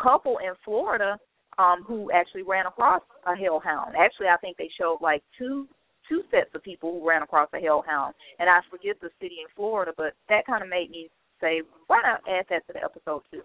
couple 0.02 0.38
in 0.38 0.54
Florida 0.64 1.18
um 1.58 1.84
who 1.86 2.10
actually 2.12 2.42
ran 2.42 2.66
across 2.66 3.02
a 3.26 3.36
hellhound. 3.36 3.94
Actually, 3.98 4.28
I 4.28 4.36
think 4.38 4.56
they 4.56 4.70
showed 4.78 4.98
like 5.00 5.22
two 5.38 5.66
two 6.08 6.22
sets 6.30 6.50
of 6.54 6.62
people 6.62 6.92
who 6.92 7.08
ran 7.08 7.22
across 7.22 7.48
a 7.54 7.60
hellhound, 7.60 8.14
and 8.38 8.48
I 8.48 8.60
forget 8.70 9.00
the 9.00 9.10
city 9.20 9.36
in 9.40 9.48
Florida, 9.54 9.92
but 9.96 10.14
that 10.28 10.46
kind 10.46 10.62
of 10.62 10.68
made 10.68 10.90
me 10.90 11.10
say, 11.40 11.62
why 11.86 12.00
not 12.02 12.20
add 12.28 12.46
that 12.50 12.66
to 12.66 12.72
the 12.72 12.84
episode 12.84 13.22
too? 13.30 13.42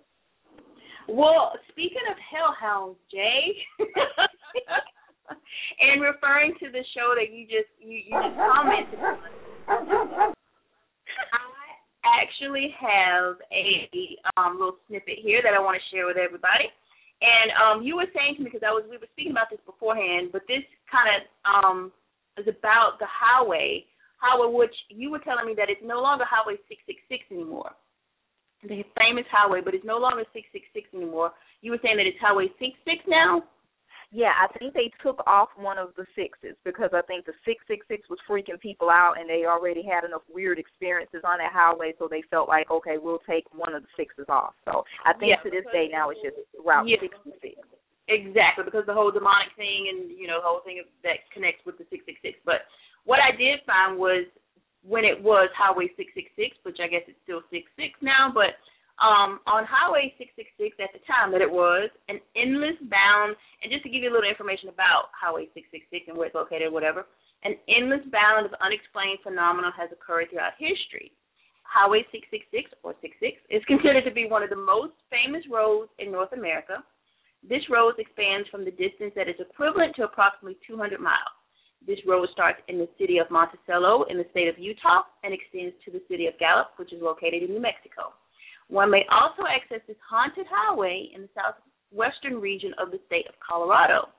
Well, 1.08 1.54
speaking 1.72 2.04
of 2.12 2.18
hellhounds, 2.20 3.00
Jay, 3.10 3.56
and 5.80 6.02
referring 6.02 6.54
to 6.60 6.68
the 6.70 6.84
show 6.94 7.16
that 7.16 7.34
you 7.34 7.46
just 7.48 7.72
you, 7.80 8.04
you 8.04 8.12
just 8.12 8.36
commented 8.36 9.00
on, 9.00 9.18
I 11.32 12.24
actually 12.24 12.76
have 12.80 13.36
a 13.52 13.90
um, 14.36 14.60
little 14.60 14.78
snippet 14.88 15.20
here 15.24 15.42
that 15.44 15.54
I 15.54 15.60
want 15.60 15.80
to 15.80 15.96
share 15.96 16.06
with 16.08 16.18
everybody. 16.18 16.68
And 17.20 17.50
um, 17.58 17.82
you 17.84 17.96
were 17.96 18.12
saying 18.14 18.36
to 18.38 18.44
me 18.44 18.52
because 18.52 18.68
I 18.68 18.72
was 18.72 18.84
we 18.86 18.98
were 18.98 19.10
speaking 19.14 19.32
about 19.32 19.50
this 19.50 19.64
beforehand, 19.66 20.30
but 20.32 20.44
this 20.48 20.64
kind 20.92 21.10
of 21.10 21.20
um, 21.48 21.92
is 22.38 22.48
about 22.48 22.98
the 23.00 23.08
highway, 23.10 23.86
highway 24.18 24.54
which 24.54 24.76
you 24.90 25.12
were 25.12 25.20
telling 25.20 25.46
me 25.46 25.54
that 25.58 25.70
it's 25.70 25.84
no 25.84 26.02
longer 26.02 26.26
Highway 26.26 26.58
666 26.70 27.28
anymore 27.32 27.72
the 28.64 28.84
famous 28.98 29.26
highway, 29.30 29.62
but 29.64 29.74
it's 29.74 29.86
no 29.86 29.98
longer 29.98 30.26
666 30.34 30.90
anymore. 30.94 31.32
You 31.62 31.72
were 31.72 31.82
saying 31.84 31.98
that 31.98 32.10
it's 32.10 32.18
Highway 32.18 32.50
66 32.58 33.06
now? 33.08 33.44
Yeah, 34.10 34.32
I 34.32 34.48
think 34.58 34.74
they 34.74 34.88
took 35.04 35.20
off 35.28 35.50
one 35.60 35.78
of 35.78 35.92
the 36.00 36.08
sixes 36.16 36.56
because 36.64 36.96
I 36.96 37.04
think 37.04 37.28
the 37.28 37.36
666 37.44 38.08
was 38.08 38.18
freaking 38.24 38.56
people 38.56 38.88
out 38.88 39.20
and 39.20 39.28
they 39.28 39.44
already 39.44 39.84
had 39.84 40.08
enough 40.08 40.24
weird 40.32 40.58
experiences 40.58 41.28
on 41.28 41.44
that 41.44 41.52
highway, 41.52 41.92
so 42.00 42.08
they 42.08 42.24
felt 42.32 42.48
like, 42.48 42.72
okay, 42.72 42.96
we'll 42.96 43.22
take 43.28 43.44
one 43.52 43.76
of 43.76 43.84
the 43.84 43.92
sixes 44.00 44.26
off. 44.30 44.56
So 44.64 44.88
I 45.04 45.12
think 45.12 45.36
yeah, 45.36 45.44
to 45.44 45.52
this 45.52 45.68
day 45.76 45.92
now 45.92 46.10
it's 46.10 46.24
just 46.24 46.40
Route 46.56 46.88
yeah. 46.88 47.04
66. 47.04 47.60
Exactly, 48.08 48.64
because 48.64 48.88
the 48.88 48.96
whole 48.96 49.12
demonic 49.12 49.52
thing 49.60 49.92
and, 49.92 50.08
you 50.16 50.32
know, 50.32 50.40
the 50.40 50.48
whole 50.48 50.64
thing 50.64 50.80
that 51.04 51.28
connects 51.36 51.64
with 51.68 51.76
the 51.76 51.84
666. 51.92 52.40
But 52.48 52.64
what 53.04 53.20
I 53.20 53.36
did 53.36 53.60
find 53.68 54.00
was 54.00 54.24
when 54.80 55.04
it 55.04 55.20
was 55.20 55.52
Highway 55.52 55.92
666, 56.00 56.56
which 56.64 56.80
I 56.80 56.88
guess 56.88 57.04
it's 57.12 57.20
still 57.28 57.44
66 57.52 57.68
now, 58.00 58.32
but 58.32 58.56
um, 59.04 59.44
on 59.46 59.68
Highway 59.68 60.16
666 60.16 60.80
at 60.80 60.96
the 60.96 61.04
time 61.06 61.36
that 61.36 61.44
it 61.44 61.52
was 61.52 61.92
an 62.08 62.24
endless 62.34 62.80
bound, 62.88 63.36
and 63.62 63.70
just 63.70 63.84
to 63.84 63.92
give 63.92 64.02
you 64.02 64.10
a 64.10 64.16
little 64.16 64.26
information 64.26 64.72
about 64.72 65.14
Highway 65.14 65.52
666 65.54 66.08
and 66.08 66.16
where 66.16 66.32
it's 66.32 66.40
located, 66.40 66.72
whatever, 66.72 67.06
an 67.44 67.60
endless 67.70 68.02
bound 68.10 68.48
of 68.48 68.56
unexplained 68.64 69.22
phenomena 69.22 69.70
has 69.76 69.92
occurred 69.94 70.32
throughout 70.32 70.58
history. 70.58 71.14
Highway 71.68 72.08
666 72.10 72.74
or 72.82 72.96
66 73.04 73.38
is 73.52 73.62
considered 73.68 74.08
to 74.08 74.16
be 74.16 74.26
one 74.26 74.42
of 74.42 74.50
the 74.50 74.58
most 74.58 74.96
famous 75.12 75.44
roads 75.52 75.92
in 76.00 76.10
North 76.10 76.32
America. 76.32 76.82
This 77.44 77.64
road 77.70 77.96
expands 77.98 78.48
from 78.50 78.66
the 78.66 78.72
distance 78.72 79.14
that 79.16 79.30
is 79.30 79.40
equivalent 79.40 79.96
to 79.96 80.04
approximately 80.04 80.58
200 80.68 81.00
miles. 81.00 81.36
This 81.86 82.00
road 82.06 82.28
starts 82.34 82.60
in 82.68 82.80
the 82.80 82.90
city 82.98 83.20
of 83.20 83.30
Monticello 83.30 84.04
in 84.10 84.18
the 84.18 84.28
state 84.32 84.48
of 84.48 84.58
Utah 84.58 85.04
and 85.24 85.34
extends 85.34 85.76
to 85.86 85.92
the 85.92 86.02
city 86.10 86.28
of 86.28 86.38
Gallup, 86.40 86.74
which 86.78 86.92
is 86.92 87.02
located 87.02 87.44
in 87.44 87.54
New 87.54 87.62
Mexico. 87.62 88.12
One 88.68 88.92
may 88.92 89.06
also 89.12 89.44
access 89.48 89.80
this 89.88 90.00
haunted 90.04 90.48
highway 90.50 91.10
in 91.16 91.22
the 91.22 91.30
southwestern 91.32 92.42
region 92.42 92.74
of 92.78 92.92
the 92.92 93.00
state 93.06 93.28
of 93.30 93.36
Colorado. 93.40 94.10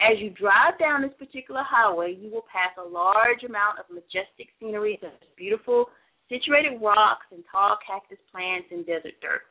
As 0.00 0.18
you 0.20 0.30
drive 0.30 0.78
down 0.78 1.02
this 1.02 1.14
particular 1.18 1.62
highway, 1.64 2.14
you 2.14 2.30
will 2.30 2.46
pass 2.50 2.74
a 2.78 2.86
large 2.86 3.42
amount 3.42 3.78
of 3.78 3.90
majestic 3.90 4.50
scenery 4.58 4.98
such 5.00 5.14
as 5.22 5.28
beautiful 5.36 5.86
situated 6.28 6.80
rocks 6.80 7.26
and 7.32 7.44
tall 7.50 7.78
cactus 7.86 8.18
plants 8.30 8.68
and 8.70 8.86
desert 8.86 9.14
dirt. 9.22 9.42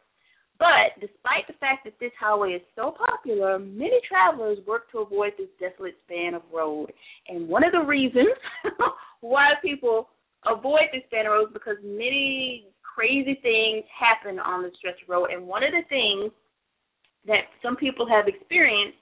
But 0.60 1.00
despite 1.02 1.48
the 1.48 1.58
fact 1.60 1.84
that 1.86 1.94
this 2.00 2.12
highway 2.20 2.52
is 2.52 2.62
so 2.76 2.96
popular, 2.96 3.60
many 3.60 4.00
travelers 4.08 4.60
work 4.68 4.92
to 4.92 5.00
avoid 5.00 5.34
this 5.38 5.50
desolate 5.60 5.96
span 6.06 6.36
of 6.36 6.44
road. 6.54 6.92
And 7.28 7.48
one 7.48 7.64
of 7.64 7.72
the 7.72 7.82
reasons 7.82 8.34
why 9.22 9.54
people 9.62 10.10
avoid 10.46 10.94
this 10.94 11.04
span 11.08 11.26
of 11.26 11.32
road 11.32 11.48
is 11.50 11.54
because 11.54 11.78
many 11.84 12.68
crazy 12.84 13.40
things 13.42 13.84
happen 13.90 14.40
on 14.40 14.62
the 14.62 14.72
stretch 14.78 15.02
of 15.02 15.10
road. 15.10 15.32
And 15.32 15.48
one 15.48 15.64
of 15.64 15.72
the 15.72 15.88
things 15.90 16.32
that 17.26 17.50
some 17.64 17.76
people 17.76 18.06
have 18.08 18.28
experienced 18.28 19.00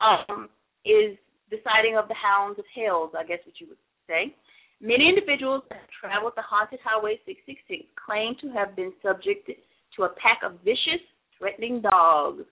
um, 0.00 0.48
is 0.84 1.18
the 1.50 1.58
sighting 1.62 1.96
of 1.96 2.08
the 2.08 2.16
hounds 2.16 2.58
of 2.58 2.64
hell, 2.74 3.10
I 3.16 3.24
guess 3.24 3.44
what 3.44 3.60
you 3.60 3.68
would 3.68 3.82
say. 4.08 4.34
Many 4.80 5.08
individuals 5.08 5.62
that 5.68 5.80
have 5.80 5.92
traveled 6.00 6.34
the 6.36 6.42
haunted 6.42 6.80
highway 6.84 7.20
666 7.24 7.88
claim 7.96 8.36
to 8.40 8.52
have 8.52 8.76
been 8.76 8.92
subjected 9.00 9.56
to 9.96 10.04
a 10.04 10.14
pack 10.20 10.40
of 10.44 10.60
vicious, 10.64 11.02
threatening 11.38 11.80
dogs. 11.80 12.44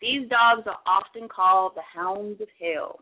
These 0.00 0.28
dogs 0.28 0.66
are 0.66 0.78
often 0.86 1.28
called 1.28 1.72
the 1.74 1.86
hounds 1.94 2.40
of 2.40 2.48
hell. 2.60 3.00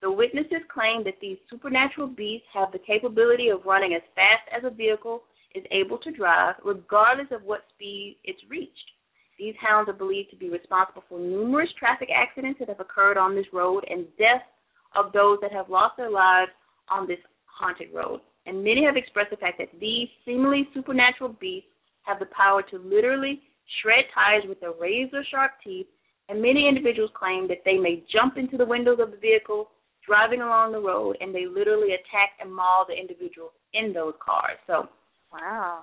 The 0.00 0.10
witnesses 0.10 0.66
claim 0.72 1.04
that 1.04 1.20
these 1.20 1.38
supernatural 1.48 2.08
beasts 2.08 2.48
have 2.52 2.72
the 2.72 2.80
capability 2.80 3.48
of 3.48 3.64
running 3.64 3.94
as 3.94 4.02
fast 4.16 4.42
as 4.50 4.64
a 4.64 4.74
vehicle 4.74 5.22
is 5.54 5.64
able 5.70 5.98
to 5.98 6.10
drive, 6.10 6.56
regardless 6.64 7.28
of 7.30 7.44
what 7.44 7.62
speed 7.74 8.16
it's 8.24 8.42
reached. 8.48 8.90
These 9.38 9.54
hounds 9.60 9.88
are 9.88 9.94
believed 9.94 10.30
to 10.30 10.36
be 10.36 10.48
responsible 10.48 11.04
for 11.08 11.18
numerous 11.18 11.70
traffic 11.78 12.08
accidents 12.14 12.58
that 12.58 12.68
have 12.68 12.80
occurred 12.80 13.16
on 13.16 13.34
this 13.34 13.46
road 13.52 13.84
and 13.88 14.06
deaths 14.18 14.44
of 14.94 15.12
those 15.12 15.38
that 15.40 15.52
have 15.52 15.70
lost 15.70 15.96
their 15.96 16.10
lives 16.10 16.50
on 16.90 17.06
this 17.06 17.18
haunted 17.46 17.88
road. 17.94 18.20
And 18.46 18.64
many 18.64 18.84
have 18.84 18.96
expressed 18.96 19.30
the 19.30 19.36
fact 19.36 19.58
that 19.58 19.68
these 19.80 20.08
seemingly 20.24 20.68
supernatural 20.74 21.36
beasts 21.40 21.68
have 22.02 22.18
the 22.18 22.26
power 22.34 22.62
to 22.70 22.78
literally 22.78 23.40
shred 23.80 24.04
tires 24.14 24.44
with 24.48 24.60
their 24.60 24.72
razor 24.78 25.24
sharp 25.30 25.52
teeth, 25.64 25.86
and 26.28 26.40
many 26.40 26.68
individuals 26.68 27.10
claim 27.14 27.48
that 27.48 27.62
they 27.64 27.76
may 27.76 28.04
jump 28.12 28.36
into 28.36 28.56
the 28.56 28.66
windows 28.66 28.98
of 29.00 29.10
the 29.10 29.16
vehicle 29.16 29.70
driving 30.06 30.42
along 30.42 30.72
the 30.72 30.80
road 30.80 31.16
and 31.20 31.34
they 31.34 31.46
literally 31.46 31.94
attack 31.94 32.34
and 32.40 32.50
maul 32.50 32.84
the 32.88 32.94
individual 32.94 33.52
in 33.74 33.92
those 33.92 34.14
cars. 34.18 34.58
So, 34.66 34.88
wow. 35.32 35.82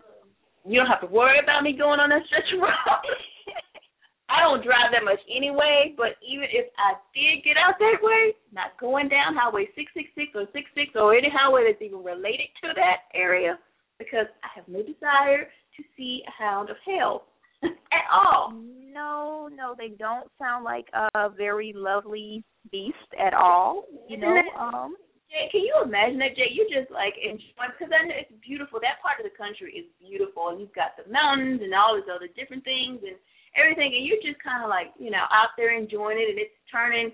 You 0.67 0.76
don't 0.80 0.91
have 0.91 1.01
to 1.01 1.11
worry 1.11 1.39
about 1.39 1.63
me 1.63 1.72
going 1.72 2.03
on 2.03 2.11
that 2.11 2.28
stretch 2.28 2.51
of 2.53 2.59
road. 2.59 2.72
I 4.30 4.45
don't 4.45 4.61
drive 4.61 4.93
that 4.93 5.01
much 5.01 5.17
anyway, 5.26 5.97
but 5.97 6.20
even 6.22 6.45
if 6.53 6.70
I 6.78 6.93
did 7.17 7.41
get 7.41 7.57
out 7.57 7.82
that 7.82 7.97
way, 7.97 8.38
not 8.53 8.78
going 8.78 9.09
down 9.09 9.34
Highway 9.34 9.65
666 9.74 10.38
or 10.38 10.45
66 10.53 10.93
or 10.93 11.17
any 11.17 11.34
highway 11.34 11.65
that's 11.65 11.82
even 11.82 12.05
related 12.05 12.53
to 12.61 12.70
that 12.78 13.09
area, 13.17 13.57
because 13.97 14.30
I 14.45 14.53
have 14.53 14.70
no 14.70 14.86
desire 14.86 15.49
to 15.80 15.88
see 15.95 16.21
a 16.27 16.32
hound 16.32 16.69
of 16.69 16.77
hell 16.86 17.25
at 17.63 18.05
all. 18.11 18.53
No, 18.53 19.49
no, 19.53 19.75
they 19.77 19.89
don't 19.89 20.27
sound 20.38 20.63
like 20.63 20.86
a 20.93 21.30
very 21.30 21.73
lovely 21.75 22.43
beast 22.71 23.09
at 23.19 23.34
all. 23.34 23.86
You 24.07 24.17
know, 24.17 24.36
um 24.59 24.95
Jay, 25.30 25.45
can 25.53 25.61
you 25.61 25.77
imagine 25.86 26.17
that, 26.19 26.34
Jay? 26.34 26.49
You 26.49 26.65
just 26.73 26.89
like 26.89 27.13
enjoying 27.21 27.73
because 27.77 27.93
I 27.93 28.01
know 28.01 28.17
it's 28.17 28.34
beautiful. 28.41 28.82
That 28.82 28.97
part 29.05 29.21
of 29.21 29.30
the 29.30 29.36
country 29.38 29.69
is 29.77 29.86
beautiful, 30.01 30.49
and 30.49 30.57
you've 30.57 30.73
got 30.73 30.97
the 30.97 31.05
mountains 31.05 31.61
and 31.61 31.69
all 31.77 31.93
these 31.93 32.09
other 32.09 32.25
different 32.34 32.65
things 32.65 33.05
and 33.05 33.13
everything, 33.53 33.93
and 33.93 34.09
you're 34.09 34.21
just 34.25 34.41
kind 34.41 34.65
of 34.65 34.73
like 34.73 34.89
you 34.97 35.13
know 35.13 35.30
out 35.30 35.53
there 35.53 35.69
enjoying 35.69 36.17
it, 36.17 36.34
and 36.34 36.41
it's 36.41 36.57
turning 36.65 37.13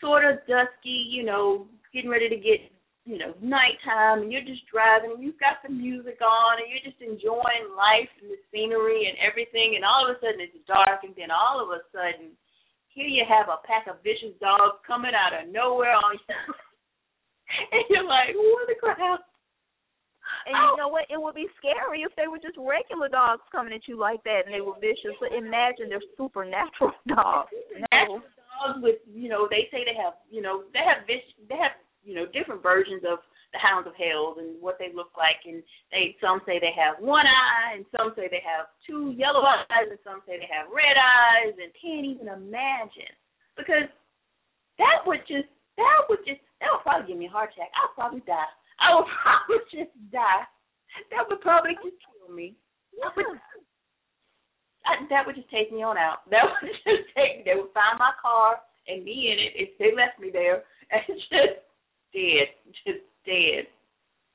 sort 0.00 0.24
of 0.24 0.40
dusky, 0.48 1.04
you 1.12 1.22
know, 1.22 1.68
getting 1.92 2.08
ready 2.08 2.32
to 2.32 2.40
get 2.40 2.64
you 3.08 3.16
know, 3.16 3.32
nighttime 3.40 4.22
and 4.22 4.30
you're 4.30 4.44
just 4.44 4.66
driving 4.68 5.16
and 5.16 5.22
you've 5.24 5.40
got 5.40 5.64
the 5.64 5.72
music 5.72 6.20
on 6.20 6.60
and 6.60 6.68
you're 6.68 6.84
just 6.84 7.00
enjoying 7.00 7.72
life 7.72 8.12
and 8.20 8.28
the 8.28 8.40
scenery 8.52 9.08
and 9.08 9.16
everything 9.24 9.74
and 9.74 9.84
all 9.88 10.04
of 10.04 10.12
a 10.12 10.20
sudden 10.20 10.44
it's 10.44 10.60
dark 10.68 11.00
and 11.02 11.16
then 11.16 11.32
all 11.32 11.58
of 11.64 11.72
a 11.72 11.80
sudden 11.90 12.36
here 12.92 13.08
you 13.08 13.24
have 13.24 13.48
a 13.48 13.62
pack 13.64 13.88
of 13.88 14.02
vicious 14.04 14.36
dogs 14.36 14.78
coming 14.84 15.16
out 15.16 15.32
of 15.32 15.48
nowhere 15.48 15.96
on 15.96 16.20
you 16.20 16.38
and 17.72 17.84
you're 17.88 18.06
like, 18.06 18.36
What 18.36 18.68
the 18.68 18.76
crap? 18.76 19.24
And 20.46 20.54
you 20.54 20.68
oh. 20.72 20.78
know 20.78 20.90
what? 20.92 21.10
It 21.10 21.18
would 21.18 21.34
be 21.34 21.50
scary 21.58 22.06
if 22.06 22.14
they 22.14 22.30
were 22.30 22.38
just 22.38 22.54
regular 22.60 23.10
dogs 23.10 23.42
coming 23.50 23.74
at 23.74 23.88
you 23.90 23.98
like 23.98 24.22
that 24.24 24.46
and 24.46 24.54
they 24.54 24.62
were 24.62 24.78
vicious. 24.78 25.16
But 25.18 25.34
imagine 25.34 25.90
they're 25.90 26.04
supernatural 26.14 26.94
dogs. 27.10 27.50
Natural 27.90 28.22
dogs 28.22 28.78
with 28.84 29.00
you 29.08 29.28
know, 29.28 29.48
they 29.50 29.66
say 29.72 29.82
they 29.82 29.98
have 29.98 30.14
you 30.30 30.44
know, 30.44 30.68
they 30.70 30.84
have 30.84 31.08
vicious 31.08 31.34
they 31.48 31.58
have 31.58 31.74
you 32.02 32.14
know 32.14 32.26
different 32.26 32.62
versions 32.62 33.02
of 33.04 33.18
the 33.52 33.58
hounds 33.58 33.86
of 33.86 33.94
hell 33.98 34.38
and 34.38 34.54
what 34.62 34.78
they 34.78 34.94
look 34.94 35.10
like. 35.18 35.42
And 35.46 35.62
they 35.90 36.14
some 36.22 36.40
say 36.46 36.58
they 36.58 36.74
have 36.74 37.02
one 37.02 37.26
eye 37.26 37.76
and 37.76 37.84
some 37.90 38.14
say 38.14 38.30
they 38.30 38.42
have 38.46 38.70
two 38.86 39.14
yellow 39.18 39.42
eyes 39.42 39.90
and 39.90 39.98
some 40.06 40.22
say 40.26 40.38
they 40.38 40.50
have 40.50 40.70
red 40.70 40.96
eyes 40.96 41.54
and 41.58 41.74
can't 41.74 42.06
even 42.06 42.30
imagine. 42.30 43.10
Because 43.58 43.90
that 44.78 45.02
would 45.04 45.26
just 45.26 45.50
that 45.76 46.06
would 46.08 46.22
just 46.22 46.40
that 46.62 46.70
would 46.70 46.84
probably 46.86 47.10
give 47.10 47.18
me 47.18 47.26
a 47.26 47.32
heart 47.32 47.50
attack. 47.54 47.74
I'll 47.74 47.94
probably 47.94 48.22
die. 48.24 48.52
I 48.78 48.94
would 48.94 49.10
probably 49.22 49.62
just 49.70 49.94
die. 50.14 50.46
That 51.10 51.26
would 51.28 51.42
probably 51.42 51.74
just 51.82 51.98
kill 52.02 52.34
me. 52.34 52.58
That 52.98 53.14
would, 53.14 53.38
I, 54.82 55.06
that 55.06 55.22
would 55.22 55.38
just 55.38 55.50
take 55.50 55.70
me 55.70 55.82
on 55.86 55.98
out. 55.98 56.26
That 56.30 56.46
would 56.50 56.70
just 56.70 57.10
take 57.14 57.44
they 57.44 57.58
would 57.58 57.74
find 57.74 57.98
my 57.98 58.14
car 58.22 58.62
and 58.86 59.04
me 59.04 59.30
in 59.30 59.38
it 59.38 59.52
if 59.58 59.70
they 59.78 59.90
left 59.94 60.18
me 60.18 60.30
there 60.30 60.62
and 60.90 61.02
just 61.30 61.66
dead, 62.12 62.48
just 62.86 63.04
dead. 63.24 63.66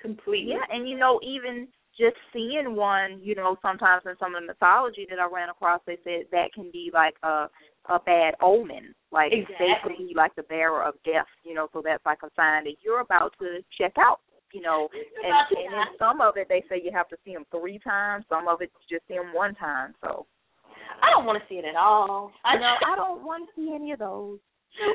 Completely. 0.02 0.54
Yeah, 0.54 0.76
and 0.76 0.88
you 0.88 0.98
know, 0.98 1.20
even 1.24 1.68
just 1.98 2.18
seeing 2.34 2.76
one, 2.76 3.20
you 3.24 3.36
know, 3.36 3.58
sometimes 3.62 4.04
in 4.06 4.14
some 4.20 4.36
of 4.36 4.42
the 4.42 4.48
mythology 4.48 5.08
that 5.10 5.20
I 5.20 5.28
ran 5.32 5.50
across, 5.50 5.82
they 5.88 5.98
said 6.04 6.28
that 6.32 6.54
can 6.54 6.70
be 6.72 6.92
like 6.94 7.16
a 7.24 7.48
a 7.88 8.00
bad 8.00 8.34
omen, 8.42 8.96
like 9.12 9.32
exactly. 9.32 9.56
they 9.60 9.74
could 9.84 9.98
be 9.98 10.14
like 10.16 10.36
the 10.36 10.44
bearer 10.44 10.84
of 10.84 10.96
death, 11.06 11.30
you 11.44 11.54
know. 11.54 11.68
So 11.72 11.82
that's 11.84 12.06
like 12.06 12.20
a 12.24 12.30
sign 12.36 12.64
that 12.66 12.76
you're 12.84 13.02
about 13.02 13.34
to 13.40 13.64
check 13.80 13.94
out, 13.98 14.20
you 14.54 14.62
know. 14.62 14.90
And, 14.94 15.58
and 15.58 15.74
in 15.74 15.98
some 16.00 16.20
of 16.20 16.36
it, 16.38 16.48
they 16.50 16.64
say 16.68 16.82
you 16.84 16.92
have 16.94 17.08
to 17.10 17.18
see 17.24 17.34
them 17.34 17.46
three 17.52 17.80
times. 17.80 18.26
Some 18.28 18.48
of 18.48 18.62
it, 18.62 18.72
you 18.90 18.98
just 18.98 19.08
see 19.08 19.16
them 19.16 19.34
one 19.34 19.56
time. 19.56 19.94
So 20.02 20.26
I 21.02 21.12
don't 21.12 21.26
want 21.26 21.42
to 21.42 21.48
see 21.48 21.60
it 21.60 21.66
at 21.66 21.76
all. 21.76 22.32
I 22.44 22.58
know 22.58 22.74
I 22.86 22.96
don't 22.96 23.24
want 23.24 23.48
to 23.48 23.56
see 23.56 23.74
any 23.74 23.92
of 23.92 24.00
those. 24.00 24.40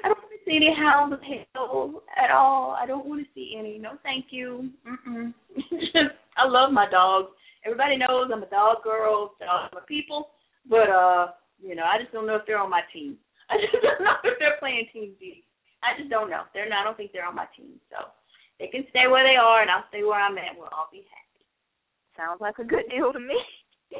I 0.05 0.09
don't 0.09 0.18
want 0.18 0.33
to 0.33 0.45
see 0.45 0.57
any 0.57 0.74
hounds 0.76 1.12
of 1.14 1.20
hell 1.22 2.03
at 2.22 2.31
all. 2.31 2.76
I 2.81 2.87
don't 2.87 3.07
want 3.07 3.22
to 3.22 3.28
see 3.35 3.57
any. 3.59 3.78
No, 3.78 3.97
thank 4.03 4.26
you. 4.31 4.70
Mm-mm. 4.87 5.33
I 6.37 6.47
love 6.47 6.72
my 6.72 6.89
dogs. 6.91 7.28
Everybody 7.64 7.97
knows 7.97 8.31
I'm 8.33 8.43
a 8.43 8.51
dog 8.51 8.83
girl. 8.85 9.33
Dogs 9.41 9.72
are 9.74 9.87
people. 9.87 10.28
But 10.68 10.89
uh, 10.91 11.33
you 11.62 11.74
know, 11.74 11.85
I 11.85 12.01
just 12.01 12.12
don't 12.12 12.26
know 12.26 12.37
if 12.37 12.43
they're 12.47 12.59
on 12.61 12.70
my 12.70 12.83
team. 12.93 13.16
I 13.51 13.57
just 13.57 13.83
don't 13.83 14.05
know 14.05 14.16
if 14.24 14.39
they're 14.39 14.61
playing 14.61 14.87
team 14.93 15.12
D. 15.18 15.45
I 15.83 15.97
just 15.99 16.11
don't 16.11 16.31
know. 16.31 16.43
They're 16.53 16.68
not. 16.68 16.83
I 16.83 16.85
don't 16.85 16.97
think 16.97 17.12
they're 17.12 17.26
on 17.26 17.35
my 17.35 17.49
team. 17.57 17.81
So 17.91 18.12
they 18.59 18.68
can 18.68 18.85
stay 18.91 19.09
where 19.09 19.24
they 19.24 19.37
are, 19.41 19.62
and 19.62 19.70
I'll 19.70 19.89
stay 19.89 20.05
where 20.05 20.20
I'm 20.20 20.37
at. 20.37 20.57
We'll 20.57 20.72
all 20.72 20.89
be 20.93 21.05
happy. 21.09 21.45
Sounds 22.16 22.41
like 22.41 22.59
a 22.59 22.64
good 22.64 22.85
deal 22.91 23.12
to 23.12 23.20
me. 23.20 23.39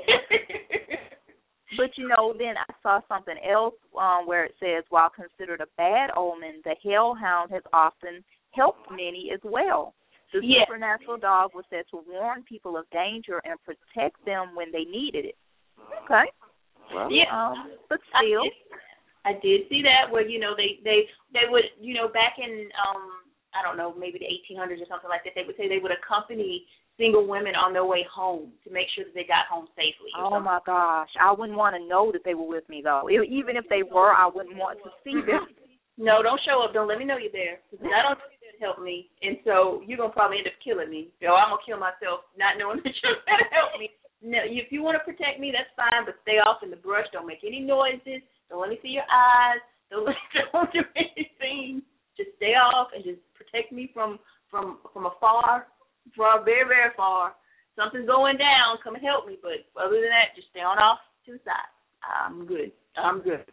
But 1.77 1.91
you 1.97 2.09
know, 2.09 2.35
then 2.37 2.55
I 2.57 2.73
saw 2.83 3.01
something 3.09 3.37
else 3.49 3.75
um, 3.99 4.27
where 4.27 4.45
it 4.45 4.55
says, 4.59 4.85
while 4.91 5.11
considered 5.11 5.61
a 5.61 5.69
bad 5.77 6.11
omen, 6.17 6.63
the 6.65 6.75
hellhound 6.83 7.51
has 7.53 7.63
often 7.73 8.25
helped 8.53 8.91
many 8.91 9.31
as 9.33 9.41
well. 9.45 9.95
The 10.33 10.41
Yeah. 10.43 10.65
supernatural 10.67 11.19
dog 11.19 11.55
was 11.55 11.65
said 11.71 11.85
to 11.91 12.05
warn 12.07 12.43
people 12.45 12.77
of 12.77 12.89
danger 12.91 13.41
and 13.45 13.59
protect 13.65 14.25
them 14.25 14.55
when 14.55 14.71
they 14.73 14.85
needed 14.85 15.25
it. 15.27 15.37
Okay. 16.05 16.31
Well, 16.95 17.11
Yeah. 17.11 17.31
um, 17.31 17.73
but 17.89 18.01
I 18.15 18.25
still, 18.25 18.45
did, 18.45 18.53
I 19.25 19.33
did 19.35 19.69
see 19.69 19.83
that 19.83 20.11
where 20.11 20.27
you 20.27 20.39
know 20.39 20.55
they 20.57 20.81
they 20.83 21.09
they 21.33 21.49
would 21.49 21.65
you 21.81 21.95
know 21.95 22.09
back 22.09 22.39
in 22.39 22.71
um 22.79 23.23
I 23.55 23.63
don't 23.63 23.77
know 23.77 23.93
maybe 23.95 24.19
the 24.19 24.27
1800s 24.27 24.83
or 24.83 24.87
something 24.87 25.11
like 25.11 25.25
that 25.25 25.35
they 25.35 25.43
would 25.45 25.57
say 25.57 25.69
they 25.69 25.79
would 25.79 25.93
accompany 25.93 26.67
single 27.01 27.25
women 27.27 27.57
on 27.57 27.73
their 27.73 27.87
way 27.89 28.05
home 28.05 28.53
to 28.65 28.69
make 28.71 28.87
sure 28.95 29.05
that 29.09 29.15
they 29.17 29.25
got 29.25 29.49
home 29.49 29.67
safely. 29.73 30.13
oh 30.21 30.29
something. 30.37 30.45
my 30.45 30.61
gosh, 30.69 31.09
I 31.17 31.33
wouldn't 31.33 31.57
want 31.57 31.73
to 31.75 31.83
know 31.89 32.13
that 32.13 32.21
they 32.29 32.35
were 32.37 32.47
with 32.47 32.69
me 32.69 32.83
though. 32.85 33.09
E- 33.09 33.25
Even 33.33 33.57
if 33.57 33.65
they 33.73 33.81
were, 33.83 34.13
I 34.13 34.29
wouldn't 34.29 34.61
want 34.61 34.79
to 34.85 34.91
see 35.03 35.17
them. 35.25 35.49
No, 36.01 36.23
don't 36.25 36.41
show 36.49 36.65
up. 36.65 36.73
Don't 36.73 36.89
let 36.89 36.97
me 36.97 37.05
know 37.05 37.21
you're 37.21 37.29
there. 37.35 37.61
'cause 37.69 37.77
I 37.85 38.01
don't 38.01 38.17
know 38.17 38.25
you're 38.33 38.41
there 38.41 38.57
to 38.57 38.65
help 38.65 38.79
me, 38.81 39.11
and 39.21 39.37
so 39.45 39.85
you're 39.85 40.01
gonna 40.01 40.09
probably 40.17 40.39
end 40.41 40.49
up 40.49 40.57
killing 40.65 40.89
me. 40.89 41.13
So 41.21 41.37
I'm 41.37 41.53
gonna 41.53 41.61
kill 41.61 41.77
myself 41.77 42.25
not 42.41 42.57
knowing 42.57 42.81
that 42.89 42.97
you're 43.05 43.21
there 43.29 43.37
to 43.37 43.49
help 43.53 43.77
me. 43.77 43.93
No, 44.25 44.41
if 44.41 44.73
you 44.73 44.81
want 44.81 44.97
to 44.97 45.05
protect 45.05 45.37
me, 45.45 45.53
that's 45.53 45.69
fine, 45.77 46.09
but 46.09 46.17
stay 46.25 46.41
off 46.41 46.63
in 46.65 46.71
the 46.73 46.81
brush. 46.81 47.05
Don't 47.13 47.29
make 47.29 47.45
any 47.45 47.61
noises. 47.61 48.25
Don't 48.49 48.65
let 48.65 48.71
me 48.73 48.79
see 48.81 48.97
your 48.97 49.05
eyes. 49.13 49.61
Don't 49.93 50.05
let, 50.09 50.17
don't 50.57 50.73
do 50.73 50.81
anything. 50.97 51.83
Just 52.17 52.33
stay 52.41 52.57
off 52.57 52.89
and 52.97 53.05
just 53.05 53.21
protect 53.37 53.69
me 53.69 53.91
from 53.93 54.17
from 54.49 54.79
from 54.97 55.05
afar, 55.05 55.69
from 56.17 56.45
very 56.45 56.67
very 56.67 56.91
far. 56.97 57.35
Something's 57.77 58.07
going 58.07 58.37
down. 58.37 58.83
Come 58.83 58.95
and 58.95 59.05
help 59.05 59.27
me. 59.27 59.39
But 59.41 59.65
other 59.81 60.01
than 60.01 60.13
that, 60.13 60.37
just 60.37 60.51
stay 60.51 60.61
on 60.61 60.79
off 60.79 60.99
to 61.27 61.33
the 61.33 61.43
side. 61.45 61.71
I'm 62.03 62.47
good. 62.47 62.73
I'm 62.97 63.21
good. 63.23 63.45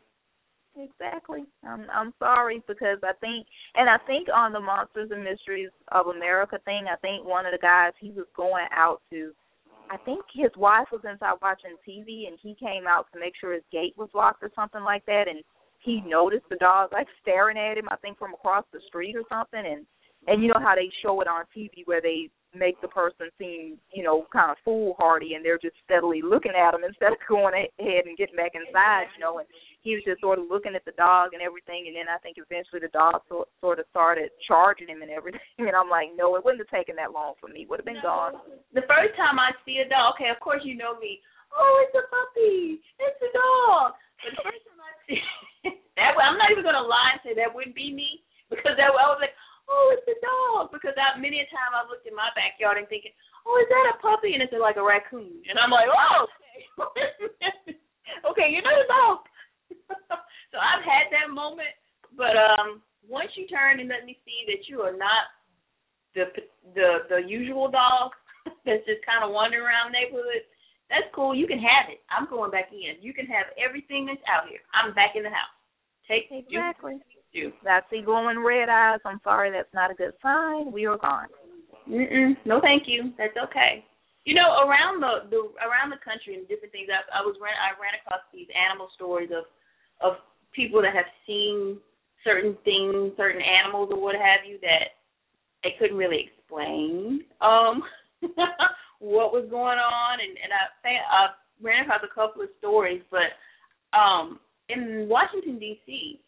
Exactly. 0.77 1.43
I'm 1.65 1.87
I'm 1.89 2.13
sorry 2.19 2.61
because 2.67 2.99
I 3.03 3.13
think 3.19 3.47
and 3.75 3.89
I 3.89 3.97
think 4.05 4.27
on 4.33 4.53
the 4.53 4.59
Monsters 4.59 5.09
and 5.11 5.23
Mysteries 5.23 5.71
of 5.91 6.07
America 6.07 6.59
thing, 6.65 6.85
I 6.91 6.97
think 6.97 7.25
one 7.25 7.45
of 7.45 7.51
the 7.51 7.61
guys 7.61 7.93
he 7.99 8.11
was 8.11 8.27
going 8.35 8.67
out 8.71 9.01
to 9.11 9.33
I 9.89 9.97
think 9.97 10.21
his 10.33 10.51
wife 10.55 10.87
was 10.91 11.01
inside 11.09 11.41
watching 11.41 11.75
TV 11.87 12.27
and 12.27 12.37
he 12.41 12.53
came 12.55 12.85
out 12.87 13.07
to 13.13 13.19
make 13.19 13.33
sure 13.39 13.53
his 13.53 13.63
gate 13.71 13.95
was 13.97 14.09
locked 14.13 14.43
or 14.43 14.51
something 14.53 14.83
like 14.83 15.05
that 15.05 15.25
and 15.27 15.41
he 15.79 16.01
noticed 16.05 16.45
the 16.49 16.57
dog 16.57 16.89
like 16.91 17.07
staring 17.21 17.57
at 17.57 17.77
him, 17.77 17.89
I 17.89 17.95
think 17.97 18.19
from 18.19 18.33
across 18.33 18.65
the 18.71 18.79
street 18.87 19.15
or 19.15 19.23
something 19.29 19.63
and 19.65 19.85
and 20.28 20.43
you 20.43 20.49
know 20.49 20.59
how 20.59 20.75
they 20.75 20.91
show 21.01 21.19
it 21.21 21.28
on 21.28 21.45
TV 21.55 21.84
where 21.86 22.01
they 22.01 22.30
make 22.55 22.80
the 22.82 22.88
person 22.88 23.30
seem, 23.38 23.78
you 23.91 24.03
know, 24.03 24.25
kind 24.32 24.51
of 24.51 24.57
foolhardy 24.63 25.36
and 25.36 25.43
they're 25.43 25.61
just 25.61 25.75
steadily 25.84 26.23
looking 26.23 26.55
at 26.55 26.73
him 26.73 26.84
instead 26.88 27.11
of 27.11 27.21
going 27.30 27.53
ahead 27.53 28.07
and 28.07 28.17
getting 28.17 28.36
back 28.36 28.55
inside, 28.55 29.11
you 29.15 29.21
know, 29.21 29.39
and 29.39 29.47
he 29.84 29.93
was 29.93 30.03
just 30.07 30.19
sort 30.23 30.39
of 30.39 30.49
looking 30.49 30.75
at 30.75 30.84
the 30.84 30.95
dog 30.95 31.32
and 31.36 31.43
everything 31.43 31.88
and 31.88 31.95
then 31.95 32.07
I 32.07 32.17
think 32.19 32.39
eventually 32.39 32.82
the 32.84 32.91
dog 32.91 33.23
so, 33.28 33.47
sort 33.59 33.80
of 33.80 33.88
started 33.91 34.32
charging 34.47 34.89
him 34.89 35.03
and 35.03 35.11
everything 35.11 35.43
and 35.63 35.75
I'm 35.75 35.91
like, 35.91 36.11
No, 36.15 36.36
it 36.36 36.43
wouldn't 36.43 36.63
have 36.63 36.73
taken 36.73 36.95
that 36.97 37.15
long 37.15 37.36
for 37.39 37.47
me. 37.47 37.67
Would 37.67 37.84
have 37.84 37.89
been 37.89 38.03
gone. 38.03 38.39
The 38.73 38.88
first 38.88 39.15
time 39.15 39.39
I 39.39 39.55
see 39.63 39.80
a 39.84 39.88
dog, 39.88 40.15
okay, 40.17 40.32
of 40.32 40.39
course 40.39 40.63
you 40.63 40.75
know 40.75 40.97
me. 40.99 41.19
Oh, 41.51 41.73
it's 41.88 41.95
a 41.95 42.03
puppy. 42.11 42.84
It's 42.99 43.21
a 43.23 43.32
dog. 43.32 43.95
But 44.19 44.36
the 44.36 44.43
first 44.43 44.63
time 44.67 44.82
I 44.84 44.91
see 45.07 45.21
that, 45.99 46.15
I'm 46.15 46.36
not 46.36 46.51
even 46.51 46.65
gonna 46.65 46.84
lie 46.84 47.15
and 47.15 47.23
say 47.23 47.34
that 47.39 47.53
wouldn't 47.53 47.78
be 47.78 47.93
me 47.93 48.23
because 48.49 48.75
that 48.80 48.91
I 48.91 49.07
was 49.11 49.19
like, 49.19 49.36
oh, 49.70 49.93
it's 49.95 50.07
a 50.07 50.18
dog. 50.20 50.72
Because 50.72 50.95
I, 50.97 51.20
many 51.20 51.43
a 51.43 51.47
time 51.51 51.76
I've 51.76 51.91
looked 51.91 52.07
in 52.07 52.15
my 52.15 52.32
backyard 52.34 52.80
and 52.82 52.88
thinking, 52.88 53.13
oh, 53.45 53.55
is 53.59 53.70
that 53.70 53.93
a 53.93 54.01
puppy? 54.01 54.34
And 54.34 54.41
it's 54.43 54.55
like 54.55 54.80
a 54.80 54.86
raccoon, 54.86 55.43
and 55.47 55.55
I'm 55.59 55.72
like, 55.72 55.88
oh, 55.91 56.28
okay, 56.91 57.09
okay, 58.32 58.47
you're 58.51 58.65
not 58.65 58.84
a 58.84 58.88
dog. 58.88 59.20
so 60.51 60.57
I've 60.57 60.84
had 60.84 61.11
that 61.11 61.32
moment, 61.32 61.72
but 62.15 62.36
um, 62.36 62.82
once 63.07 63.32
you 63.36 63.47
turn 63.47 63.80
and 63.80 63.89
let 63.89 64.03
me 64.03 64.20
see 64.28 64.47
that 64.51 64.68
you 64.68 64.84
are 64.84 64.95
not 64.95 65.32
the 66.15 66.26
the 66.74 66.89
the 67.09 67.20
usual 67.24 67.70
dog 67.70 68.11
that's 68.65 68.84
just 68.88 69.03
kind 69.05 69.24
of 69.24 69.32
wandering 69.32 69.63
around 69.63 69.91
the 69.91 69.97
neighborhood, 69.99 70.43
that's 70.89 71.07
cool. 71.13 71.36
You 71.36 71.47
can 71.47 71.59
have 71.59 71.91
it. 71.91 71.99
I'm 72.07 72.28
going 72.32 72.51
back 72.51 72.72
in. 72.72 72.99
You 73.03 73.13
can 73.13 73.28
have 73.28 73.51
everything 73.59 74.07
that's 74.07 74.24
out 74.28 74.47
here. 74.47 74.63
I'm 74.72 74.95
back 74.95 75.15
in 75.15 75.24
the 75.24 75.32
house. 75.32 75.55
Take 76.07 76.32
Exactly. 76.32 77.03
you. 77.11 77.16
I 77.67 77.82
see 77.89 78.01
glowing 78.01 78.43
red 78.43 78.69
eyes. 78.69 78.99
I'm 79.05 79.21
sorry, 79.23 79.51
that's 79.51 79.73
not 79.73 79.91
a 79.91 79.95
good 79.95 80.13
sign. 80.21 80.71
We 80.71 80.86
are 80.86 80.97
gone. 80.97 81.28
Mm-mm. 81.89 82.36
No, 82.45 82.59
thank 82.61 82.84
you. 82.88 83.13
That's 83.17 83.38
okay. 83.49 83.86
You 84.25 84.36
know, 84.36 84.59
around 84.67 84.99
the 84.99 85.30
the 85.32 85.39
around 85.63 85.89
the 85.89 86.03
country 86.03 86.36
and 86.36 86.47
different 86.47 86.73
things, 86.75 86.89
I, 86.91 86.99
I 87.19 87.21
was 87.23 87.39
ran 87.39 87.55
I 87.55 87.80
ran 87.80 87.95
across 87.95 88.23
these 88.34 88.47
animal 88.51 88.89
stories 88.95 89.32
of 89.32 89.47
of 90.03 90.19
people 90.51 90.82
that 90.82 90.93
have 90.93 91.07
seen 91.25 91.80
certain 92.23 92.57
things, 92.67 93.15
certain 93.15 93.41
animals 93.41 93.89
or 93.91 93.99
what 94.01 94.15
have 94.15 94.43
you 94.43 94.59
that 94.61 94.99
they 95.63 95.80
couldn't 95.80 95.97
really 95.97 96.28
explain 96.28 97.23
um 97.39 97.84
what 98.99 99.32
was 99.32 99.47
going 99.49 99.80
on, 99.80 100.19
and 100.19 100.36
and 100.43 100.51
I 100.51 100.67
I 101.07 101.21
ran 101.63 101.86
across 101.86 102.03
a 102.03 102.13
couple 102.13 102.41
of 102.41 102.49
stories, 102.59 103.01
but 103.07 103.32
um 103.95 104.39
in 104.67 105.07
Washington 105.07 105.57
D.C. 105.57 106.19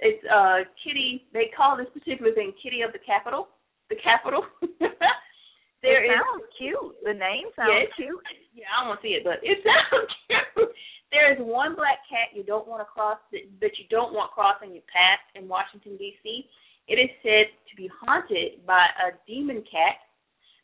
It's 0.00 0.24
uh 0.26 0.64
Kitty. 0.82 1.28
They 1.32 1.52
call 1.56 1.76
this 1.76 1.88
particular 1.92 2.32
thing 2.32 2.52
Kitty 2.62 2.82
of 2.82 2.92
the 2.92 3.02
Capitol. 3.04 3.48
The 3.92 3.96
Capitol. 4.02 4.44
there 5.84 6.04
it 6.04 6.08
is 6.08 6.16
sounds 6.16 6.48
cute. 6.56 6.92
The 7.04 7.12
name 7.14 7.52
sounds 7.56 7.88
Yes. 7.88 7.92
cute. 7.96 8.24
yeah, 8.56 8.68
I 8.72 8.80
don't 8.80 8.88
want 8.96 9.00
to 9.00 9.06
see 9.06 9.14
it, 9.16 9.24
but 9.24 9.40
it 9.44 9.60
sounds 9.66 10.10
cute. 10.26 10.72
There 11.12 11.32
is 11.34 11.38
one 11.42 11.74
black 11.74 12.00
cat 12.08 12.30
you 12.32 12.44
don't 12.46 12.68
want 12.70 12.80
to 12.80 12.88
cross 12.88 13.18
that, 13.32 13.42
that 13.60 13.74
you 13.78 13.84
don't 13.90 14.14
want 14.14 14.30
crossing 14.32 14.72
your 14.72 14.86
path 14.88 15.20
in 15.34 15.48
Washington 15.48 15.96
D.C. 15.98 16.46
It 16.86 16.96
is 17.02 17.10
said 17.22 17.50
to 17.68 17.74
be 17.76 17.90
haunted 17.90 18.64
by 18.66 18.86
a 19.04 19.12
demon 19.26 19.62
cat 19.66 19.98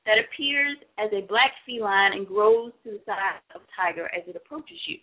that 0.06 0.22
appears 0.22 0.78
as 1.02 1.10
a 1.12 1.26
black 1.26 1.50
feline 1.66 2.14
and 2.14 2.26
grows 2.26 2.70
to 2.84 2.94
the 2.94 3.02
size 3.04 3.42
of 3.54 3.62
a 3.66 3.70
tiger 3.74 4.06
as 4.14 4.22
it 4.30 4.36
approaches 4.38 4.78
you. 4.86 4.98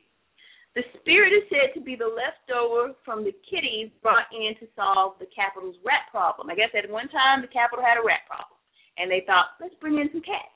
Spirit 1.03 1.35
is 1.35 1.43
said 1.51 1.75
to 1.75 1.83
be 1.83 1.99
the 1.99 2.07
leftover 2.07 2.95
from 3.03 3.27
the 3.27 3.35
kitties 3.43 3.91
brought 3.99 4.31
in 4.31 4.55
to 4.63 4.71
solve 4.71 5.19
the 5.19 5.27
Capitol's 5.35 5.75
rat 5.83 6.07
problem. 6.07 6.47
I 6.47 6.55
guess 6.55 6.71
at 6.71 6.87
one 6.87 7.11
time 7.11 7.43
the 7.43 7.51
Capitol 7.51 7.83
had 7.83 7.99
a 7.99 8.05
rat 8.07 8.23
problem, 8.23 8.55
and 8.95 9.11
they 9.11 9.27
thought, 9.27 9.59
let's 9.59 9.75
bring 9.83 9.99
in 9.99 10.07
some 10.15 10.23
cats. 10.23 10.55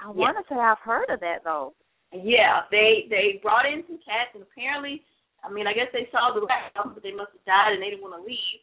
I 0.00 0.08
want 0.08 0.40
to 0.40 0.44
say 0.48 0.56
I've 0.56 0.80
heard 0.80 1.12
of 1.12 1.20
that 1.20 1.44
though. 1.44 1.76
Yeah, 2.16 2.64
they 2.72 3.04
they 3.12 3.44
brought 3.44 3.68
in 3.68 3.84
some 3.84 4.00
cats, 4.00 4.32
and 4.32 4.40
apparently, 4.40 5.04
I 5.44 5.52
mean, 5.52 5.68
I 5.68 5.76
guess 5.76 5.92
they 5.92 6.08
saw 6.08 6.32
the 6.32 6.48
rat 6.48 6.72
problem, 6.72 6.96
but 6.96 7.04
they 7.04 7.12
must 7.12 7.36
have 7.36 7.44
died 7.44 7.76
and 7.76 7.82
they 7.84 7.92
didn't 7.92 8.06
want 8.06 8.16
to 8.16 8.24
leave. 8.24 8.60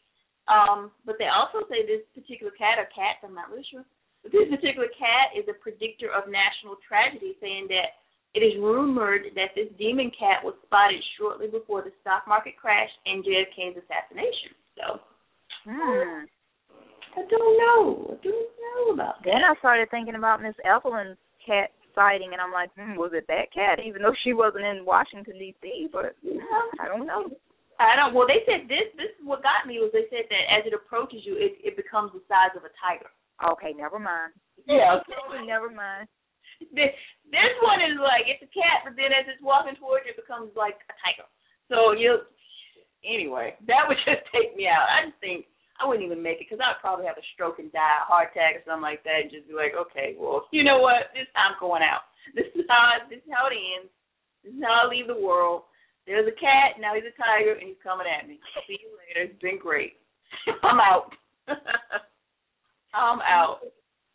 Um, 0.49 0.89
but 1.05 1.21
they 1.21 1.29
also 1.29 1.61
say 1.69 1.85
this 1.85 2.01
particular 2.17 2.49
cat 2.57 2.81
or 2.81 2.89
cats, 2.89 3.21
I'm 3.21 3.37
not 3.37 3.53
really 3.53 3.67
sure, 3.69 3.85
but 4.25 4.33
this 4.33 4.49
particular 4.49 4.89
cat 4.97 5.37
is 5.37 5.45
a 5.45 5.55
predictor 5.61 6.09
of 6.09 6.33
national 6.33 6.81
tragedy, 6.81 7.37
saying 7.37 7.69
that 7.69 8.00
it 8.33 8.39
is 8.41 8.53
rumored 8.59 9.23
that 9.35 9.51
this 9.55 9.67
demon 9.77 10.11
cat 10.17 10.39
was 10.43 10.55
spotted 10.65 11.01
shortly 11.19 11.47
before 11.47 11.81
the 11.81 11.91
stock 12.01 12.23
market 12.27 12.55
crash 12.59 12.89
and 13.05 13.23
JFK's 13.23 13.77
assassination. 13.77 14.51
So 14.77 14.99
Hmm. 15.65 16.25
I 17.13 17.21
don't 17.29 17.57
know. 17.59 18.17
I 18.17 18.23
don't 18.23 18.49
know 18.63 18.93
about 18.93 19.19
that. 19.21 19.25
Then 19.29 19.43
I 19.43 19.53
started 19.59 19.89
thinking 19.91 20.15
about 20.15 20.41
Miss 20.41 20.55
Evelyn's 20.65 21.19
cat 21.45 21.69
sighting, 21.93 22.31
and 22.31 22.39
I'm 22.41 22.53
like, 22.55 22.71
hmm, 22.73 22.95
was 22.95 23.11
it 23.13 23.27
that 23.27 23.51
cat? 23.53 23.83
Even 23.83 24.01
though 24.01 24.15
she 24.23 24.31
wasn't 24.33 24.63
in 24.63 24.85
Washington 24.87 25.37
D.C., 25.37 25.89
but 25.91 26.15
I 26.79 26.87
don't 26.87 27.05
know. 27.05 27.29
I 27.83 27.99
don't. 27.99 28.15
Well, 28.15 28.25
they 28.31 28.41
said 28.47 28.65
this. 28.71 28.89
This 28.95 29.11
is 29.19 29.25
what 29.27 29.43
got 29.43 29.67
me 29.67 29.77
was 29.83 29.91
they 29.91 30.07
said 30.09 30.25
that 30.31 30.45
as 30.55 30.63
it 30.65 30.73
approaches 30.73 31.21
you, 31.25 31.35
it 31.35 31.59
it 31.61 31.75
becomes 31.75 32.13
the 32.15 32.21
size 32.31 32.55
of 32.55 32.63
a 32.63 32.71
tiger. 32.79 33.11
Okay, 33.43 33.73
never 33.75 33.99
mind. 33.99 34.31
yeah. 34.65 35.01
Never 35.45 35.69
mind. 35.69 36.07
This 36.77 36.93
this 37.31 37.53
one 37.63 37.79
is 37.81 37.95
like 37.97 38.27
it's 38.27 38.43
a 38.43 38.51
cat, 38.51 38.83
but 38.85 38.93
then 38.99 39.15
as 39.15 39.25
it's 39.25 39.41
walking 39.41 39.75
towards 39.79 40.05
you, 40.05 40.13
it 40.13 40.19
becomes 40.19 40.51
like 40.53 40.77
a 40.91 40.95
tiger. 40.99 41.27
So 41.71 41.95
you 41.95 42.27
anyway, 43.01 43.57
that 43.65 43.87
would 43.87 43.97
just 44.07 44.23
take 44.29 44.53
me 44.55 44.67
out. 44.69 44.85
I 44.85 45.09
just 45.09 45.19
think 45.19 45.49
I 45.81 45.87
wouldn't 45.89 46.05
even 46.05 46.21
make 46.21 46.37
it 46.37 46.45
because 46.45 46.61
I'd 46.61 46.77
probably 46.77 47.09
have 47.09 47.17
a 47.17 47.25
stroke 47.33 47.57
and 47.57 47.73
die, 47.73 48.03
a 48.03 48.05
heart 48.05 48.29
attack 48.31 48.61
or 48.61 48.63
something 48.67 48.85
like 48.85 49.01
that, 49.03 49.25
and 49.25 49.33
just 49.33 49.49
be 49.49 49.57
like, 49.57 49.73
okay, 49.73 50.13
well, 50.13 50.45
you 50.53 50.61
know 50.61 50.77
what? 50.77 51.09
This 51.17 51.29
time 51.33 51.57
going 51.59 51.83
out. 51.83 52.05
This 52.37 52.45
is 52.53 52.69
how 52.69 53.01
this 53.09 53.17
is 53.25 53.33
how 53.33 53.49
it 53.49 53.57
ends. 53.57 53.89
This 54.45 54.53
is 54.53 54.61
how 54.61 54.85
I 54.85 54.91
leave 54.93 55.09
the 55.09 55.17
world. 55.17 55.65
There's 56.05 56.29
a 56.29 56.37
cat, 56.37 56.77
now 56.77 56.93
he's 56.93 57.09
a 57.09 57.17
tiger, 57.17 57.57
and 57.57 57.65
he's 57.65 57.81
coming 57.81 58.05
at 58.05 58.29
me. 58.29 58.37
See 58.69 58.77
you 58.77 58.93
later. 58.93 59.25
It's 59.25 59.41
been 59.41 59.57
great. 59.57 59.97
I'm 60.61 60.77
out. 60.77 61.13
I'm 62.93 63.21
out. 63.25 63.65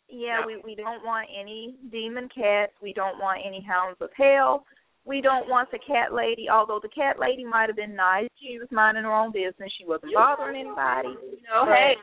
Yeah, 0.09 0.45
we 0.45 0.61
we 0.63 0.75
don't 0.75 1.03
want 1.03 1.27
any 1.29 1.75
demon 1.91 2.29
cats. 2.33 2.71
We 2.81 2.93
don't 2.93 3.19
want 3.19 3.41
any 3.45 3.61
hounds 3.61 3.97
of 3.99 4.09
hell. 4.15 4.65
We 5.05 5.21
don't 5.21 5.49
want 5.49 5.69
the 5.71 5.79
cat 5.79 6.13
lady. 6.13 6.47
Although 6.51 6.79
the 6.81 6.89
cat 6.89 7.19
lady 7.19 7.43
might 7.43 7.67
have 7.67 7.75
been 7.75 7.95
nice, 7.95 8.27
she 8.39 8.57
was 8.59 8.67
minding 8.71 9.03
her 9.03 9.13
own 9.13 9.31
business. 9.31 9.71
She 9.77 9.85
wasn't 9.85 10.13
bothering 10.13 10.67
anybody. 10.67 11.09
You 11.09 11.43
know, 11.47 11.65
hey, 11.67 11.95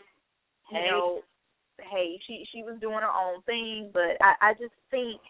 you 0.73 0.91
know, 0.91 1.21
hey, 1.93 2.19
she 2.27 2.45
she 2.53 2.63
was 2.63 2.81
doing 2.81 3.01
her 3.01 3.13
own 3.13 3.43
thing. 3.45 3.91
But 3.93 4.21
I 4.21 4.53
I 4.53 4.53
just 4.61 4.77
think 4.91 5.21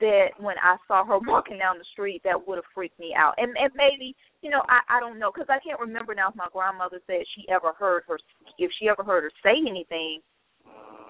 that 0.00 0.32
when 0.40 0.56
I 0.56 0.76
saw 0.88 1.04
her 1.04 1.18
walking 1.20 1.58
down 1.58 1.76
the 1.76 1.84
street, 1.92 2.22
that 2.24 2.48
would 2.48 2.56
have 2.56 2.72
freaked 2.74 2.98
me 2.98 3.12
out. 3.16 3.34
And 3.36 3.52
and 3.60 3.72
maybe 3.76 4.16
you 4.40 4.48
know 4.48 4.62
I 4.68 4.80
I 4.96 5.00
don't 5.00 5.18
know 5.18 5.30
because 5.32 5.48
I 5.48 5.60
can't 5.60 5.80
remember 5.80 6.14
now 6.14 6.30
if 6.30 6.36
my 6.36 6.48
grandmother 6.52 7.00
said 7.06 7.24
she 7.36 7.44
ever 7.52 7.72
heard 7.78 8.04
her 8.08 8.18
if 8.56 8.70
she 8.78 8.88
ever 8.88 9.04
heard 9.04 9.24
her 9.24 9.32
say 9.42 9.56
anything. 9.68 10.20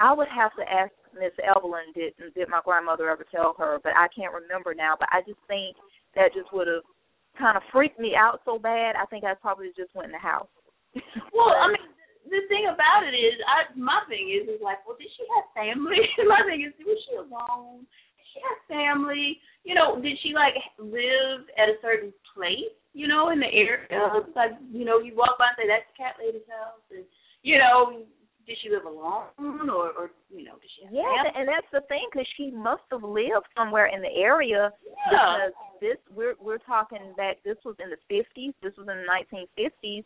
I 0.01 0.13
would 0.13 0.29
have 0.35 0.51
to 0.57 0.63
ask 0.63 0.91
Miss 1.15 1.33
Evelyn 1.43 1.93
did 1.95 2.15
did 2.35 2.49
my 2.49 2.61
grandmother 2.65 3.11
ever 3.11 3.25
tell 3.31 3.55
her, 3.59 3.79
but 3.83 3.93
I 3.97 4.09
can't 4.15 4.33
remember 4.33 4.75
now. 4.75 4.97
But 4.99 5.09
I 5.13 5.21
just 5.27 5.41
think 5.49 5.77
that 6.15 6.35
just 6.35 6.53
would 6.53 6.67
have 6.69 6.85
kind 7.39 7.57
of 7.57 7.63
freaked 7.73 8.01
me 8.01 8.13
out 8.17 8.41
so 8.45 8.59
bad. 8.59 8.97
I 8.97 9.07
think 9.07 9.25
I 9.25 9.35
probably 9.35 9.73
just 9.77 9.95
went 9.95 10.13
in 10.13 10.17
the 10.17 10.23
house. 10.23 10.51
well, 11.33 11.53
I 11.57 11.73
mean, 11.73 11.89
the 12.29 12.45
thing 12.49 12.69
about 12.69 13.05
it 13.05 13.17
is, 13.17 13.37
I 13.45 13.73
my 13.77 14.05
thing 14.09 14.29
is 14.31 14.49
is 14.49 14.63
like, 14.63 14.85
well, 14.87 14.97
did 14.97 15.11
she 15.17 15.25
have 15.37 15.49
family? 15.57 16.01
my 16.29 16.43
thing 16.45 16.65
is, 16.65 16.73
was 16.85 17.01
she 17.09 17.17
alone? 17.17 17.89
Did 18.17 18.27
she 18.33 18.41
have 18.45 18.61
family? 18.69 19.41
You 19.65 19.75
know, 19.75 20.01
did 20.01 20.17
she 20.23 20.33
like 20.37 20.57
live 20.79 21.49
at 21.57 21.73
a 21.73 21.81
certain 21.81 22.13
place? 22.35 22.73
You 22.93 23.09
know, 23.09 23.33
in 23.33 23.41
the 23.41 23.49
area, 23.49 23.89
like 24.37 24.53
you 24.69 24.85
know, 24.85 25.01
you 25.01 25.17
walk 25.17 25.41
by 25.41 25.49
and 25.49 25.57
say 25.57 25.65
that's 25.65 25.89
the 25.89 25.97
cat 25.97 26.21
lady's 26.21 26.45
house, 26.45 26.85
and 26.93 27.09
you 27.41 27.57
know, 27.57 28.05
did 28.47 28.57
she 28.63 28.71
live 28.71 28.85
alone 28.85 29.31
or 29.71 29.91
or 29.95 30.11
you 30.31 30.45
know 30.45 30.55
did 30.59 30.71
she 30.77 30.85
have 30.85 30.93
yeah 30.95 31.03
family? 31.25 31.33
and 31.37 31.49
that's 31.49 31.67
the 31.73 31.81
thing 31.89 32.07
because 32.11 32.27
she 32.37 32.51
must 32.51 32.83
have 32.91 33.03
lived 33.03 33.47
somewhere 33.57 33.87
in 33.87 34.01
the 34.03 34.13
area 34.19 34.71
yeah. 35.11 35.49
because 35.51 35.55
this 35.81 35.99
we're 36.15 36.35
we're 36.41 36.59
talking 36.59 37.15
back 37.17 37.39
this 37.45 37.57
was 37.65 37.77
in 37.83 37.91
the 37.91 38.01
fifties 38.09 38.55
this 38.63 38.73
was 38.77 38.89
in 38.89 38.99
the 38.99 39.07
nineteen 39.07 39.47
fifties 39.57 40.05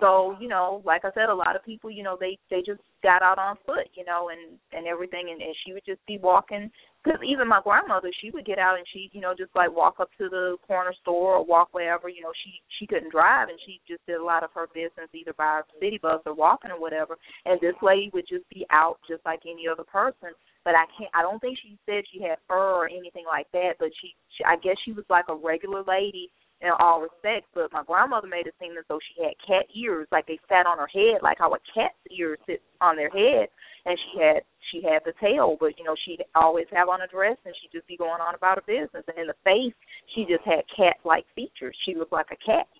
so 0.00 0.36
you 0.40 0.48
know 0.48 0.82
like 0.84 1.04
i 1.04 1.10
said 1.14 1.28
a 1.28 1.34
lot 1.34 1.56
of 1.56 1.64
people 1.64 1.90
you 1.90 2.02
know 2.02 2.16
they 2.18 2.38
they 2.50 2.62
just 2.64 2.80
got 3.02 3.22
out 3.22 3.38
on 3.38 3.56
foot 3.66 3.88
you 3.94 4.04
know 4.04 4.30
and 4.30 4.58
and 4.72 4.86
everything 4.86 5.28
and, 5.30 5.40
and 5.42 5.54
she 5.64 5.72
would 5.72 5.84
just 5.86 6.04
be 6.06 6.18
walking 6.18 6.70
because 7.02 7.18
even 7.26 7.48
my 7.48 7.60
grandmother 7.62 8.10
she 8.20 8.30
would 8.30 8.44
get 8.46 8.58
out 8.58 8.76
and 8.76 8.86
she 8.92 9.10
you 9.12 9.20
know 9.20 9.34
just 9.36 9.54
like 9.54 9.74
walk 9.74 9.96
up 10.00 10.10
to 10.18 10.28
the 10.28 10.56
corner 10.66 10.94
store 11.02 11.36
or 11.36 11.44
walk 11.44 11.68
wherever 11.72 12.08
you 12.08 12.22
know 12.22 12.32
she 12.44 12.60
she 12.78 12.86
couldn't 12.86 13.10
drive 13.10 13.48
and 13.48 13.58
she 13.66 13.80
just 13.88 14.04
did 14.06 14.16
a 14.16 14.24
lot 14.24 14.44
of 14.44 14.50
her 14.54 14.66
business 14.74 15.10
either 15.14 15.32
by 15.36 15.60
city 15.80 15.98
bus 16.00 16.20
or 16.26 16.34
walking 16.34 16.70
or 16.70 16.80
whatever 16.80 17.16
and 17.44 17.60
this 17.60 17.74
lady 17.82 18.10
would 18.12 18.26
just 18.28 18.48
be 18.50 18.64
out 18.70 18.98
just 19.08 19.24
like 19.24 19.40
any 19.46 19.66
other 19.70 19.84
person 19.84 20.30
but 20.64 20.74
i 20.74 20.84
can't 20.96 21.10
i 21.14 21.22
don't 21.22 21.40
think 21.40 21.58
she 21.62 21.78
said 21.86 22.04
she 22.12 22.22
had 22.22 22.38
fur 22.48 22.72
or 22.74 22.86
anything 22.86 23.24
like 23.26 23.46
that 23.52 23.74
but 23.78 23.90
she, 24.00 24.14
she 24.36 24.44
i 24.44 24.56
guess 24.56 24.76
she 24.84 24.92
was 24.92 25.04
like 25.10 25.26
a 25.28 25.34
regular 25.34 25.82
lady 25.86 26.30
in 26.62 26.70
all 26.78 27.02
respects, 27.02 27.50
but 27.54 27.72
my 27.72 27.82
grandmother 27.82 28.28
made 28.28 28.46
it 28.46 28.54
seem 28.60 28.78
as 28.78 28.84
though 28.88 29.00
she 29.02 29.22
had 29.22 29.34
cat 29.42 29.66
ears, 29.74 30.06
like 30.12 30.26
they 30.26 30.38
sat 30.48 30.66
on 30.66 30.78
her 30.78 30.86
head, 30.86 31.20
like 31.22 31.38
how 31.38 31.50
a 31.52 31.58
cat's 31.74 31.98
ears 32.16 32.38
sit 32.46 32.62
on 32.80 32.96
their 32.96 33.10
head, 33.10 33.48
and 33.84 33.98
she 33.98 34.22
had 34.22 34.42
she 34.70 34.80
had 34.80 35.02
the 35.04 35.12
tail, 35.20 35.56
but 35.58 35.76
you 35.76 35.84
know 35.84 35.96
she'd 36.06 36.24
always 36.34 36.66
have 36.72 36.88
on 36.88 37.02
a 37.02 37.08
dress, 37.08 37.36
and 37.44 37.54
she'd 37.60 37.76
just 37.76 37.86
be 37.88 37.96
going 37.96 38.22
on 38.22 38.34
about 38.34 38.62
her 38.62 38.66
business, 38.66 39.04
and 39.08 39.18
in 39.18 39.26
the 39.26 39.42
face 39.42 39.74
she 40.14 40.22
just 40.24 40.46
had 40.46 40.62
cat-like 40.70 41.26
features. 41.34 41.76
She 41.84 41.94
looked 41.94 42.12
like 42.12 42.30
a 42.30 42.38
cat. 42.38 42.70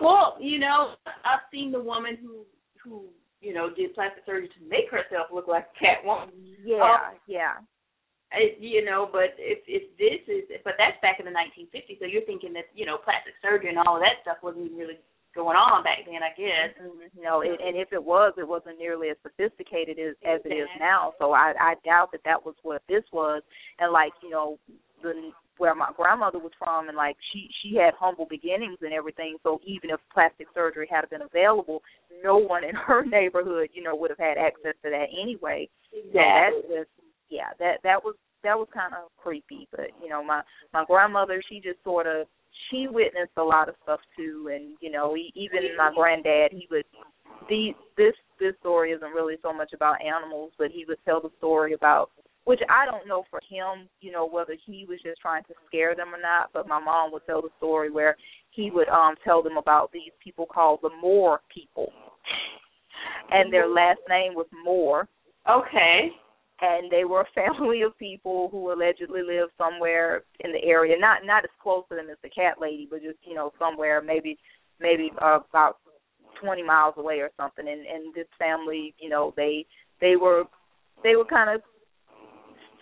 Well, 0.00 0.36
you 0.40 0.58
know, 0.58 0.96
I've 1.06 1.44
seen 1.52 1.70
the 1.70 1.80
woman 1.82 2.16
who 2.16 2.48
who 2.82 3.04
you 3.42 3.52
know 3.52 3.68
did 3.68 3.94
plastic 3.94 4.24
surgery 4.24 4.48
to 4.48 4.68
make 4.68 4.88
herself 4.90 5.28
look 5.32 5.48
like 5.48 5.68
a 5.76 5.78
cat 5.78 5.98
woman. 6.02 6.32
Yeah, 6.64 6.80
um, 6.80 7.20
yeah. 7.26 7.60
I, 8.30 8.54
you 8.62 8.84
know, 8.84 9.10
but 9.10 9.34
if 9.38 9.58
if 9.66 9.90
this 9.98 10.22
is, 10.30 10.46
but 10.62 10.78
that's 10.78 10.98
back 11.02 11.18
in 11.18 11.26
the 11.26 11.34
1950s. 11.34 11.98
So 11.98 12.06
you're 12.06 12.26
thinking 12.26 12.54
that 12.54 12.70
you 12.74 12.86
know 12.86 12.98
plastic 13.02 13.34
surgery 13.42 13.70
and 13.70 13.78
all 13.78 13.98
of 13.98 14.02
that 14.06 14.22
stuff 14.22 14.38
wasn't 14.42 14.70
even 14.70 14.78
really 14.78 15.02
going 15.34 15.58
on 15.58 15.82
back 15.82 16.06
then, 16.06 16.22
I 16.22 16.34
guess. 16.34 16.74
Mm-hmm. 16.78 17.22
No, 17.22 17.42
it, 17.42 17.58
and 17.58 17.76
if 17.76 17.92
it 17.92 18.02
was, 18.02 18.34
it 18.38 18.46
wasn't 18.46 18.78
nearly 18.78 19.10
as 19.10 19.18
sophisticated 19.22 19.98
as 19.98 20.14
as 20.22 20.40
it 20.44 20.54
is 20.54 20.70
now. 20.78 21.14
So 21.18 21.32
I 21.32 21.54
I 21.58 21.74
doubt 21.84 22.12
that 22.12 22.22
that 22.24 22.44
was 22.44 22.54
what 22.62 22.82
this 22.88 23.04
was. 23.12 23.42
And 23.78 23.92
like 23.92 24.12
you 24.22 24.30
know, 24.30 24.58
the 25.02 25.34
where 25.58 25.74
my 25.74 25.90
grandmother 25.94 26.38
was 26.38 26.52
from, 26.58 26.88
and 26.88 26.96
like 26.96 27.16
she 27.32 27.50
she 27.62 27.76
had 27.76 27.94
humble 27.98 28.26
beginnings 28.30 28.78
and 28.80 28.92
everything. 28.92 29.36
So 29.42 29.60
even 29.66 29.90
if 29.90 30.00
plastic 30.12 30.46
surgery 30.54 30.88
had 30.90 31.08
been 31.10 31.22
available, 31.22 31.82
no 32.24 32.38
one 32.38 32.64
in 32.64 32.74
her 32.74 33.04
neighborhood, 33.06 33.68
you 33.74 33.82
know, 33.82 33.94
would 33.94 34.10
have 34.10 34.18
had 34.18 34.38
access 34.38 34.74
to 34.82 34.90
that 34.90 35.10
anyway. 35.10 35.68
Exactly. 35.92 36.14
So 36.14 36.74
that's 36.74 36.86
just 36.86 36.90
yeah, 37.30 37.50
that 37.58 37.78
that 37.82 38.04
was 38.04 38.14
that 38.42 38.58
was 38.58 38.68
kind 38.72 38.94
of 38.94 39.10
creepy. 39.16 39.68
But 39.70 39.90
you 40.02 40.08
know, 40.08 40.22
my 40.22 40.42
my 40.72 40.84
grandmother, 40.84 41.42
she 41.48 41.60
just 41.60 41.82
sort 41.84 42.06
of 42.06 42.26
she 42.70 42.86
witnessed 42.88 43.36
a 43.36 43.42
lot 43.42 43.68
of 43.68 43.74
stuff 43.82 44.00
too, 44.16 44.50
and 44.52 44.76
you 44.80 44.90
know, 44.90 45.14
he, 45.14 45.32
even 45.34 45.76
my 45.76 45.90
granddad, 45.94 46.52
he 46.52 46.66
would 46.70 46.84
the 47.48 47.70
this 47.96 48.14
this 48.38 48.54
story 48.60 48.92
isn't 48.92 49.14
really 49.14 49.36
so 49.42 49.52
much 49.52 49.72
about 49.72 49.96
animals, 50.02 50.52
but 50.58 50.70
he 50.70 50.84
would 50.86 50.98
tell 51.04 51.20
the 51.20 51.30
story 51.38 51.72
about 51.74 52.10
which 52.44 52.60
I 52.70 52.86
don't 52.86 53.06
know 53.06 53.24
for 53.30 53.40
him, 53.48 53.88
you 54.00 54.10
know, 54.10 54.26
whether 54.26 54.56
he 54.66 54.86
was 54.88 54.98
just 55.04 55.20
trying 55.20 55.44
to 55.44 55.54
scare 55.66 55.94
them 55.94 56.08
or 56.08 56.20
not, 56.20 56.50
but 56.52 56.66
my 56.66 56.80
mom 56.80 57.12
would 57.12 57.26
tell 57.26 57.42
the 57.42 57.50
story 57.58 57.90
where 57.90 58.16
he 58.50 58.70
would 58.70 58.88
um 58.88 59.14
tell 59.24 59.42
them 59.42 59.56
about 59.56 59.92
these 59.92 60.12
people 60.22 60.46
called 60.46 60.80
the 60.82 60.90
Moore 61.00 61.40
people. 61.52 61.92
And 63.30 63.52
their 63.52 63.68
last 63.68 64.00
name 64.08 64.34
was 64.34 64.46
Moore. 64.64 65.08
Okay 65.48 66.10
and 66.60 66.90
they 66.90 67.04
were 67.04 67.22
a 67.22 67.34
family 67.34 67.82
of 67.82 67.96
people 67.98 68.48
who 68.50 68.72
allegedly 68.72 69.22
lived 69.22 69.52
somewhere 69.56 70.22
in 70.40 70.52
the 70.52 70.62
area, 70.64 70.96
not 70.98 71.24
not 71.24 71.44
as 71.44 71.50
close 71.62 71.84
to 71.88 71.94
them 71.94 72.10
as 72.10 72.18
the 72.22 72.28
cat 72.28 72.56
lady, 72.60 72.86
but 72.90 73.02
just 73.02 73.18
you 73.22 73.34
know 73.34 73.52
somewhere 73.58 74.02
maybe 74.02 74.38
maybe 74.80 75.10
uh, 75.22 75.38
about 75.48 75.78
twenty 76.42 76.62
miles 76.62 76.94
away 76.96 77.20
or 77.20 77.30
something. 77.36 77.66
And 77.66 77.86
and 77.86 78.14
this 78.14 78.28
family, 78.38 78.94
you 78.98 79.08
know, 79.08 79.32
they 79.36 79.66
they 80.00 80.16
were 80.16 80.44
they 81.02 81.16
were 81.16 81.24
kind 81.24 81.50
of 81.50 81.62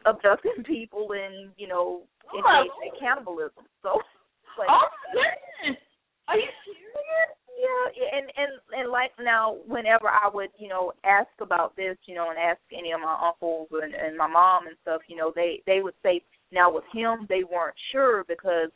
abducting 0.06 0.64
people 0.64 1.08
and 1.12 1.52
you 1.56 1.68
know 1.68 2.02
engaged 2.34 2.74
in 2.82 2.98
cannibalism. 2.98 3.64
So, 3.82 4.00
like, 4.58 4.68
oh 4.70 4.88
goodness, 5.12 5.80
are 6.28 6.36
you 6.36 6.50
serious? 6.66 7.37
Yeah 7.58 8.18
and 8.18 8.30
and 8.36 8.52
and 8.72 8.90
like 8.90 9.10
now 9.20 9.56
whenever 9.66 10.08
i 10.08 10.30
would 10.32 10.50
you 10.58 10.68
know 10.68 10.92
ask 11.04 11.28
about 11.40 11.74
this 11.76 11.96
you 12.06 12.14
know 12.14 12.30
and 12.30 12.38
ask 12.38 12.60
any 12.72 12.92
of 12.92 13.00
my 13.00 13.16
uncles 13.26 13.68
and 13.82 13.94
and 13.94 14.16
my 14.16 14.28
mom 14.28 14.66
and 14.66 14.76
stuff 14.82 15.02
you 15.08 15.16
know 15.16 15.32
they 15.34 15.60
they 15.66 15.80
would 15.82 15.94
say 16.02 16.22
now 16.52 16.72
with 16.72 16.84
him 16.92 17.26
they 17.28 17.42
weren't 17.42 17.74
sure 17.90 18.24
because 18.28 18.70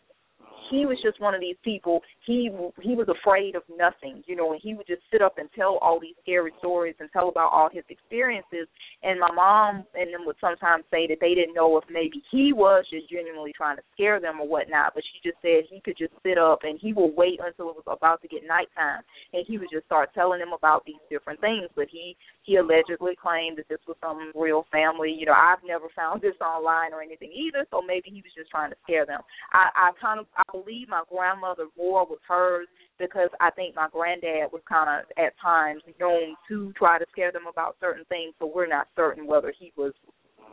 he 0.73 0.87
was 0.87 0.97
just 1.05 1.21
one 1.21 1.35
of 1.35 1.41
these 1.41 1.61
people. 1.63 2.01
He 2.25 2.49
he 2.81 2.97
was 2.97 3.07
afraid 3.13 3.55
of 3.55 3.63
nothing, 3.69 4.25
you 4.27 4.35
know, 4.35 4.53
and 4.53 4.61
he 4.63 4.73
would 4.73 4.87
just 4.87 5.03
sit 5.13 5.21
up 5.21 5.37
and 5.37 5.49
tell 5.55 5.77
all 5.83 6.01
these 6.01 6.17
scary 6.23 6.51
stories 6.59 6.97
and 6.99 7.11
tell 7.13 7.29
about 7.29 7.53
all 7.53 7.69
his 7.71 7.85
experiences. 7.91 8.67
And 9.03 9.21
my 9.21 9.31
mom 9.31 9.85
and 9.95 10.15
them 10.15 10.25
would 10.25 10.41
sometimes 10.41 10.85
say 10.91 11.07
that 11.09 11.21
they 11.21 11.35
didn't 11.35 11.55
know 11.55 11.77
if 11.77 11.85
maybe 11.93 12.23
he 12.33 12.55
was 12.55 12.87
just 12.89 13.11
genuinely 13.11 13.53
trying 13.53 13.77
to 13.77 13.83
scare 13.93 14.19
them 14.19 14.41
or 14.41 14.49
whatnot. 14.49 14.93
But 14.95 15.05
she 15.05 15.29
just 15.29 15.37
said 15.43 15.69
he 15.69 15.81
could 15.85 15.99
just 15.99 16.15
sit 16.25 16.39
up 16.39 16.61
and 16.63 16.81
he 16.81 16.95
would 16.95 17.13
wait 17.15 17.41
until 17.45 17.69
it 17.69 17.77
was 17.77 17.87
about 17.87 18.23
to 18.23 18.29
get 18.29 18.49
nighttime, 18.49 19.05
and 19.37 19.45
he 19.47 19.59
would 19.59 19.69
just 19.71 19.85
start 19.85 20.15
telling 20.15 20.41
them 20.41 20.57
about 20.57 20.87
these 20.87 21.03
different 21.11 21.41
things. 21.41 21.69
But 21.77 21.93
he 21.93 22.17
he 22.45 22.57
allegedly 22.57 23.13
claimed 23.21 23.59
that 23.59 23.69
this 23.69 23.85
was 23.87 24.01
some 24.01 24.33
real 24.35 24.65
family. 24.73 25.13
You 25.13 25.27
know, 25.27 25.37
I've 25.37 25.63
never 25.69 25.93
found 25.95 26.23
this 26.23 26.35
online 26.41 26.97
or 26.97 27.03
anything 27.03 27.31
either, 27.37 27.67
so 27.71 27.85
maybe 27.85 28.09
he 28.09 28.25
was 28.25 28.33
just 28.33 28.51
trying 28.51 28.71
to 28.71 28.77
scare 28.83 29.05
them. 29.05 29.21
I 29.53 29.69
I 29.77 29.91
kind 30.01 30.19
of 30.19 30.27
I 30.33 30.43
believe 30.63 30.89
my 30.89 31.03
grandmother 31.11 31.67
more 31.77 32.07
was 32.07 32.19
hers 32.27 32.69
because 32.99 33.31
I 33.41 33.51
think 33.51 33.75
my 33.75 33.89
granddad 33.91 34.53
was 34.53 34.63
kind 34.69 34.89
of 34.89 35.11
at 35.23 35.33
times 35.41 35.83
known 36.01 36.37
to 36.49 36.73
try 36.77 36.99
to 36.99 37.07
scare 37.11 37.33
them 37.33 37.47
about 37.51 37.77
certain 37.81 38.05
things. 38.07 38.35
So 38.39 38.51
we're 38.53 38.67
not 38.67 38.89
certain 38.97 39.27
whether 39.27 39.53
he 39.59 39.73
was, 39.77 39.93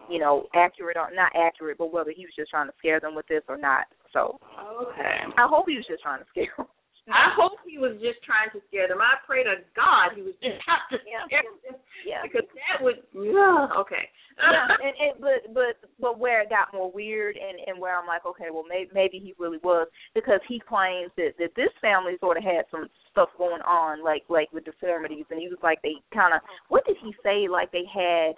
you 0.09 0.19
know, 0.19 0.47
accurate 0.55 0.97
or 0.97 1.09
not 1.13 1.31
accurate, 1.35 1.77
but 1.77 1.93
whether 1.93 2.11
he 2.15 2.25
was 2.25 2.33
just 2.37 2.51
trying 2.51 2.67
to 2.67 2.73
scare 2.79 2.99
them 2.99 3.15
with 3.15 3.27
this 3.27 3.43
or 3.47 3.57
not. 3.57 3.85
So 4.13 4.39
okay, 4.81 5.19
I 5.37 5.47
hope 5.47 5.65
he 5.67 5.75
was 5.75 5.85
just 5.87 6.01
trying 6.01 6.19
to 6.19 6.25
scare 6.29 6.53
them. 6.57 6.67
I 7.09 7.33
hope 7.33 7.59
he 7.65 7.77
was 7.77 7.97
just 7.97 8.21
trying 8.21 8.53
to 8.53 8.61
scare 8.69 8.87
them. 8.87 9.01
I 9.01 9.17
pray 9.25 9.43
to 9.43 9.65
God 9.73 10.13
he 10.15 10.21
was 10.21 10.37
just 10.41 10.61
trying 10.65 10.87
to 10.93 10.97
scare 11.01 11.43
them. 11.43 11.77
Yeah. 12.05 12.21
Because 12.23 12.47
that 12.47 12.79
would, 12.79 13.01
yeah, 13.13 13.67
okay. 13.75 14.05
yeah, 14.37 14.67
and, 14.85 14.93
and 14.95 15.13
but 15.19 15.39
but 15.53 15.73
but 15.99 16.19
where 16.19 16.41
it 16.41 16.49
got 16.49 16.73
more 16.73 16.91
weird 16.91 17.35
and 17.35 17.59
and 17.67 17.81
where 17.81 17.97
I'm 17.97 18.07
like, 18.07 18.25
okay, 18.25 18.53
well 18.53 18.65
maybe 18.67 18.89
maybe 18.93 19.17
he 19.19 19.33
really 19.37 19.59
was 19.63 19.87
because 20.13 20.39
he 20.47 20.61
claims 20.61 21.11
that 21.17 21.35
that 21.37 21.55
this 21.55 21.73
family 21.81 22.15
sort 22.19 22.37
of 22.37 22.43
had 22.43 22.65
some 22.71 22.87
stuff 23.11 23.29
going 23.37 23.61
on 23.63 24.03
like 24.03 24.23
like 24.29 24.51
with 24.53 24.65
deformities 24.65 25.25
and 25.29 25.39
he 25.39 25.49
was 25.49 25.59
like 25.61 25.81
they 25.81 25.97
kind 26.13 26.33
of 26.33 26.41
what 26.69 26.85
did 26.85 26.97
he 27.01 27.13
say 27.23 27.49
like 27.49 27.71
they 27.71 27.85
had 27.89 28.37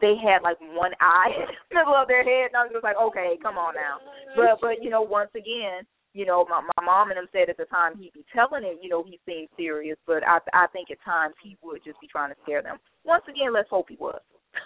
they 0.00 0.14
had 0.14 0.42
like 0.42 0.58
one 0.74 0.92
eye 1.00 1.32
in 1.38 1.46
the 1.70 1.74
middle 1.74 1.94
of 1.94 2.08
their 2.08 2.24
head 2.24 2.50
and 2.52 2.56
I 2.56 2.64
was 2.66 2.72
just 2.72 2.84
like, 2.84 2.98
okay, 2.98 3.38
come 3.42 3.58
on 3.58 3.74
now. 3.74 3.98
But 4.36 4.60
but 4.60 4.82
you 4.82 4.90
know 4.90 5.02
once 5.02 5.30
again 5.34 5.86
you 6.18 6.26
know, 6.26 6.44
my 6.50 6.58
my 6.58 6.82
mom 6.82 7.10
and 7.14 7.18
him 7.18 7.30
said 7.30 7.46
at 7.46 7.56
the 7.56 7.70
time 7.70 7.94
he'd 7.94 8.12
be 8.12 8.26
telling 8.34 8.66
it, 8.66 8.82
you 8.82 8.90
know, 8.90 9.06
he 9.06 9.22
seemed 9.22 9.46
serious, 9.54 9.96
but 10.02 10.26
I 10.26 10.42
I 10.52 10.66
think 10.74 10.90
at 10.90 10.98
times 11.06 11.38
he 11.38 11.56
would 11.62 11.86
just 11.86 12.00
be 12.00 12.10
trying 12.10 12.34
to 12.34 12.40
scare 12.42 12.60
them. 12.60 12.82
Once 13.06 13.22
again, 13.30 13.54
let's 13.54 13.70
hope 13.70 13.86
he 13.88 13.94
was. 13.94 14.18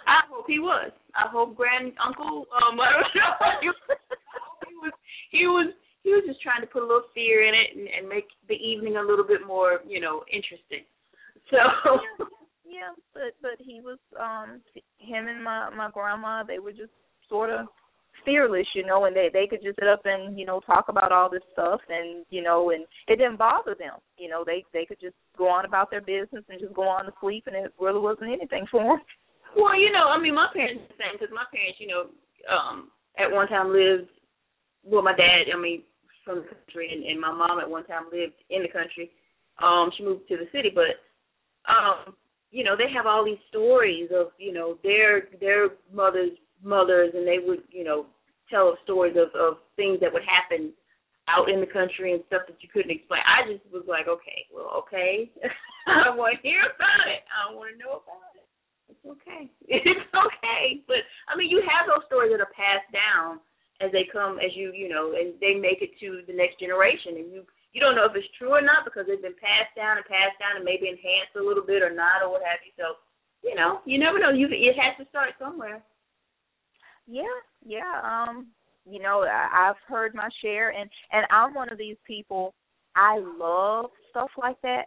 I 0.09 0.25
hope 0.33 0.49
he 0.49 0.57
was. 0.57 0.89
I 1.13 1.29
hope 1.29 1.53
grand 1.55 1.93
uncle 2.01 2.49
um 2.57 2.79
I 2.81 2.89
don't 2.89 3.05
know 3.13 3.61
he 3.61 4.73
was 4.81 4.93
he 5.29 5.45
was 5.45 5.69
he 6.01 6.09
was 6.09 6.23
just 6.25 6.41
trying 6.41 6.65
to 6.65 6.67
put 6.73 6.81
a 6.81 6.89
little 6.89 7.05
fear 7.13 7.45
in 7.45 7.53
it 7.53 7.77
and, 7.77 7.85
and 7.85 8.09
make 8.09 8.25
the 8.49 8.57
evening 8.57 8.97
a 8.97 9.05
little 9.05 9.25
bit 9.25 9.45
more, 9.45 9.79
you 9.85 10.01
know, 10.01 10.25
interesting. 10.33 10.89
So 11.53 11.61
yeah, 12.65 12.97
but 13.13 13.37
but 13.45 13.61
he 13.61 13.77
was 13.77 14.01
um 14.17 14.57
him 14.97 15.29
and 15.29 15.43
my 15.43 15.69
my 15.69 15.93
grandma, 15.93 16.41
they 16.41 16.57
were 16.57 16.73
just 16.73 16.97
sort 17.29 17.51
of 17.51 17.69
fearless, 18.25 18.67
you 18.75 18.85
know, 18.85 19.05
and 19.05 19.15
they 19.15 19.29
they 19.31 19.47
could 19.47 19.61
just 19.63 19.79
sit 19.79 19.87
up 19.87 20.01
and 20.05 20.37
you 20.37 20.45
know 20.45 20.59
talk 20.61 20.85
about 20.89 21.11
all 21.11 21.29
this 21.29 21.43
stuff, 21.53 21.81
and 21.89 22.25
you 22.29 22.41
know, 22.41 22.71
and 22.71 22.85
it 23.07 23.17
didn't 23.17 23.37
bother 23.37 23.75
them. 23.77 23.99
You 24.17 24.29
know, 24.29 24.43
they 24.45 24.63
they 24.73 24.85
could 24.85 24.99
just 24.99 25.15
go 25.37 25.47
on 25.47 25.65
about 25.65 25.91
their 25.91 26.01
business 26.01 26.43
and 26.49 26.59
just 26.59 26.73
go 26.73 26.83
on 26.83 27.05
to 27.05 27.13
sleep, 27.21 27.45
and 27.47 27.55
it 27.55 27.73
really 27.79 27.99
wasn't 27.99 28.31
anything 28.31 28.65
for 28.69 28.83
them. 28.83 29.01
Well, 29.55 29.79
you 29.79 29.91
know, 29.91 30.09
I 30.09 30.19
mean, 30.19 30.35
my 30.35 30.47
parents 30.53 30.83
the 30.89 30.95
same 30.97 31.19
because 31.19 31.33
my 31.33 31.45
parents, 31.53 31.79
you 31.79 31.87
know, 31.87 32.09
um, 32.49 32.89
at 33.17 33.31
one 33.31 33.47
time 33.47 33.71
lived. 33.71 34.09
Well, 34.83 35.03
my 35.03 35.15
dad, 35.15 35.47
I 35.53 35.59
mean, 35.59 35.83
from 36.25 36.43
the 36.43 36.47
country, 36.49 36.91
and, 36.91 37.05
and 37.05 37.21
my 37.21 37.31
mom 37.31 37.59
at 37.59 37.69
one 37.69 37.85
time 37.85 38.11
lived 38.11 38.35
in 38.49 38.63
the 38.63 38.71
country. 38.73 39.11
Um, 39.61 39.91
she 39.95 40.03
moved 40.03 40.27
to 40.29 40.37
the 40.37 40.49
city, 40.51 40.71
but 40.73 40.97
um, 41.69 42.15
you 42.51 42.63
know, 42.63 42.75
they 42.75 42.91
have 42.93 43.05
all 43.05 43.23
these 43.23 43.41
stories 43.49 44.09
of 44.13 44.33
you 44.37 44.51
know 44.51 44.77
their 44.83 45.29
their 45.39 45.77
mothers 45.93 46.31
mothers 46.63 47.11
and 47.13 47.27
they 47.27 47.37
would, 47.45 47.63
you 47.69 47.83
know, 47.83 48.05
tell 48.49 48.77
stories 48.83 49.15
of, 49.15 49.31
of 49.35 49.61
things 49.75 49.99
that 50.01 50.11
would 50.11 50.25
happen 50.25 50.73
out 51.31 51.47
in 51.47 51.63
the 51.63 51.69
country 51.69 52.11
and 52.11 52.23
stuff 52.27 52.43
that 52.47 52.59
you 52.59 52.67
couldn't 52.67 52.91
explain. 52.91 53.23
I 53.23 53.47
just 53.47 53.63
was 53.71 53.87
like, 53.87 54.11
okay, 54.11 54.43
well, 54.51 54.83
okay. 54.83 55.31
I 55.87 56.11
want 56.11 56.35
to 56.35 56.43
hear 56.43 56.63
about 56.67 57.07
it. 57.07 57.23
I 57.31 57.55
want 57.55 57.75
to 57.75 57.79
know 57.79 58.03
about 58.03 58.35
it. 58.35 58.47
It's 58.91 59.05
okay. 59.07 59.47
It's 59.71 60.11
okay. 60.11 60.83
But 60.83 61.07
I 61.31 61.39
mean, 61.39 61.47
you 61.47 61.63
have 61.63 61.87
those 61.87 62.03
stories 62.11 62.35
that 62.35 62.43
are 62.43 62.51
passed 62.51 62.91
down 62.91 63.39
as 63.81 63.91
they 63.91 64.07
come, 64.11 64.37
as 64.39 64.51
you, 64.55 64.71
you 64.75 64.87
know, 64.91 65.15
and 65.15 65.35
they 65.39 65.55
make 65.55 65.83
it 65.83 65.95
to 65.99 66.23
the 66.27 66.35
next 66.35 66.59
generation, 66.59 67.19
and 67.19 67.27
you, 67.31 67.41
you 67.73 67.81
don't 67.81 67.97
know 67.97 68.05
if 68.05 68.15
it's 68.15 68.29
true 68.37 68.53
or 68.53 68.61
not 68.61 68.85
because 68.85 69.09
they've 69.09 69.23
been 69.23 69.39
passed 69.39 69.73
down 69.73 69.97
and 69.97 70.05
passed 70.05 70.37
down 70.37 70.59
and 70.59 70.63
maybe 70.67 70.87
enhanced 70.87 71.35
a 71.35 71.41
little 71.43 71.65
bit 71.65 71.81
or 71.81 71.91
not 71.91 72.21
or 72.21 72.29
what 72.29 72.45
have 72.45 72.61
you. 72.61 72.71
So, 72.77 73.01
you 73.41 73.57
know, 73.57 73.81
you 73.83 73.97
never 73.97 74.21
know. 74.21 74.29
You, 74.29 74.47
it 74.51 74.77
has 74.77 74.93
to 75.01 75.09
start 75.09 75.35
somewhere. 75.41 75.81
Yeah, 77.07 77.23
yeah. 77.65 78.01
Um, 78.03 78.47
you 78.85 79.01
know, 79.01 79.23
I, 79.23 79.69
I've 79.69 79.81
heard 79.87 80.13
my 80.13 80.29
share, 80.41 80.69
and 80.69 80.89
and 81.11 81.25
I'm 81.31 81.53
one 81.53 81.71
of 81.71 81.77
these 81.77 81.97
people. 82.05 82.53
I 82.95 83.19
love 83.19 83.89
stuff 84.11 84.29
like 84.37 84.61
that, 84.61 84.83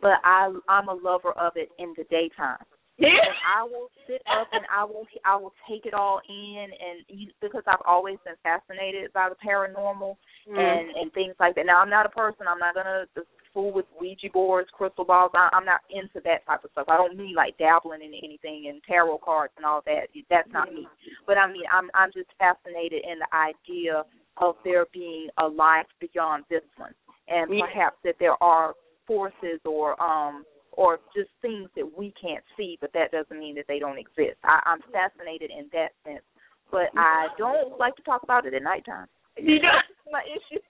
but 0.00 0.18
I 0.24 0.52
I'm 0.68 0.88
a 0.88 0.94
lover 0.94 1.32
of 1.32 1.52
it 1.56 1.68
in 1.78 1.94
the 1.96 2.04
daytime. 2.10 2.64
Yeah. 2.96 3.08
And 3.08 3.34
I 3.42 3.64
will 3.64 3.88
sit 4.06 4.22
up 4.30 4.46
and 4.52 4.62
I 4.70 4.84
will 4.84 5.06
I 5.24 5.36
will 5.36 5.52
take 5.68 5.84
it 5.84 5.94
all 5.94 6.20
in 6.28 6.66
and 6.70 7.02
you, 7.08 7.28
because 7.42 7.62
I've 7.66 7.82
always 7.86 8.18
been 8.24 8.38
fascinated 8.44 9.12
by 9.12 9.28
the 9.28 9.34
paranormal 9.42 10.14
mm. 10.48 10.58
and 10.58 10.90
and 10.94 11.12
things 11.12 11.34
like 11.40 11.56
that. 11.56 11.66
Now 11.66 11.80
I'm 11.80 11.90
not 11.90 12.06
a 12.06 12.10
person. 12.10 12.46
I'm 12.46 12.60
not 12.60 12.74
gonna 12.74 13.06
fool 13.54 13.72
with 13.72 13.86
Ouija 13.98 14.28
boards, 14.32 14.68
crystal 14.72 15.04
balls. 15.04 15.30
I, 15.34 15.48
I'm 15.52 15.64
not 15.64 15.80
into 15.88 16.20
that 16.24 16.44
type 16.46 16.64
of 16.64 16.70
stuff. 16.72 16.88
I 16.88 16.96
don't 16.96 17.16
mean 17.16 17.34
like 17.34 17.56
dabbling 17.56 18.02
in 18.02 18.12
anything 18.12 18.66
and 18.68 18.82
tarot 18.86 19.18
cards 19.24 19.52
and 19.56 19.64
all 19.64 19.80
that. 19.86 20.08
That's 20.28 20.50
not 20.52 20.72
me. 20.72 20.86
But 21.26 21.38
I 21.38 21.46
mean 21.46 21.64
I'm 21.72 21.88
I'm 21.94 22.10
just 22.12 22.28
fascinated 22.38 23.02
in 23.04 23.20
the 23.20 23.30
idea 23.32 24.02
of 24.38 24.56
there 24.64 24.86
being 24.92 25.28
a 25.38 25.46
life 25.46 25.86
beyond 26.00 26.44
this 26.50 26.66
one, 26.76 26.92
and 27.28 27.48
perhaps 27.48 27.96
that 28.04 28.16
there 28.18 28.42
are 28.42 28.74
forces 29.06 29.60
or 29.64 30.00
um 30.02 30.44
or 30.76 30.98
just 31.14 31.30
things 31.40 31.68
that 31.76 31.86
we 31.96 32.12
can't 32.20 32.42
see, 32.56 32.76
but 32.80 32.90
that 32.94 33.12
doesn't 33.12 33.38
mean 33.38 33.54
that 33.54 33.64
they 33.68 33.78
don't 33.78 33.98
exist. 33.98 34.36
I, 34.42 34.58
I'm 34.66 34.80
fascinated 34.90 35.50
in 35.56 35.70
that 35.72 35.94
sense, 36.04 36.24
but 36.70 36.90
I 36.96 37.28
don't 37.38 37.78
like 37.78 37.94
to 37.96 38.02
talk 38.02 38.24
about 38.24 38.44
it 38.44 38.54
at 38.54 38.62
nighttime. 38.62 39.06
You 39.36 39.60
know, 39.62 39.78
my 40.10 40.22
issue. 40.26 40.60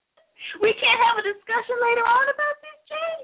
We 0.61 0.73
can't 0.77 1.01
have 1.11 1.17
a 1.21 1.25
discussion 1.25 1.77
later 1.81 2.05
on 2.05 2.25
about 2.31 2.57
this, 2.61 2.79
Jane. 2.89 3.23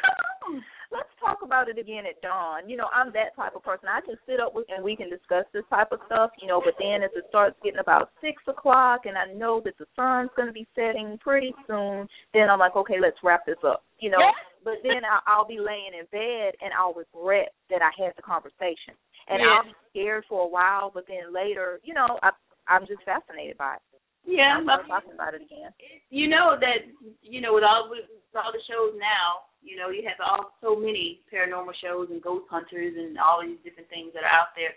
Come 0.00 0.56
on 0.56 0.64
let's 0.90 1.10
talk 1.22 1.38
about 1.42 1.70
it 1.70 1.78
again 1.78 2.04
at 2.06 2.20
dawn. 2.20 2.68
You 2.68 2.76
know, 2.76 2.90
I'm 2.94 3.12
that 3.14 3.34
type 3.34 3.54
of 3.54 3.62
person. 3.62 3.88
I 3.88 4.02
can 4.02 4.18
sit 4.26 4.42
up 4.42 4.54
with 4.54 4.66
and 4.68 4.84
we 4.84 4.94
can 4.94 5.08
discuss 5.08 5.46
this 5.54 5.64
type 5.70 5.90
of 5.92 6.02
stuff, 6.06 6.30
you 6.42 6.48
know, 6.48 6.60
but 6.62 6.74
then 6.78 7.02
as 7.02 7.10
it 7.14 7.24
starts 7.30 7.56
getting 7.62 7.80
about 7.80 8.10
six 8.20 8.42
o'clock 8.46 9.06
and 9.06 9.16
I 9.16 9.32
know 9.32 9.62
that 9.64 9.78
the 9.78 9.86
sun's 9.96 10.30
gonna 10.36 10.52
be 10.52 10.66
setting 10.74 11.18
pretty 11.22 11.54
soon, 11.66 12.06
then 12.34 12.50
I'm 12.50 12.58
like, 12.58 12.76
Okay, 12.76 12.98
let's 13.00 13.18
wrap 13.22 13.46
this 13.46 13.62
up. 13.66 13.84
You 13.98 14.10
know. 14.10 14.22
But 14.62 14.82
then 14.82 15.06
I 15.06 15.20
I'll 15.26 15.46
be 15.46 15.58
laying 15.58 15.96
in 15.96 16.04
bed 16.12 16.54
and 16.60 16.74
I'll 16.76 16.94
regret 16.94 17.54
that 17.70 17.80
I 17.80 17.90
had 17.96 18.12
the 18.16 18.22
conversation. 18.22 18.98
And 19.28 19.40
yeah. 19.40 19.46
I'll 19.46 19.64
be 19.64 19.74
scared 19.90 20.24
for 20.28 20.44
a 20.44 20.48
while, 20.48 20.90
but 20.92 21.04
then 21.06 21.32
later, 21.32 21.80
you 21.84 21.94
know, 21.94 22.18
I 22.22 22.30
I'm 22.68 22.86
just 22.86 23.02
fascinated 23.04 23.56
by 23.56 23.76
it. 23.76 23.89
Yeah, 24.24 24.60
I'm 24.60 24.66
talking 24.66 25.14
about 25.14 25.34
it 25.34 25.42
again. 25.42 25.72
You 26.10 26.28
know 26.28 26.54
that 26.60 26.86
you 27.22 27.40
know 27.40 27.54
with 27.54 27.64
all 27.64 27.88
with 27.88 28.04
all 28.36 28.52
the 28.52 28.62
shows 28.68 28.94
now, 29.00 29.50
you 29.60 29.76
know, 29.76 29.92
you 29.92 30.00
have 30.08 30.20
all 30.24 30.56
so 30.64 30.72
many 30.72 31.20
paranormal 31.28 31.76
shows 31.84 32.08
and 32.08 32.20
ghost 32.20 32.48
hunters 32.48 32.96
and 32.96 33.20
all 33.20 33.44
these 33.44 33.60
different 33.60 33.92
things 33.92 34.12
that 34.16 34.24
are 34.24 34.32
out 34.32 34.56
there. 34.56 34.72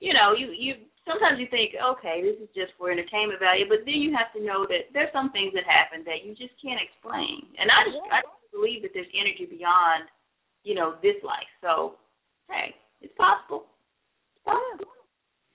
You 0.00 0.12
know, 0.12 0.32
you 0.36 0.52
you 0.52 0.88
sometimes 1.08 1.40
you 1.40 1.48
think, 1.48 1.76
okay, 1.76 2.20
this 2.20 2.36
is 2.40 2.48
just 2.52 2.76
for 2.76 2.92
entertainment 2.92 3.40
value, 3.40 3.68
but 3.68 3.84
then 3.84 4.00
you 4.00 4.12
have 4.16 4.32
to 4.36 4.40
know 4.44 4.64
that 4.68 4.92
there's 4.92 5.12
some 5.12 5.32
things 5.32 5.52
that 5.56 5.64
happen 5.64 6.04
that 6.04 6.24
you 6.24 6.36
just 6.36 6.56
can't 6.60 6.80
explain. 6.80 7.48
And 7.56 7.68
I 7.68 7.80
just 7.88 8.00
I 8.12 8.20
believe 8.52 8.84
that 8.84 8.92
there's 8.92 9.10
energy 9.16 9.48
beyond, 9.48 10.08
you 10.64 10.76
know, 10.76 11.00
this 11.00 11.16
life. 11.24 11.48
So, 11.64 12.00
hey, 12.48 12.76
it's 13.00 13.16
possible. 13.16 13.68
It's 14.36 14.44
possible. 14.44 14.92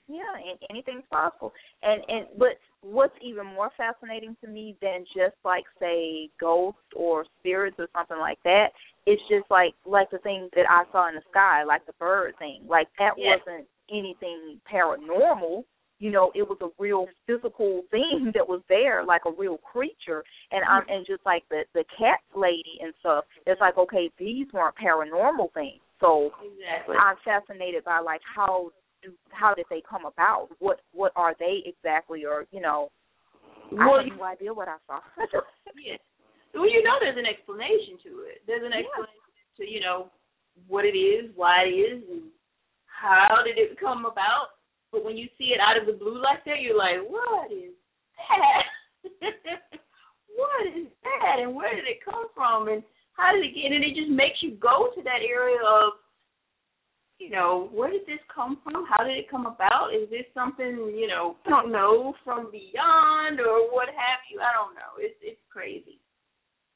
Yeah, 0.05 0.29
and 0.37 0.57
anything's 0.69 1.05
possible. 1.09 1.53
And 1.81 2.01
and 2.09 2.23
but 2.37 2.61
what's 2.85 3.15
even 3.21 3.45
more 3.47 3.71
fascinating 3.75 4.35
to 4.41 4.47
me 4.47 4.75
than 4.81 5.05
just 5.15 5.35
like 5.43 5.63
say 5.79 6.29
ghosts 6.39 6.79
or 6.95 7.25
spirits 7.39 7.77
or 7.79 7.87
something 7.95 8.19
like 8.19 8.37
that, 8.43 8.67
it's 9.05 9.21
just 9.29 9.49
like 9.49 9.73
like 9.85 10.09
the 10.11 10.19
thing 10.19 10.49
that 10.55 10.65
I 10.69 10.83
saw 10.91 11.09
in 11.09 11.15
the 11.15 11.21
sky, 11.31 11.63
like 11.63 11.85
the 11.85 11.93
bird 11.99 12.35
thing. 12.37 12.61
Like 12.67 12.87
that 12.99 13.13
yes. 13.17 13.39
wasn't 13.45 13.67
anything 13.89 14.59
paranormal. 14.71 15.63
You 15.97 16.11
know, 16.11 16.31
it 16.35 16.43
was 16.43 16.57
a 16.61 16.69
real 16.77 17.07
physical 17.25 17.83
thing 17.91 18.31
that 18.35 18.47
was 18.47 18.61
there, 18.69 19.03
like 19.03 19.21
a 19.25 19.31
real 19.31 19.57
creature. 19.57 20.23
And 20.51 20.61
I'm 20.69 20.83
mm-hmm. 20.83 20.93
and 20.93 21.05
just 21.07 21.25
like 21.25 21.43
the 21.49 21.63
the 21.73 21.83
cat 21.97 22.19
lady 22.35 22.77
and 22.81 22.93
stuff, 22.99 23.25
it's 23.47 23.61
like 23.61 23.77
okay, 23.77 24.11
these 24.19 24.47
weren't 24.53 24.75
paranormal 24.75 25.53
things. 25.53 25.81
So 25.99 26.31
exactly. 26.43 26.95
I'm 26.99 27.15
fascinated 27.23 27.83
by 27.83 27.99
like 27.99 28.21
how 28.35 28.71
do 29.05 29.13
how 29.29 29.53
did 29.53 29.65
they 29.69 29.81
come 29.87 30.05
about? 30.05 30.49
What 30.59 30.81
what 30.93 31.11
are 31.15 31.35
they 31.39 31.63
exactly? 31.65 32.25
Or 32.25 32.45
you 32.51 32.61
know, 32.61 32.89
well, 33.71 34.01
I 34.01 34.03
have 34.03 34.17
no 34.17 34.23
idea 34.23 34.53
what 34.53 34.67
I 34.67 34.77
saw. 34.87 34.99
yeah. 35.77 35.97
Well, 36.53 36.69
you 36.69 36.83
know, 36.83 36.95
there's 36.99 37.17
an 37.17 37.27
explanation 37.27 37.99
to 38.03 38.11
it. 38.31 38.41
There's 38.47 38.63
an 38.63 38.73
explanation 38.73 39.29
yeah. 39.29 39.65
to 39.65 39.71
you 39.71 39.81
know 39.81 40.09
what 40.67 40.85
it 40.85 40.97
is, 40.97 41.31
why 41.35 41.67
it 41.67 41.75
is, 41.75 42.03
and 42.09 42.23
how 42.87 43.43
did 43.45 43.57
it 43.57 43.79
come 43.79 44.05
about. 44.05 44.55
But 44.91 45.03
when 45.03 45.17
you 45.17 45.27
see 45.37 45.51
it 45.51 45.59
out 45.59 45.75
of 45.75 45.85
the 45.85 45.99
blue 45.99 46.21
like 46.21 46.45
that, 46.45 46.61
you're 46.61 46.77
like, 46.77 47.03
what 47.03 47.51
is 47.51 47.75
that? 48.15 48.63
what 50.39 50.63
is 50.71 50.87
that? 51.03 51.43
And 51.43 51.53
where 51.53 51.75
did 51.75 51.83
it 51.83 51.99
come 51.99 52.31
from? 52.33 52.69
And 52.69 52.81
how 53.13 53.35
did 53.35 53.43
it 53.43 53.55
get? 53.55 53.75
And 53.75 53.83
it 53.83 53.95
just 53.95 54.11
makes 54.11 54.39
you 54.39 54.55
go 54.55 54.91
to 54.95 55.01
that 55.03 55.19
area 55.19 55.59
of 55.59 55.99
you 57.19 57.29
know, 57.29 57.69
where 57.73 57.89
did 57.89 58.01
this 58.01 58.19
come 58.33 58.59
from? 58.63 58.85
How 58.89 59.03
did 59.03 59.17
it 59.17 59.29
come 59.29 59.45
about? 59.45 59.89
Is 59.95 60.09
this 60.09 60.25
something, 60.33 60.93
you 60.95 61.07
know, 61.07 61.37
I 61.45 61.49
don't 61.49 61.71
know, 61.71 62.13
from 62.23 62.51
beyond 62.51 63.39
or 63.39 63.71
what 63.73 63.87
have 63.87 64.19
you? 64.31 64.39
I 64.39 64.51
don't 64.53 64.75
know. 64.75 64.99
It's 64.99 65.15
it's 65.21 65.39
crazy. 65.49 65.99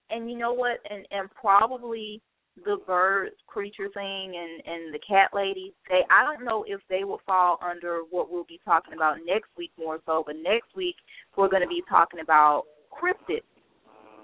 And 0.10 0.32
you 0.32 0.38
know 0.38 0.54
what? 0.54 0.80
And 0.90 1.06
and 1.12 1.30
probably 1.32 2.22
the 2.66 2.78
bird 2.88 3.32
creature 3.48 3.90
thing 3.94 4.34
and 4.36 4.66
and 4.66 4.94
the 4.94 5.00
cat 5.08 5.30
lady 5.34 5.74
they 5.90 6.02
I 6.10 6.24
don't 6.24 6.44
know 6.44 6.66
if 6.68 6.82
they 6.90 7.04
will 7.04 7.22
fall 7.26 7.58
under 7.62 8.02
what 8.10 8.32
we'll 8.32 8.44
be 8.44 8.60
talking 8.66 8.94
about 8.94 9.18
next 9.26 9.50
week 9.58 9.72
more 9.78 10.00
so, 10.06 10.24
but 10.26 10.36
next 10.36 10.76
week 10.76 10.96
we're 11.38 11.50
going 11.50 11.64
to 11.64 11.68
be 11.68 11.84
talking 11.90 12.22
about 12.22 12.64
cryptids. 12.92 13.44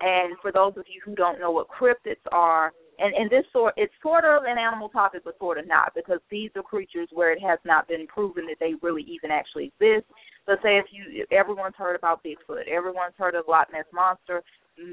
And 0.02 0.36
for 0.42 0.52
those 0.52 0.74
of 0.78 0.84
you 0.88 1.02
who 1.06 1.16
don't 1.16 1.40
know 1.40 1.52
what 1.52 1.68
cryptids 1.70 2.24
are, 2.32 2.74
and 3.00 3.14
and 3.14 3.30
this 3.30 3.46
sort 3.52 3.74
it's 3.78 3.94
sort 4.02 4.26
of 4.26 4.44
an 4.44 4.58
animal 4.58 4.90
topic, 4.90 5.22
but 5.24 5.38
sort 5.40 5.58
of 5.58 5.68
not 5.68 5.94
because 5.96 6.20
these 6.30 6.52
are 6.56 6.64
creatures 6.64 7.10
where 7.12 7.32
it 7.32 7.42
has 7.42 7.60
not 7.66 7.88
been 7.88 8.08
proven 8.08 8.46
that 8.48 8.58
they 8.60 8.74
really 8.82 9.04
even 9.04 9.32
actually 9.32 9.66
exist. 9.66 10.06
But 10.46 10.60
say 10.64 10.78
if 10.78 10.86
you 10.92 11.26
everyone's 11.32 11.76
heard 11.78 11.96
about 11.96 12.24
Bigfoot, 12.24 12.68
everyone's 12.68 13.16
heard 13.18 13.36
of 13.36 13.46
Loch 13.48 13.68
Ness 13.72 13.86
monster. 13.94 14.44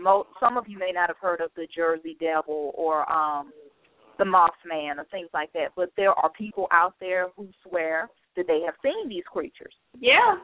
Most, 0.01 0.29
some 0.39 0.57
of 0.57 0.69
you 0.69 0.79
may 0.79 0.93
not 0.93 1.09
have 1.09 1.19
heard 1.21 1.41
of 1.41 1.51
the 1.57 1.67
Jersey 1.75 2.17
Devil 2.21 2.73
or 2.77 3.11
um 3.11 3.53
the 4.19 4.25
Mothman 4.25 4.99
or 4.99 5.07
things 5.11 5.29
like 5.35 5.53
that. 5.53 5.73
But 5.75 5.91
there 5.97 6.13
are 6.13 6.31
people 6.37 6.69
out 6.71 6.95
there 7.01 7.29
who 7.37 7.49
swear 7.67 8.09
that 8.37 8.47
they 8.47 8.61
have 8.65 8.75
seen 8.83 9.09
these 9.09 9.25
creatures. 9.25 9.75
Yeah, 9.99 10.37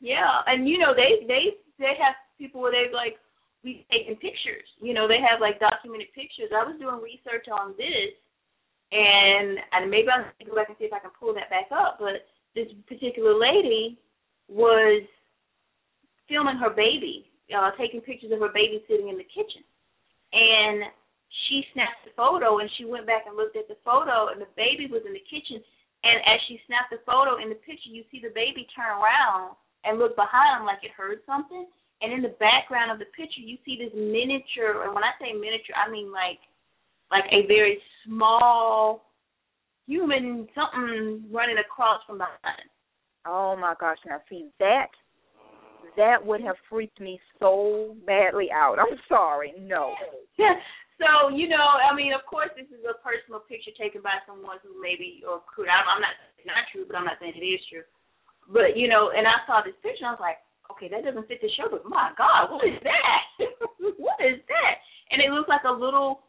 yeah, 0.00 0.42
and 0.46 0.68
you 0.68 0.78
know 0.78 0.94
they 0.94 1.26
they 1.26 1.56
they 1.78 1.94
have 1.98 2.14
people 2.38 2.60
where 2.60 2.72
they 2.72 2.92
like 2.92 3.16
we 3.64 3.88
taking 3.90 4.20
pictures. 4.20 4.68
You 4.78 4.92
know, 4.92 5.08
they 5.08 5.18
have 5.18 5.40
like 5.40 5.58
documented 5.58 6.12
pictures. 6.14 6.52
I 6.52 6.68
was 6.68 6.76
doing 6.78 7.00
research 7.00 7.48
on 7.48 7.74
this, 7.80 8.12
and 8.92 9.58
and 9.72 9.90
maybe 9.90 10.12
I'll 10.12 10.28
go 10.44 10.54
back 10.54 10.68
and 10.68 10.76
see 10.78 10.86
if 10.86 10.92
I 10.92 11.00
can 11.00 11.16
pull 11.18 11.32
that 11.34 11.50
back 11.50 11.72
up. 11.72 11.96
But 11.98 12.28
this 12.54 12.68
particular 12.86 13.34
lady 13.34 13.98
was 14.46 15.02
filming 16.28 16.60
her 16.60 16.70
baby, 16.70 17.32
uh, 17.50 17.72
taking 17.80 18.04
pictures 18.04 18.30
of 18.30 18.44
her 18.44 18.52
baby 18.52 18.84
sitting 18.86 19.08
in 19.08 19.16
the 19.16 19.26
kitchen, 19.26 19.64
and 20.36 20.92
she 21.48 21.66
snapped 21.74 22.04
the 22.06 22.14
photo 22.14 22.58
and 22.62 22.70
she 22.78 22.84
went 22.84 23.06
back 23.06 23.26
and 23.26 23.36
looked 23.36 23.56
at 23.56 23.66
the 23.66 23.78
photo 23.84 24.30
and 24.30 24.40
the 24.40 24.50
baby 24.54 24.86
was 24.86 25.02
in 25.02 25.12
the 25.12 25.26
kitchen 25.26 25.58
and 26.06 26.22
as 26.30 26.38
she 26.46 26.60
snapped 26.66 26.94
the 26.94 27.02
photo 27.02 27.42
in 27.42 27.50
the 27.50 27.58
picture 27.66 27.90
you 27.90 28.06
see 28.10 28.22
the 28.22 28.32
baby 28.32 28.66
turn 28.70 28.86
around 28.86 29.58
and 29.82 29.98
look 29.98 30.14
behind 30.14 30.62
like 30.62 30.80
it 30.86 30.94
heard 30.94 31.18
something 31.26 31.66
and 32.02 32.12
in 32.12 32.22
the 32.22 32.34
background 32.40 32.90
of 32.90 32.98
the 32.98 33.10
picture 33.16 33.40
you 33.40 33.58
see 33.64 33.78
this 33.78 33.92
miniature 33.94 34.84
and 34.84 34.94
when 34.94 35.04
I 35.04 35.12
say 35.20 35.32
miniature 35.32 35.76
I 35.76 35.90
mean 35.90 36.12
like 36.12 36.40
like 37.10 37.24
a 37.30 37.46
very 37.46 37.78
small 38.06 39.04
human 39.86 40.48
something 40.54 41.24
running 41.30 41.58
across 41.58 42.00
from 42.06 42.18
behind. 42.18 42.68
Oh 43.26 43.56
my 43.56 43.74
gosh, 43.78 43.98
now 44.06 44.20
see 44.28 44.48
that 44.58 44.88
that 45.96 46.24
would 46.24 46.40
have 46.40 46.56
freaked 46.68 47.00
me 47.00 47.20
so 47.38 47.94
badly 48.06 48.48
out. 48.50 48.78
I'm 48.78 48.98
sorry. 49.08 49.52
No. 49.58 49.94
So 50.94 51.34
you 51.34 51.50
know, 51.50 51.58
I 51.58 51.90
mean, 51.90 52.14
of 52.14 52.22
course, 52.22 52.54
this 52.54 52.70
is 52.70 52.86
a 52.86 52.94
personal 53.02 53.42
picture 53.42 53.74
taken 53.74 53.98
by 53.98 54.22
someone 54.30 54.62
who 54.62 54.78
maybe 54.78 55.26
or 55.26 55.42
could. 55.50 55.66
I'm, 55.66 55.82
I'm 55.90 55.98
not 55.98 56.14
not 56.46 56.70
true, 56.70 56.86
but 56.86 56.94
I'm 56.94 57.02
not 57.02 57.18
saying 57.18 57.34
it 57.34 57.42
is 57.42 57.58
true. 57.66 57.82
But 58.46 58.78
you 58.78 58.86
know, 58.86 59.10
and 59.10 59.26
I 59.26 59.42
saw 59.42 59.58
this 59.58 59.74
picture, 59.82 60.06
and 60.06 60.14
I 60.14 60.16
was 60.16 60.22
like, 60.22 60.38
okay, 60.70 60.88
that 60.88 61.04
doesn't 61.04 61.28
fit 61.28 61.40
the 61.40 61.50
show, 61.56 61.68
but 61.70 61.84
my 61.84 62.12
God, 62.16 62.52
what 62.52 62.64
is 62.64 62.78
that? 62.82 63.22
what 63.98 64.20
is 64.20 64.40
that? 64.48 64.74
And 65.10 65.20
it 65.20 65.30
looks 65.30 65.48
like 65.48 65.64
a 65.68 65.72
little 65.72 66.24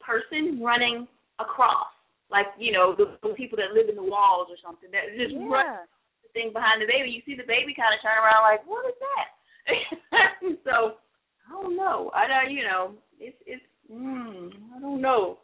person 0.00 0.62
running 0.62 1.06
across, 1.38 1.90
like 2.30 2.46
you 2.58 2.72
know 2.72 2.94
the, 2.96 3.18
the 3.22 3.34
people 3.34 3.58
that 3.58 3.74
live 3.74 3.88
in 3.88 3.96
the 3.96 4.06
walls 4.06 4.48
or 4.50 4.58
something 4.62 4.90
that 4.90 5.12
just 5.18 5.34
yeah. 5.34 5.50
run 5.50 5.86
the 6.22 6.30
thing 6.32 6.50
behind 6.54 6.80
the 6.80 6.90
baby. 6.90 7.10
You 7.10 7.22
see 7.26 7.36
the 7.36 7.46
baby 7.46 7.74
kind 7.74 7.92
of 7.92 8.00
turn 8.00 8.16
around 8.16 8.42
like, 8.46 8.62
what 8.66 8.86
is 8.86 8.98
that? 9.02 9.28
so 10.66 11.00
I 11.46 11.50
don't 11.52 11.76
know. 11.76 12.10
I 12.14 12.26
don't, 12.26 12.52
you 12.54 12.64
know, 12.64 12.94
it's 13.20 13.38
it's. 13.46 13.62
Mm, 13.92 14.48
I 14.74 14.80
don't 14.80 15.02
know. 15.02 15.38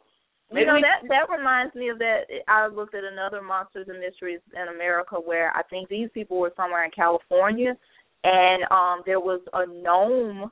You 0.51 0.65
know 0.65 0.81
that 0.81 1.07
that 1.07 1.31
reminds 1.31 1.73
me 1.75 1.89
of 1.89 1.99
that. 1.99 2.27
I 2.47 2.67
looked 2.67 2.95
at 2.95 3.05
another 3.05 3.41
Monsters 3.41 3.87
and 3.87 3.99
Mysteries 3.99 4.41
in 4.51 4.75
America 4.75 5.15
where 5.15 5.55
I 5.55 5.61
think 5.69 5.87
these 5.87 6.09
people 6.13 6.39
were 6.39 6.51
somewhere 6.57 6.83
in 6.83 6.91
California, 6.91 7.77
and 8.23 8.63
um 8.71 9.01
there 9.05 9.19
was 9.19 9.41
a 9.53 9.65
gnome 9.65 10.51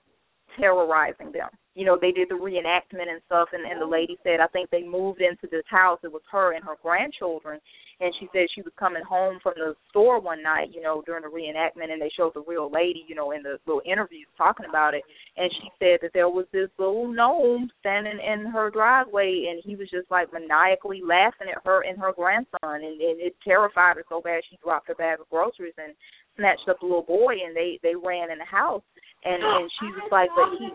terrorizing 0.59 1.31
them. 1.31 1.49
You 1.75 1.85
know, 1.85 1.97
they 1.99 2.11
did 2.11 2.29
the 2.29 2.35
reenactment 2.35 3.09
and 3.09 3.21
stuff 3.25 3.49
and, 3.53 3.65
and 3.65 3.79
the 3.79 3.85
lady 3.85 4.17
said 4.23 4.39
I 4.39 4.47
think 4.47 4.69
they 4.69 4.83
moved 4.83 5.21
into 5.21 5.47
this 5.49 5.65
house. 5.69 5.99
It 6.03 6.11
was 6.11 6.21
her 6.31 6.53
and 6.53 6.63
her 6.63 6.75
grandchildren 6.81 7.59
and 8.01 8.13
she 8.19 8.27
said 8.31 8.47
she 8.55 8.61
was 8.61 8.71
coming 8.79 9.03
home 9.03 9.39
from 9.43 9.53
the 9.57 9.75
store 9.89 10.21
one 10.21 10.41
night, 10.41 10.69
you 10.73 10.81
know, 10.81 11.03
during 11.05 11.23
the 11.23 11.29
reenactment 11.29 11.91
and 11.91 12.01
they 12.01 12.11
showed 12.15 12.33
the 12.33 12.43
real 12.47 12.71
lady, 12.71 13.03
you 13.07 13.15
know, 13.15 13.31
in 13.31 13.43
the 13.43 13.59
little 13.67 13.81
interviews 13.85 14.27
talking 14.37 14.65
about 14.69 14.93
it 14.93 15.03
and 15.37 15.51
she 15.61 15.69
said 15.79 15.99
that 16.01 16.11
there 16.13 16.29
was 16.29 16.45
this 16.51 16.69
little 16.77 17.11
gnome 17.11 17.69
standing 17.79 18.19
in 18.19 18.45
her 18.45 18.69
driveway 18.69 19.47
and 19.49 19.61
he 19.63 19.75
was 19.75 19.89
just 19.89 20.09
like 20.09 20.31
maniacally 20.33 21.01
laughing 21.05 21.47
at 21.51 21.61
her 21.65 21.83
and 21.83 21.99
her 21.99 22.13
grandson 22.13 22.47
and, 22.63 22.99
and 23.01 23.19
it 23.19 23.35
terrified 23.43 23.97
her 23.97 24.03
so 24.09 24.21
bad 24.21 24.41
she 24.49 24.57
dropped 24.63 24.87
her 24.87 24.95
bag 24.95 25.19
of 25.19 25.29
groceries 25.29 25.73
and 25.77 25.93
snatched 26.37 26.67
up 26.69 26.79
the 26.79 26.85
little 26.85 27.03
boy 27.03 27.33
and 27.45 27.55
they 27.55 27.79
they 27.83 27.93
ran 27.95 28.31
in 28.31 28.37
the 28.37 28.45
house 28.45 28.83
and 29.23 29.41
and 29.43 29.71
she 29.79 29.87
was 29.95 30.07
like 30.11 30.29
but 30.35 30.53
he 30.57 30.69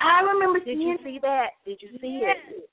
I 0.00 0.22
remember 0.24 0.60
did 0.60 0.78
seeing 0.78 0.96
you 0.96 0.98
see 1.04 1.18
that 1.22 1.60
did 1.64 1.80
you 1.82 1.90
see 2.00 2.24
it 2.24 2.68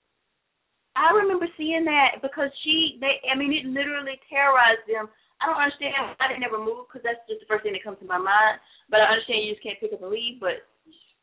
I 0.98 1.14
remember 1.14 1.46
seeing 1.54 1.86
that 1.86 2.26
because 2.26 2.50
she, 2.66 2.98
they, 2.98 3.22
I 3.30 3.38
mean, 3.38 3.54
it 3.54 3.70
literally 3.70 4.18
terrorized 4.26 4.90
them. 4.90 5.06
I 5.38 5.46
don't 5.46 5.62
understand 5.62 5.94
why 6.18 6.26
they 6.34 6.42
never 6.42 6.58
moved 6.58 6.90
because 6.90 7.06
that's 7.06 7.22
just 7.30 7.46
the 7.46 7.50
first 7.50 7.62
thing 7.62 7.78
that 7.78 7.86
comes 7.86 8.02
to 8.02 8.10
my 8.10 8.18
mind. 8.18 8.58
But 8.90 9.06
I 9.06 9.14
understand 9.14 9.46
you 9.46 9.54
just 9.54 9.62
can't 9.62 9.78
pick 9.78 9.94
up 9.94 10.02
and 10.02 10.10
leave. 10.10 10.42
But 10.42 10.66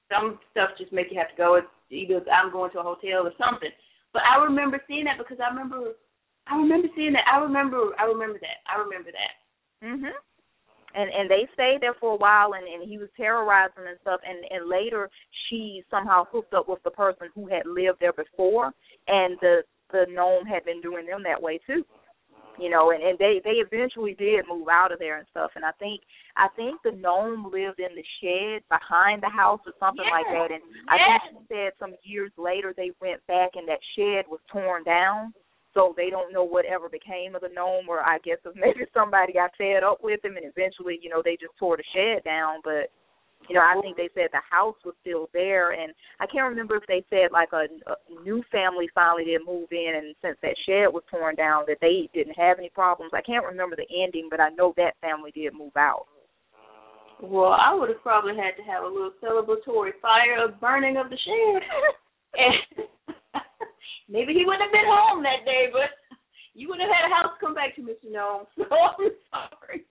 some 0.07 0.39
stuff 0.55 0.79
just 0.79 0.95
make 0.95 1.11
you 1.11 1.19
have 1.19 1.35
to 1.35 1.41
go. 1.41 1.59
It's 1.59 1.67
either 1.91 2.23
I'm 2.31 2.55
going 2.55 2.71
to 2.79 2.87
a 2.87 2.87
hotel 2.87 3.27
or 3.27 3.35
something. 3.35 3.75
But 4.15 4.23
I 4.23 4.39
remember 4.47 4.79
seeing 4.87 5.11
that 5.11 5.19
because 5.19 5.43
I 5.43 5.51
remember, 5.51 5.99
I 6.47 6.55
remember 6.55 6.87
seeing 6.95 7.19
that. 7.19 7.27
I 7.27 7.43
remember, 7.43 7.91
I 7.99 8.07
remember 8.07 8.39
that. 8.39 8.63
I 8.71 8.79
remember 8.79 9.11
that. 9.11 9.35
Mhm 9.83 10.15
and 10.95 11.11
and 11.11 11.31
they 11.31 11.49
stayed 11.53 11.79
there 11.81 11.95
for 12.01 12.13
a 12.13 12.17
while 12.17 12.55
and 12.55 12.67
and 12.67 12.89
he 12.89 12.99
was 12.99 13.09
terrorizing 13.17 13.85
and 13.89 13.99
stuff 14.03 14.21
and 14.27 14.45
and 14.51 14.69
later 14.69 15.11
she 15.49 15.83
somehow 15.91 16.25
hooked 16.31 16.55
up 16.55 16.69
with 16.69 16.83
the 16.85 16.91
person 16.91 17.29
who 17.35 17.47
had 17.49 17.67
lived 17.67 17.99
there 18.01 18.13
before 18.13 18.73
and 19.09 19.37
the 19.41 19.63
the 19.93 20.07
gnome 20.11 20.47
had 20.47 20.65
been 20.65 20.81
doing 20.81 21.07
them 21.07 21.23
that 21.23 21.41
way 21.41 21.59
too 21.67 21.85
you 22.59 22.71
know 22.71 22.91
and 22.91 23.03
and 23.03 23.19
they 23.19 23.41
they 23.45 23.59
eventually 23.63 24.15
did 24.15 24.45
move 24.49 24.69
out 24.71 24.93
of 24.93 24.99
there 24.99 25.19
and 25.19 25.27
stuff 25.31 25.51
and 25.57 25.65
i 25.65 25.73
think 25.79 26.01
i 26.37 26.47
think 26.57 26.81
the 26.85 26.93
gnome 26.93 27.45
lived 27.45 27.81
in 27.81 27.95
the 27.95 28.05
shed 28.21 28.63
behind 28.71 29.23
the 29.23 29.29
house 29.29 29.61
or 29.67 29.73
something 29.79 30.05
yes. 30.07 30.15
like 30.15 30.29
that 30.31 30.55
and 30.55 30.63
yes. 30.63 30.87
i 30.89 30.97
think 30.97 31.23
she 31.31 31.55
said 31.55 31.73
some 31.79 31.95
years 32.03 32.31
later 32.39 32.73
they 32.77 32.91
went 33.01 33.25
back 33.27 33.51
and 33.55 33.69
that 33.69 33.81
shed 33.97 34.25
was 34.29 34.41
torn 34.51 34.85
down 34.85 35.33
so 35.75 35.93
they 35.97 36.09
don't 36.09 36.33
know 36.33 36.45
whatever 36.45 36.89
became 36.89 37.35
of 37.35 37.43
the 37.43 37.51
gnome 37.53 37.89
or 37.89 38.01
I 38.01 38.19
guess 38.19 38.39
if 38.45 38.55
maybe 38.57 38.87
somebody 38.95 39.35
got 39.35 39.51
fed 39.59 39.83
up 39.83 39.99
with 40.03 40.25
him 40.25 40.37
and 40.37 40.47
eventually, 40.47 40.99
you 41.03 41.11
know, 41.11 41.23
they 41.23 41.37
just 41.37 41.59
tore 41.59 41.77
the 41.77 41.85
shed 41.95 42.25
down 42.25 42.61
but 42.65 42.91
you 43.47 43.55
know, 43.55 43.61
I 43.61 43.77
think 43.83 43.99
they 43.99 44.09
said 44.15 44.33
the 44.33 44.41
house 44.49 44.77
was 44.87 44.95
still 45.03 45.29
there 45.35 45.73
and 45.73 45.93
I 46.19 46.25
can't 46.25 46.49
remember 46.49 46.77
if 46.77 46.87
they 46.89 47.05
said 47.11 47.29
like 47.31 47.53
a, 47.53 47.69
a 47.91 48.23
new 48.25 48.43
family 48.51 48.89
finally 48.95 49.25
did 49.25 49.43
move 49.45 49.69
in 49.71 49.93
and 49.97 50.15
since 50.23 50.39
that 50.41 50.57
shed 50.65 50.89
was 50.89 51.03
torn 51.11 51.35
down 51.35 51.65
that 51.69 51.77
they 51.83 52.09
didn't 52.15 52.39
have 52.41 52.59
any 52.59 52.71
problems. 52.71 53.13
I 53.13 53.21
can't 53.21 53.45
remember 53.45 53.77
the 53.77 53.91
ending, 53.91 54.29
but 54.31 54.41
I 54.41 54.49
know 54.51 54.73
that 54.79 54.97
family 55.03 55.31
did 55.33 55.53
move 55.53 55.77
out. 55.77 56.07
Well, 57.21 57.53
I 57.53 57.75
would 57.75 57.91
have 57.91 58.03
probably 58.03 58.35
had 58.35 58.57
to 58.57 58.65
have 58.65 58.83
a 58.83 58.89
little 58.89 59.13
celebratory 59.23 59.93
fire 60.01 60.45
of 60.45 60.61
burning 60.61 60.97
of 60.97 61.11
the 61.11 61.19
shed. 61.21 61.63
and 62.35 63.17
maybe 64.09 64.33
he 64.33 64.45
wouldn't 64.45 64.63
have 64.63 64.75
been 64.75 64.89
home 64.89 65.23
that 65.23 65.45
day, 65.45 65.69
but 65.73 65.91
you 66.55 66.69
would 66.69 66.81
have 66.81 66.91
had 66.91 67.11
a 67.11 67.15
house 67.15 67.35
come 67.41 67.55
back 67.55 67.75
to 67.77 67.83
Mr. 67.83 68.11
Gnome. 68.11 68.47
So 68.57 68.65
I'm 68.71 69.11
sorry. 69.31 69.85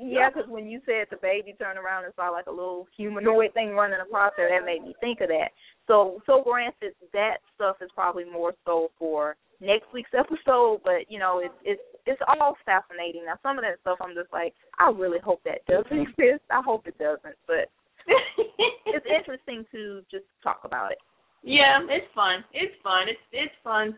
Yeah, 0.00 0.30
because 0.30 0.48
when 0.48 0.66
you 0.66 0.80
said 0.86 1.08
the 1.10 1.20
baby 1.20 1.54
turned 1.58 1.78
around 1.78 2.04
and 2.04 2.14
saw 2.16 2.30
like 2.30 2.46
a 2.46 2.50
little 2.50 2.86
humanoid 2.96 3.52
thing 3.52 3.72
running 3.74 4.00
across 4.00 4.32
there, 4.36 4.48
that 4.48 4.64
made 4.64 4.82
me 4.82 4.94
think 5.00 5.20
of 5.20 5.28
that. 5.28 5.50
So, 5.86 6.22
so 6.24 6.42
granted, 6.42 6.94
that 7.12 7.38
stuff 7.54 7.76
is 7.82 7.90
probably 7.94 8.24
more 8.24 8.54
so 8.64 8.90
for 8.98 9.36
next 9.60 9.92
week's 9.92 10.14
episode, 10.16 10.80
but 10.84 11.04
you 11.08 11.18
know, 11.18 11.40
it's 11.44 11.54
it's 11.64 11.82
it's 12.06 12.22
all 12.26 12.56
fascinating. 12.64 13.24
Now, 13.26 13.36
some 13.42 13.58
of 13.58 13.64
that 13.64 13.80
stuff, 13.82 13.98
I'm 14.00 14.14
just 14.14 14.32
like, 14.32 14.54
I 14.78 14.90
really 14.90 15.18
hope 15.22 15.42
that 15.44 15.66
doesn't 15.66 16.00
exist. 16.08 16.42
I 16.50 16.62
hope 16.64 16.86
it 16.86 16.96
doesn't, 16.98 17.36
but 17.46 17.68
it's 18.86 19.06
interesting 19.06 19.66
to 19.72 20.02
just 20.10 20.24
talk 20.42 20.60
about 20.64 20.92
it. 20.92 20.98
Yeah, 21.42 21.80
it's 21.88 22.06
fun. 22.14 22.44
It's 22.52 22.74
fun. 22.82 23.08
It's 23.08 23.20
it's 23.32 23.54
fun. 23.64 23.96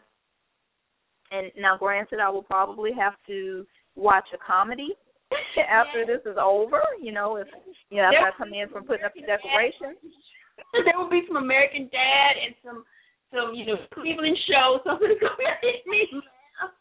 And 1.32 1.50
now, 1.56 1.76
granted, 1.78 2.20
I 2.20 2.28
will 2.28 2.42
probably 2.42 2.92
have 2.98 3.14
to 3.26 3.66
watch 3.96 4.26
a 4.34 4.38
comedy 4.38 4.94
after 5.70 6.04
this 6.06 6.20
is 6.24 6.36
over. 6.40 6.80
You 7.00 7.12
know, 7.12 7.36
if 7.36 7.48
you 7.90 7.98
know, 7.98 8.10
after 8.12 8.28
I 8.28 8.36
come 8.36 8.52
in 8.52 8.68
from 8.68 8.84
putting 8.84 9.04
up 9.04 9.14
the 9.14 9.22
decorations. 9.22 9.98
there 10.84 10.96
will 10.96 11.10
be 11.10 11.24
some 11.26 11.36
American 11.36 11.88
Dad 11.90 12.32
and 12.36 12.54
some 12.64 12.84
some 13.32 13.54
you 13.54 13.66
know 13.66 13.80
Cleveland 13.94 14.36
show, 14.48 14.78
something 14.84 15.08
to 15.08 15.28
make 15.40 15.82
me 15.86 16.08
laugh 16.12 16.72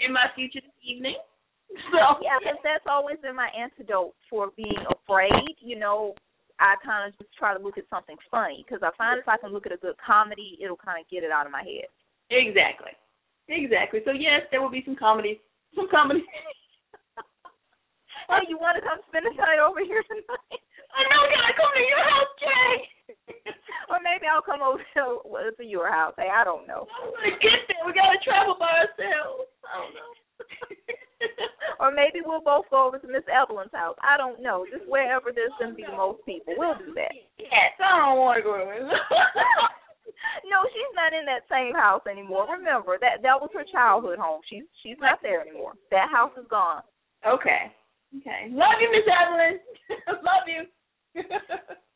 in 0.00 0.12
my 0.12 0.26
future 0.34 0.60
this 0.60 0.82
evening. 0.82 1.16
So 1.92 2.00
yeah, 2.24 2.40
because 2.40 2.56
that's 2.64 2.88
always 2.88 3.20
been 3.20 3.36
my 3.36 3.52
antidote 3.52 4.16
for 4.30 4.48
being 4.56 4.88
afraid. 4.88 5.52
You 5.60 5.78
know, 5.78 6.14
I 6.58 6.74
kind 6.82 7.06
of 7.06 7.14
just 7.18 7.30
try 7.38 7.54
to 7.54 7.62
look 7.62 7.78
at 7.78 7.86
something 7.90 8.18
funny 8.30 8.66
because 8.66 8.82
I 8.82 8.90
find 8.98 9.18
if 9.18 9.30
I 9.30 9.38
can 9.38 9.54
look 9.54 9.66
at 9.66 9.72
a 9.72 9.78
good 9.78 9.94
comedy, 10.02 10.58
it'll 10.58 10.78
kind 10.78 10.98
of 10.98 11.06
get 11.06 11.22
it 11.22 11.30
out 11.30 11.46
of 11.46 11.52
my 11.54 11.62
head. 11.62 11.86
Exactly. 12.30 12.92
Exactly. 13.48 14.00
So 14.04 14.12
yes, 14.12 14.44
there 14.50 14.60
will 14.60 14.72
be 14.72 14.82
some 14.84 14.96
comedy. 14.98 15.40
Some 15.74 15.88
comedy. 15.88 16.26
oh, 18.28 18.42
you 18.50 18.58
want 18.58 18.76
to 18.76 18.82
come 18.82 18.98
spend 19.08 19.24
the 19.24 19.34
night 19.38 19.62
over 19.62 19.80
here 19.80 20.02
tonight? 20.04 20.60
I 20.92 21.00
know. 21.06 21.22
Can 21.30 21.42
I 21.46 21.52
come 21.54 21.72
to 21.72 21.84
your 21.86 22.04
house, 22.04 22.32
Jay? 22.42 22.74
or 23.90 23.98
maybe 24.02 24.26
I'll 24.26 24.44
come 24.44 24.60
over 24.60 24.82
to, 24.82 25.22
to 25.24 25.64
your 25.64 25.88
house. 25.88 26.12
Hey, 26.18 26.28
I 26.28 26.44
don't 26.44 26.66
know. 26.66 26.90
I'm 26.90 27.14
gonna 27.14 27.38
get 27.40 27.64
there. 27.70 27.86
We 27.86 27.94
gotta 27.94 28.18
travel 28.20 28.58
by 28.58 28.84
ourselves. 28.84 29.48
I 29.62 29.72
don't 29.78 29.94
know. 29.94 30.10
or 31.80 31.90
maybe 31.90 32.22
we'll 32.24 32.42
both 32.42 32.66
go 32.70 32.86
over 32.86 32.98
to 32.98 33.08
Miss 33.08 33.26
Evelyn's 33.26 33.74
house. 33.74 33.96
I 34.02 34.16
don't 34.16 34.42
know. 34.42 34.66
Just 34.70 34.86
wherever 34.86 35.30
there's 35.34 35.54
gonna 35.58 35.74
be 35.74 35.84
the 35.84 35.96
most 35.96 36.22
people, 36.24 36.54
we'll 36.56 36.78
do 36.78 36.94
that. 36.94 37.12
Yes, 37.38 37.74
I 37.82 38.06
don't 38.06 38.18
want 38.18 38.38
to 38.38 38.46
go 38.46 38.54
no, 40.50 40.58
she's 40.72 40.94
not 40.94 41.12
in 41.12 41.26
that 41.26 41.46
same 41.50 41.74
house 41.74 42.02
anymore. 42.10 42.46
Remember 42.50 42.98
that 43.00 43.22
that 43.22 43.38
was 43.38 43.50
her 43.54 43.64
childhood 43.70 44.18
home. 44.18 44.40
She's 44.48 44.64
she's 44.82 44.98
not 45.00 45.18
there 45.22 45.40
anymore. 45.40 45.74
That 45.90 46.08
house 46.10 46.32
is 46.38 46.46
gone. 46.50 46.82
okay. 47.26 47.72
Okay. 48.16 48.48
Love 48.50 48.80
you, 48.80 48.88
Miss 48.88 49.04
Evelyn. 49.04 49.60
Love 50.24 50.46
you. 50.48 50.62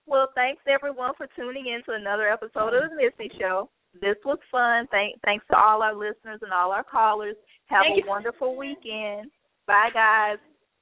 Well, 0.07 0.29
thanks 0.35 0.61
everyone 0.69 1.13
for 1.17 1.27
tuning 1.37 1.67
in 1.73 1.81
to 1.87 1.99
another 1.99 2.29
episode 2.29 2.75
of 2.75 2.91
the 2.91 2.97
Missy 2.97 3.33
Show. 3.39 3.71
This 4.01 4.17
was 4.25 4.39
fun. 4.51 4.87
Thank, 4.91 5.21
thanks 5.23 5.45
to 5.51 5.57
all 5.57 5.83
our 5.83 5.95
listeners 5.95 6.41
and 6.43 6.53
all 6.53 6.73
our 6.73 6.85
callers. 6.85 7.37
Have 7.67 7.85
Thank 7.85 8.03
a 8.03 8.05
you. 8.05 8.11
wonderful 8.11 8.57
weekend. 8.57 9.31
Bye, 9.67 9.91
guys. 9.93 10.39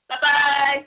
bye 0.08 0.16
bye. 0.20 0.86